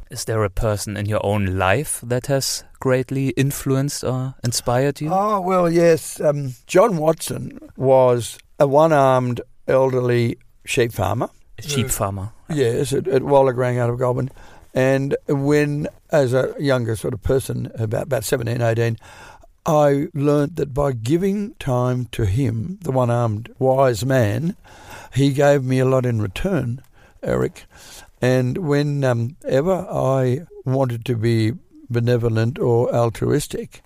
Is 0.09 0.26
there 0.26 0.43
a 0.43 0.49
person 0.49 0.97
in 0.97 1.05
your 1.05 1.26
own 1.26 1.57
life 1.57 2.01
that 2.03 2.28
has 2.28 2.65
greatly 2.82 3.30
influenced 3.30 4.03
or 4.03 4.36
inspired 4.43 4.99
you? 4.99 5.09
Oh 5.11 5.39
well, 5.39 5.69
yes. 5.69 6.19
Um, 6.19 6.55
John 6.67 6.97
Watson 6.97 7.59
was 7.78 8.38
a 8.59 8.67
one-armed 8.67 9.39
elderly 9.67 10.38
sheep 10.65 10.91
farmer. 10.91 11.30
Sheep 11.59 11.89
farmer. 11.89 12.32
Yes, 12.54 12.93
at, 12.93 13.08
at 13.08 13.22
Wollogorang 13.22 13.78
out 13.78 13.89
of 13.89 13.99
Goulburn. 13.99 14.32
And 14.74 15.18
when, 15.28 15.88
as 16.12 16.34
a 16.34 16.56
younger 16.60 16.95
sort 16.95 17.14
of 17.14 17.22
person, 17.22 17.72
about, 17.76 18.04
about 18.04 18.24
17, 18.24 18.62
18, 18.62 18.97
I 19.66 20.08
learnt 20.14 20.56
that 20.56 20.74
by 20.74 20.93
giving 20.93 21.54
time 21.56 22.06
to 22.14 22.26
him, 22.26 22.80
the 22.82 22.91
one 22.91 23.10
armed 23.10 23.54
wise 23.60 24.06
man, 24.06 24.56
he 25.14 25.34
gave 25.34 25.64
me 25.64 25.80
a 25.80 25.86
lot 25.86 26.06
in 26.06 26.22
return, 26.22 26.82
Eric. 27.22 27.66
And 28.22 28.58
whenever 28.58 29.74
um, 29.74 29.88
I 29.89 30.41
wanted 30.66 31.06
to 31.06 31.16
be 31.16 31.54
benevolent 31.89 32.58
or 32.58 32.93
altruistic, 32.93 33.84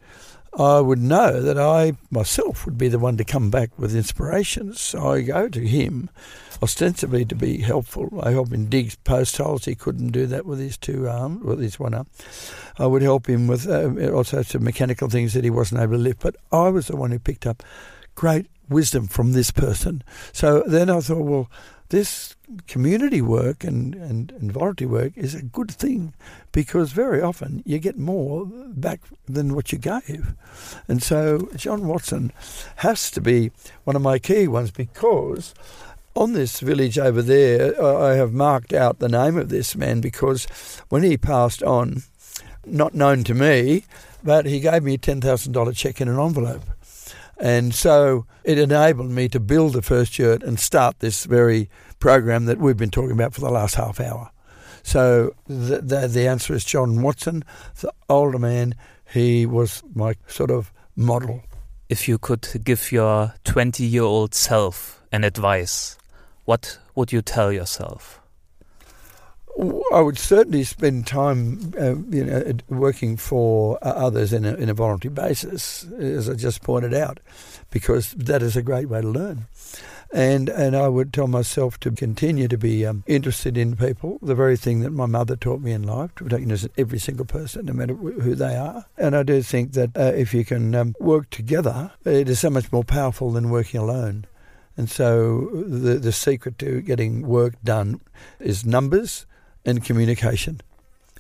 I 0.57 0.79
would 0.79 0.99
know 0.99 1.41
that 1.41 1.59
I 1.59 1.93
myself 2.09 2.65
would 2.65 2.77
be 2.77 2.87
the 2.87 2.99
one 2.99 3.17
to 3.17 3.25
come 3.25 3.49
back 3.49 3.77
with 3.77 3.95
inspirations. 3.95 4.79
So 4.79 5.11
I 5.11 5.21
go 5.21 5.49
to 5.49 5.59
him, 5.67 6.09
ostensibly 6.61 7.25
to 7.25 7.35
be 7.35 7.57
helpful. 7.57 8.19
I 8.21 8.31
help 8.31 8.51
him 8.51 8.65
dig 8.65 8.93
post 9.03 9.37
holes. 9.37 9.65
He 9.65 9.75
couldn't 9.75 10.09
do 10.09 10.25
that 10.27 10.45
with 10.45 10.59
his 10.59 10.77
two 10.77 11.07
arms, 11.07 11.43
with 11.43 11.59
his 11.59 11.79
one 11.79 11.93
arm. 11.93 12.07
I 12.77 12.87
would 12.87 13.01
help 13.01 13.27
him 13.27 13.47
with 13.47 13.67
uh, 13.67 14.11
also 14.11 14.41
some 14.41 14.63
mechanical 14.63 15.09
things 15.09 15.33
that 15.33 15.43
he 15.43 15.49
wasn't 15.49 15.81
able 15.81 15.93
to 15.93 15.99
lift. 15.99 16.21
But 16.21 16.35
I 16.51 16.69
was 16.69 16.87
the 16.87 16.95
one 16.95 17.11
who 17.11 17.19
picked 17.19 17.45
up 17.45 17.63
great 18.15 18.47
wisdom 18.69 19.07
from 19.07 19.33
this 19.33 19.51
person. 19.51 20.03
So 20.33 20.63
then 20.65 20.89
I 20.89 20.99
thought, 20.99 21.23
well, 21.23 21.49
this 21.89 22.35
community 22.67 23.21
work 23.21 23.63
and, 23.63 23.95
and, 23.95 24.31
and 24.31 24.51
voluntary 24.51 24.89
work 24.89 25.13
is 25.15 25.35
a 25.35 25.43
good 25.43 25.71
thing 25.71 26.13
because 26.51 26.91
very 26.91 27.21
often 27.21 27.61
you 27.65 27.79
get 27.79 27.97
more 27.97 28.45
back 28.45 29.01
than 29.27 29.53
what 29.53 29.71
you 29.71 29.77
gave. 29.77 30.33
And 30.87 31.01
so 31.01 31.49
John 31.55 31.87
Watson 31.87 32.31
has 32.77 33.11
to 33.11 33.21
be 33.21 33.51
one 33.83 33.95
of 33.95 34.01
my 34.01 34.19
key 34.19 34.47
ones 34.47 34.71
because 34.71 35.53
on 36.15 36.33
this 36.33 36.61
village 36.61 36.97
over 36.97 37.21
there, 37.21 37.81
I 37.83 38.15
have 38.15 38.33
marked 38.33 38.73
out 38.73 38.99
the 38.99 39.09
name 39.09 39.37
of 39.37 39.49
this 39.49 39.75
man 39.75 40.01
because 40.01 40.45
when 40.89 41.03
he 41.03 41.17
passed 41.17 41.61
on, 41.61 42.03
not 42.65 42.93
known 42.93 43.23
to 43.25 43.33
me, 43.33 43.83
but 44.23 44.45
he 44.45 44.59
gave 44.59 44.83
me 44.83 44.95
a 44.95 44.97
$10,000 44.97 45.75
check 45.75 46.01
in 46.01 46.07
an 46.07 46.19
envelope. 46.19 46.63
And 47.37 47.75
so 47.75 48.25
it 48.43 48.57
enabled 48.57 49.11
me 49.11 49.27
to 49.29 49.39
build 49.39 49.73
the 49.73 49.81
first 49.81 50.17
yurt 50.17 50.41
and 50.41 50.59
start 50.59 50.99
this 50.99 51.25
very 51.25 51.69
program 51.99 52.45
that 52.45 52.59
we've 52.59 52.77
been 52.77 52.91
talking 52.91 53.11
about 53.11 53.33
for 53.33 53.41
the 53.41 53.49
last 53.49 53.75
half 53.75 53.99
hour. 53.99 54.31
So 54.83 55.35
the, 55.47 55.81
the, 55.81 56.07
the 56.07 56.27
answer 56.27 56.53
is 56.53 56.63
John 56.63 57.01
Watson, 57.01 57.43
the 57.81 57.91
older 58.07 58.39
man. 58.39 58.75
He 59.11 59.45
was 59.45 59.83
my 59.93 60.15
sort 60.27 60.51
of 60.51 60.71
model. 60.95 61.43
If 61.89 62.07
you 62.07 62.17
could 62.17 62.47
give 62.63 62.91
your 62.91 63.33
20 63.43 63.83
year 63.83 64.03
old 64.03 64.33
self 64.33 65.03
an 65.11 65.23
advice, 65.23 65.97
what 66.45 66.79
would 66.95 67.11
you 67.11 67.21
tell 67.21 67.51
yourself? 67.51 68.21
I 69.93 70.01
would 70.01 70.17
certainly 70.17 70.65
spend 70.65 71.07
time, 71.07 71.73
uh, 71.79 71.95
you 72.09 72.25
know, 72.25 72.51
working 72.67 73.15
for 73.15 73.79
others 73.81 74.33
in 74.33 74.43
a, 74.43 74.53
in 74.55 74.69
a 74.69 74.73
voluntary 74.73 75.13
basis, 75.13 75.85
as 75.97 76.29
I 76.29 76.33
just 76.33 76.61
pointed 76.61 76.93
out, 76.93 77.21
because 77.69 78.11
that 78.11 78.43
is 78.43 78.57
a 78.57 78.61
great 78.61 78.89
way 78.89 78.99
to 78.99 79.07
learn. 79.07 79.45
And 80.13 80.49
and 80.49 80.75
I 80.75 80.89
would 80.89 81.13
tell 81.13 81.27
myself 81.27 81.79
to 81.79 81.91
continue 81.91 82.47
to 82.49 82.57
be 82.57 82.85
um, 82.85 83.03
interested 83.07 83.57
in 83.57 83.77
people, 83.77 84.19
the 84.21 84.35
very 84.35 84.57
thing 84.57 84.81
that 84.81 84.91
my 84.91 85.05
mother 85.05 85.37
taught 85.37 85.61
me 85.61 85.71
in 85.71 85.83
life, 85.83 86.13
to 86.15 86.27
take 86.27 86.41
interest 86.41 86.65
in 86.65 86.71
every 86.77 86.99
single 86.99 87.25
person, 87.25 87.65
no 87.65 87.73
matter 87.73 87.95
who 87.95 88.35
they 88.35 88.55
are. 88.55 88.85
And 88.97 89.15
I 89.15 89.23
do 89.23 89.41
think 89.41 89.71
that 89.73 89.97
uh, 89.97 90.11
if 90.15 90.33
you 90.33 90.43
can 90.43 90.75
um, 90.75 90.95
work 90.99 91.29
together, 91.29 91.91
it 92.03 92.29
is 92.29 92.41
so 92.41 92.49
much 92.49 92.71
more 92.73 92.83
powerful 92.83 93.31
than 93.31 93.49
working 93.49 93.79
alone. 93.79 94.25
And 94.77 94.89
so 94.89 95.49
the 95.53 95.95
the 95.95 96.11
secret 96.11 96.59
to 96.59 96.81
getting 96.81 97.27
work 97.27 97.53
done 97.63 98.01
is 98.39 98.65
numbers 98.65 99.25
and 99.65 99.83
communication. 99.83 100.61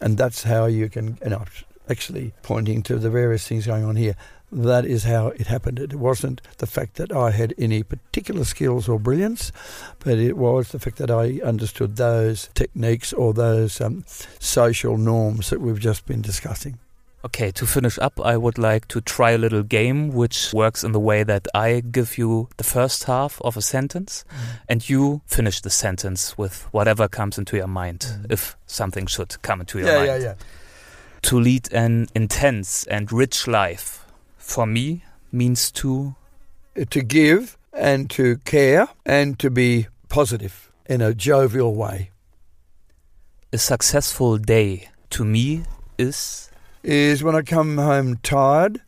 And 0.01 0.17
that's 0.17 0.43
how 0.43 0.65
you 0.65 0.89
can, 0.89 1.17
you 1.23 1.29
know, 1.29 1.45
actually 1.89 2.33
pointing 2.41 2.83
to 2.83 2.97
the 2.97 3.09
various 3.09 3.47
things 3.47 3.65
going 3.65 3.85
on 3.85 3.95
here, 3.95 4.15
that 4.51 4.85
is 4.85 5.03
how 5.03 5.27
it 5.27 5.47
happened. 5.47 5.79
It 5.79 5.95
wasn't 5.95 6.41
the 6.57 6.67
fact 6.67 6.95
that 6.95 7.11
I 7.11 7.31
had 7.31 7.53
any 7.57 7.83
particular 7.83 8.43
skills 8.43 8.87
or 8.87 8.99
brilliance, 8.99 9.51
but 9.99 10.17
it 10.17 10.37
was 10.37 10.69
the 10.69 10.79
fact 10.79 10.97
that 10.97 11.11
I 11.11 11.39
understood 11.43 11.95
those 11.95 12.49
techniques 12.53 13.13
or 13.13 13.33
those 13.33 13.81
um, 13.81 14.05
social 14.39 14.97
norms 14.97 15.49
that 15.49 15.61
we've 15.61 15.79
just 15.79 16.05
been 16.05 16.21
discussing. 16.21 16.79
Okay, 17.25 17.49
to 17.53 17.65
finish 17.65 17.97
up, 17.97 18.19
I 18.23 18.37
would 18.37 18.59
like 18.59 18.87
to 18.89 19.01
try 19.01 19.31
a 19.31 19.39
little 19.39 19.63
game 19.63 20.09
which 20.09 20.53
works 20.53 20.83
in 20.83 20.91
the 20.91 20.99
way 20.99 21.23
that 21.23 21.47
I 21.55 21.79
give 21.79 22.19
you 22.19 22.49
the 22.57 22.63
first 22.63 23.05
half 23.05 23.41
of 23.41 23.57
a 23.57 23.63
sentence 23.63 24.23
mm. 24.29 24.59
and 24.69 24.87
you 24.87 25.23
finish 25.25 25.59
the 25.61 25.71
sentence 25.71 26.37
with 26.37 26.67
whatever 26.71 27.07
comes 27.07 27.39
into 27.39 27.57
your 27.57 27.65
mind, 27.65 28.01
mm. 28.01 28.31
if 28.31 28.55
something 28.67 29.07
should 29.07 29.41
come 29.41 29.61
into 29.61 29.79
your 29.79 29.87
yeah, 29.87 29.95
mind. 29.95 30.07
Yeah, 30.07 30.17
yeah, 30.17 30.33
To 31.23 31.39
lead 31.39 31.73
an 31.73 32.09
intense 32.13 32.83
and 32.85 33.11
rich 33.11 33.47
life, 33.47 34.05
for 34.37 34.67
me, 34.67 35.03
means 35.31 35.71
to. 35.71 36.15
To 36.75 37.01
give 37.01 37.57
and 37.73 38.07
to 38.11 38.37
care 38.45 38.89
and 39.03 39.39
to 39.39 39.49
be 39.49 39.87
positive 40.09 40.69
in 40.85 41.01
a 41.01 41.15
jovial 41.15 41.73
way. 41.73 42.11
A 43.51 43.57
successful 43.57 44.37
day, 44.37 44.89
to 45.09 45.25
me, 45.25 45.63
is 45.97 46.51
is 46.85 47.23
when 47.23 47.35
I 47.35 47.41
come 47.41 47.77
home 47.77 48.17
tired, 48.17 48.79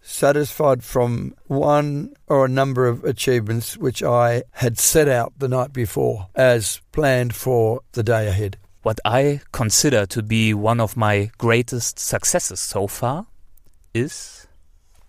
satisfied 0.00 0.82
from 0.82 1.34
one 1.46 2.14
or 2.28 2.46
a 2.46 2.48
number 2.48 2.86
of 2.86 3.04
achievements 3.04 3.76
which 3.76 4.02
I 4.02 4.44
had 4.52 4.78
set 4.78 5.06
out 5.06 5.34
the 5.38 5.48
night 5.48 5.72
before 5.72 6.28
as 6.34 6.80
planned 6.92 7.34
for 7.34 7.80
the 7.92 8.02
day 8.02 8.26
ahead. 8.26 8.56
What 8.82 9.00
I 9.04 9.40
consider 9.52 10.06
to 10.06 10.22
be 10.22 10.54
one 10.54 10.80
of 10.80 10.96
my 10.96 11.30
greatest 11.36 11.98
successes 11.98 12.60
so 12.60 12.86
far 12.86 13.26
is 13.92 14.46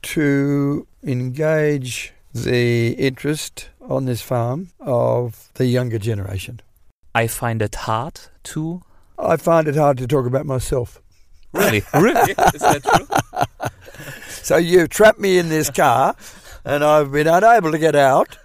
to 0.01 0.86
engage 1.03 2.13
the 2.34 2.89
interest 2.93 3.69
on 3.82 4.05
this 4.05 4.21
farm 4.21 4.71
of 4.82 5.49
the 5.53 5.67
younger 5.67 5.99
generation. 5.99 6.59
I 7.15 7.28
find 7.28 7.61
it 7.61 7.75
hard 7.75 8.19
to. 8.43 8.82
I 9.17 9.38
find 9.38 9.67
it 9.67 9.75
hard 9.75 9.97
to 9.99 10.07
talk 10.07 10.25
about 10.25 10.45
myself. 10.45 11.01
Really? 11.58 11.84
really? 11.93 12.32
Is 12.32 12.62
that 12.62 12.84
true? 12.84 13.70
so 14.28 14.58
you've 14.58 14.89
trapped 14.89 15.20
me 15.20 15.38
in 15.38 15.49
this 15.49 15.70
car, 15.70 16.16
and 16.64 16.84
I've 16.84 17.12
been 17.12 17.28
unable 17.28 17.72
to 17.72 17.80
get 17.80 17.95
out. 17.95 18.38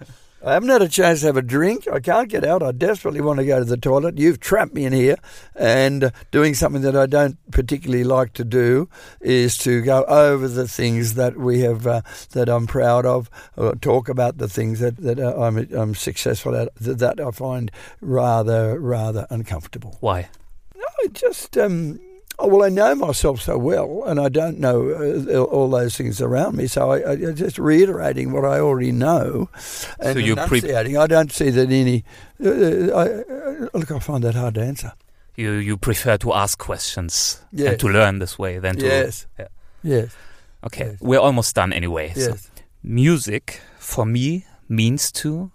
I 0.44 0.54
haven't 0.54 0.70
had 0.70 0.82
a 0.82 0.88
chance 0.88 1.20
to 1.20 1.26
have 1.26 1.36
a 1.36 1.42
drink. 1.42 1.86
I 1.86 2.00
can't 2.00 2.28
get 2.28 2.44
out. 2.44 2.64
I 2.64 2.72
desperately 2.72 3.20
want 3.20 3.38
to 3.38 3.46
go 3.46 3.60
to 3.60 3.64
the 3.64 3.76
toilet. 3.76 4.18
You've 4.18 4.40
trapped 4.40 4.74
me 4.74 4.84
in 4.84 4.92
here, 4.92 5.16
and 5.54 6.10
doing 6.32 6.54
something 6.54 6.82
that 6.82 6.96
I 6.96 7.06
don't 7.06 7.38
particularly 7.52 8.02
like 8.02 8.32
to 8.34 8.44
do 8.44 8.88
is 9.20 9.56
to 9.58 9.82
go 9.82 10.02
over 10.04 10.48
the 10.48 10.66
things 10.66 11.14
that 11.14 11.36
we 11.36 11.60
have 11.60 11.86
uh, 11.86 12.02
that 12.32 12.48
I'm 12.48 12.66
proud 12.66 13.06
of, 13.06 13.30
or 13.56 13.76
talk 13.76 14.08
about 14.08 14.38
the 14.38 14.48
things 14.48 14.80
that 14.80 14.96
that 14.96 15.20
uh, 15.20 15.40
I'm 15.40 15.58
I'm 15.72 15.94
successful 15.94 16.56
at. 16.56 16.74
That 16.76 17.20
I 17.20 17.30
find 17.30 17.70
rather 18.00 18.80
rather 18.80 19.28
uncomfortable. 19.30 19.96
Why? 20.00 20.28
No, 20.74 21.08
just 21.12 21.56
um, 21.56 22.00
Oh, 22.38 22.48
well, 22.48 22.64
I 22.64 22.70
know 22.70 22.94
myself 22.94 23.42
so 23.42 23.58
well, 23.58 24.04
and 24.06 24.18
I 24.18 24.28
don't 24.28 24.58
know 24.58 24.90
uh, 24.90 25.42
all 25.42 25.68
those 25.70 25.96
things 25.96 26.20
around 26.20 26.56
me. 26.56 26.66
So 26.66 26.90
I, 26.90 27.12
I 27.12 27.16
just 27.32 27.58
reiterating 27.58 28.32
what 28.32 28.44
I 28.44 28.58
already 28.58 28.90
know, 28.90 29.48
and 30.00 30.14
so 30.14 30.18
you 30.18 30.32
enunciating. 30.32 30.94
Pre- 30.94 30.96
I 30.96 31.06
don't 31.06 31.30
see 31.30 31.50
that 31.50 31.70
any. 31.70 32.04
Uh, 32.42 32.48
uh 32.48 32.96
I, 32.96 33.32
uh, 33.32 33.68
look, 33.74 33.90
I 33.90 33.98
find 33.98 34.24
that 34.24 34.34
hard 34.34 34.54
to 34.54 34.62
answer. 34.62 34.92
You 35.36 35.52
you 35.52 35.76
prefer 35.76 36.16
to 36.18 36.32
ask 36.32 36.58
questions 36.58 37.42
yes. 37.52 37.72
and 37.72 37.80
to 37.80 37.88
learn 37.88 38.18
this 38.18 38.38
way 38.38 38.58
than 38.58 38.76
to. 38.76 38.86
Yes. 38.86 39.26
Yeah. 39.38 39.48
Yes. 39.82 40.16
Okay, 40.64 40.90
yes. 40.90 41.00
we're 41.00 41.20
almost 41.20 41.54
done 41.54 41.72
anyway. 41.72 42.12
Yes. 42.16 42.24
So 42.24 42.62
music 42.82 43.60
for 43.78 44.06
me 44.06 44.46
means 44.68 45.12
to 45.12 45.50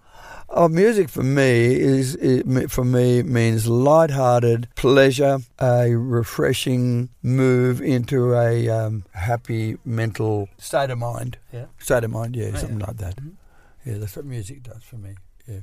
Oh, 0.50 0.70
music 0.70 1.10
for 1.10 1.24
me 1.24 1.76
is 1.76 2.16
it, 2.16 2.72
for 2.72 2.86
me 2.86 3.22
means 3.22 3.68
light-hearted 3.68 4.70
pleasure, 4.76 5.40
a 5.60 5.94
refreshing 5.94 7.10
move 7.22 7.82
into 7.82 8.34
a 8.34 8.70
um, 8.70 9.04
happy 9.12 9.78
mental 9.84 10.48
state 10.58 10.90
of 10.90 11.00
mind. 11.00 11.38
Yeah, 11.52 11.66
state 11.80 12.06
of 12.06 12.12
mind. 12.12 12.36
Yeah, 12.38 12.52
oh, 12.54 12.58
something 12.58 12.80
yeah. 12.80 12.86
like 12.88 12.98
that. 12.98 13.16
Mm-hmm. 13.18 13.90
Yeah, 13.90 13.98
that's 13.98 14.16
what 14.16 14.26
music 14.26 14.64
does 14.64 14.84
for 14.84 14.96
me. 14.96 15.16
Yeah. 15.48 15.60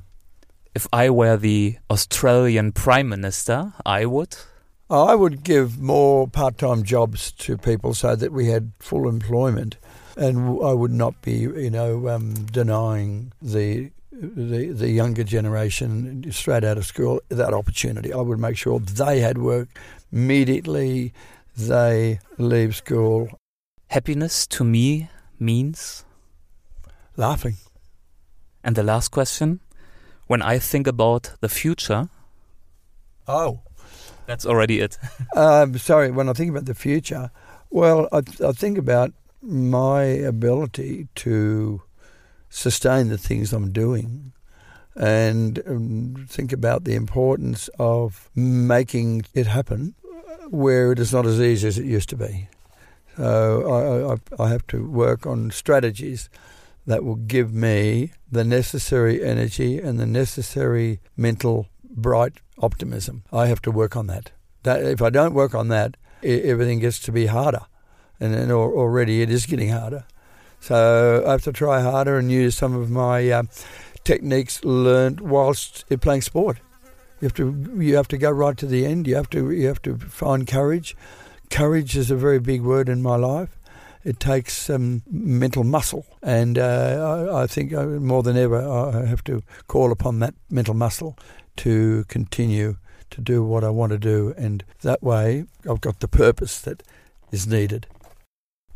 If 0.75 0.87
I 0.93 1.09
were 1.09 1.35
the 1.35 1.77
Australian 1.89 2.71
Prime 2.71 3.09
Minister, 3.09 3.73
I 3.85 4.05
would. 4.05 4.35
I 4.87 5.15
would 5.15 5.43
give 5.43 5.79
more 5.79 6.27
part-time 6.27 6.83
jobs 6.83 7.31
to 7.31 7.57
people 7.57 7.95
so 7.95 8.15
that 8.15 8.31
we 8.31 8.47
had 8.47 8.71
full 8.79 9.09
employment, 9.09 9.77
and 10.15 10.63
I 10.63 10.73
would 10.73 10.91
not 10.91 11.23
be, 11.23 11.37
you 11.37 11.71
know, 11.71 12.07
um, 12.07 12.45
denying 12.45 13.33
the 13.41 13.91
the 14.21 14.71
the 14.71 14.89
younger 14.89 15.23
generation 15.23 16.25
straight 16.31 16.63
out 16.63 16.77
of 16.77 16.85
school 16.85 17.21
that 17.29 17.53
opportunity. 17.53 18.13
I 18.13 18.21
would 18.21 18.39
make 18.39 18.57
sure 18.57 18.79
they 18.79 19.19
had 19.19 19.37
work 19.37 19.69
immediately 20.11 21.13
they 21.57 22.19
leave 22.37 22.75
school. 22.75 23.29
Happiness 23.87 24.47
to 24.47 24.63
me 24.63 25.09
means 25.39 26.05
laughing. 27.15 27.57
And 28.63 28.75
the 28.75 28.83
last 28.83 29.09
question, 29.09 29.59
when 30.27 30.41
I 30.41 30.59
think 30.59 30.87
about 30.87 31.31
the 31.39 31.49
future, 31.49 32.09
oh, 33.27 33.59
that's 34.25 34.45
already 34.45 34.79
it. 34.79 34.97
um, 35.35 35.77
sorry, 35.77 36.11
when 36.11 36.29
I 36.29 36.33
think 36.33 36.49
about 36.49 36.65
the 36.65 36.73
future, 36.73 37.31
well, 37.69 38.07
I, 38.11 38.21
I 38.43 38.51
think 38.51 38.77
about 38.77 39.13
my 39.41 40.03
ability 40.03 41.07
to 41.15 41.81
sustain 42.55 43.09
the 43.09 43.17
things 43.17 43.51
I'm 43.51 43.71
doing 43.73 44.31
and 44.95 45.61
um, 45.67 46.25
think 46.29 46.53
about 46.53 46.85
the 46.85 46.95
importance 46.95 47.69
of 47.77 48.29
making 48.33 49.25
it 49.33 49.45
happen 49.45 49.93
where 50.49 50.93
it 50.93 50.99
is 50.99 51.11
not 51.11 51.25
as 51.25 51.41
easy 51.41 51.67
as 51.67 51.77
it 51.77 51.85
used 51.85 52.07
to 52.09 52.15
be. 52.15 52.47
So 53.17 54.17
I, 54.39 54.41
I, 54.41 54.45
I 54.45 54.49
have 54.49 54.65
to 54.67 54.89
work 54.89 55.25
on 55.25 55.51
strategies 55.51 56.29
that 56.87 57.03
will 57.03 57.15
give 57.15 57.53
me 57.53 58.13
the 58.31 58.45
necessary 58.45 59.21
energy 59.21 59.79
and 59.79 59.99
the 59.99 60.05
necessary 60.05 61.01
mental 61.17 61.67
bright 61.83 62.39
optimism. 62.59 63.23
I 63.33 63.47
have 63.47 63.61
to 63.63 63.71
work 63.71 63.97
on 63.97 64.07
that. 64.07 64.31
That 64.63 64.81
if 64.81 65.01
I 65.01 65.09
don't 65.09 65.33
work 65.33 65.53
on 65.53 65.67
that, 65.69 65.97
everything 66.23 66.79
gets 66.79 66.99
to 66.99 67.11
be 67.11 67.25
harder, 67.25 67.65
and, 68.19 68.33
and 68.33 68.51
already 68.51 69.21
it 69.21 69.29
is 69.29 69.45
getting 69.45 69.69
harder. 69.69 70.05
So 70.65 71.23
I 71.27 71.29
have 71.29 71.43
to 71.43 71.53
try 71.53 71.79
harder 71.79 72.17
and 72.17 72.31
use 72.31 72.57
some 72.57 72.73
of 72.73 72.89
my 72.89 73.29
uh, 73.29 73.43
techniques 74.03 74.65
learned 74.65 75.21
whilst 75.21 75.85
playing 76.01 76.23
sport. 76.23 76.57
You 77.21 77.27
have 77.27 77.35
to 77.35 77.77
you 77.77 77.95
have 77.95 78.07
to 78.07 78.17
go 78.17 78.31
right 78.31 78.57
to 78.57 78.65
the 78.65 78.83
end. 78.83 79.05
You 79.05 79.13
have 79.15 79.29
to 79.29 79.51
you 79.51 79.67
have 79.67 79.83
to 79.83 79.95
find 79.95 80.47
courage. 80.47 80.97
Courage 81.51 81.95
is 81.95 82.09
a 82.09 82.15
very 82.15 82.39
big 82.39 82.63
word 82.63 82.89
in 82.89 83.03
my 83.03 83.15
life. 83.15 83.59
It 84.03 84.19
takes 84.19 84.67
um, 84.67 85.03
mental 85.07 85.63
muscle, 85.63 86.07
and 86.23 86.57
uh, 86.57 87.27
I, 87.31 87.43
I, 87.43 87.47
think 87.47 87.71
uh, 87.71 87.85
more 87.85 88.23
than 88.23 88.35
ever 88.35 88.67
I 88.67 89.05
have 89.05 89.23
to 89.25 89.43
call 89.67 89.91
upon 89.91 90.17
that 90.19 90.33
mental 90.49 90.73
muscle 90.73 91.15
to 91.57 92.05
continue 92.07 92.77
to 93.11 93.21
do 93.21 93.43
what 93.43 93.63
I 93.63 93.69
want 93.69 93.91
to 93.91 93.99
do, 93.99 94.33
and 94.35 94.63
that 94.81 95.03
way 95.03 95.45
I've 95.69 95.81
got 95.81 95.99
the 95.99 96.07
purpose 96.07 96.59
that 96.61 96.81
is 97.31 97.45
needed. 97.45 97.85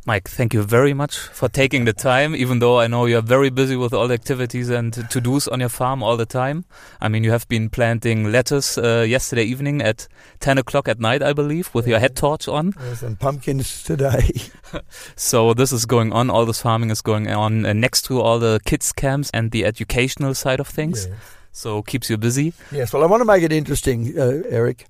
Mike, 0.06 0.30
thank 0.30 0.54
you 0.54 0.64
very 0.64 0.94
much 0.94 1.18
for 1.18 1.50
taking 1.50 1.84
the 1.84 1.92
time, 1.92 2.34
even 2.34 2.60
though 2.60 2.80
I 2.80 2.88
know 2.88 3.06
you're 3.06 3.22
very 3.22 3.50
busy 3.50 3.76
with 3.76 3.94
all 3.94 4.08
the 4.08 4.14
activities 4.14 4.70
and 4.70 4.94
to 4.94 5.22
dos 5.22 5.46
on 5.50 5.60
your 5.60 5.70
farm 5.70 6.02
all 6.02 6.16
the 6.16 6.26
time. 6.26 6.64
I 7.02 7.10
mean, 7.10 7.26
you 7.26 7.32
have 7.32 7.48
been 7.50 7.70
planting 7.70 8.32
lettuce 8.32 8.78
uh, 8.78 9.06
yesterday 9.08 9.44
evening 9.44 9.82
at 9.82 10.08
10 10.40 10.58
o'clock 10.58 10.88
at 10.88 11.02
night, 11.02 11.22
I 11.22 11.34
believe, 11.34 11.70
with 11.74 11.86
your 11.86 12.00
head 12.00 12.16
torch 12.16 12.48
on. 12.48 12.74
Yes, 12.80 13.04
and 13.04 13.20
pumpkins 13.20 13.84
today. 13.84 14.32
so, 15.18 15.54
this 15.54 15.74
is 15.74 15.86
going 15.86 16.14
on, 16.14 16.30
all 16.30 16.46
this 16.46 16.62
farming 16.62 16.92
is 16.92 17.02
going 17.02 17.28
on 17.28 17.66
uh, 17.66 17.74
next 17.74 18.04
to 18.04 18.22
all 18.22 18.40
the 18.40 18.62
kids' 18.66 18.94
camps 18.94 19.30
and 19.34 19.52
the 19.52 19.66
educational 19.66 20.34
side 20.34 20.62
of 20.62 20.68
things. 20.68 21.08
Yes. 21.08 21.18
So, 21.52 21.82
keeps 21.82 22.10
you 22.10 22.18
busy. 22.18 22.54
Yes, 22.72 22.94
well, 22.94 23.04
I 23.04 23.06
want 23.06 23.20
to 23.20 23.26
make 23.26 23.44
it 23.44 23.52
interesting, 23.52 24.18
uh, 24.18 24.44
Eric. 24.48 24.88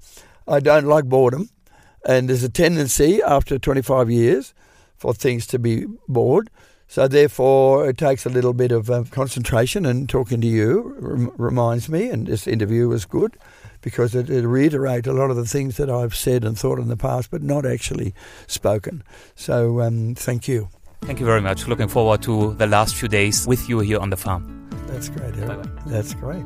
I 0.47 0.59
don't 0.59 0.85
like 0.85 1.05
boredom, 1.05 1.49
and 2.07 2.29
there's 2.29 2.43
a 2.43 2.49
tendency 2.49 3.23
after 3.23 3.57
25 3.57 4.11
years 4.11 4.53
for 4.99 5.13
things 5.13 5.47
to 5.47 5.57
be 5.57 5.85
bored. 6.07 6.49
So 6.87 7.07
therefore, 7.07 7.89
it 7.89 7.97
takes 7.97 8.25
a 8.25 8.29
little 8.29 8.53
bit 8.53 8.71
of 8.71 8.89
uh, 8.89 9.03
concentration. 9.11 9.85
And 9.85 10.09
talking 10.09 10.41
to 10.41 10.47
you 10.47 10.95
rem- 10.99 11.31
reminds 11.37 11.87
me, 11.87 12.09
and 12.09 12.27
this 12.27 12.47
interview 12.47 12.87
was 12.87 13.05
good 13.05 13.37
because 13.81 14.13
it, 14.15 14.29
it 14.29 14.45
reiterates 14.45 15.07
a 15.07 15.13
lot 15.13 15.29
of 15.29 15.37
the 15.37 15.45
things 15.45 15.77
that 15.77 15.89
I've 15.89 16.15
said 16.15 16.43
and 16.43 16.57
thought 16.57 16.79
in 16.79 16.89
the 16.89 16.97
past, 16.97 17.31
but 17.31 17.41
not 17.41 17.65
actually 17.65 18.13
spoken. 18.47 19.03
So 19.35 19.81
um, 19.81 20.15
thank 20.15 20.47
you. 20.47 20.69
Thank 21.01 21.19
you 21.19 21.25
very 21.25 21.41
much. 21.41 21.67
Looking 21.67 21.87
forward 21.87 22.21
to 22.23 22.53
the 22.55 22.67
last 22.67 22.95
few 22.95 23.07
days 23.07 23.47
with 23.47 23.69
you 23.69 23.79
here 23.79 23.99
on 23.99 24.09
the 24.09 24.17
farm. 24.17 24.69
That's 24.87 25.09
great, 25.09 25.35
Eric. 25.37 25.47
Bye-bye. 25.47 25.81
That's 25.85 26.13
great. 26.13 26.45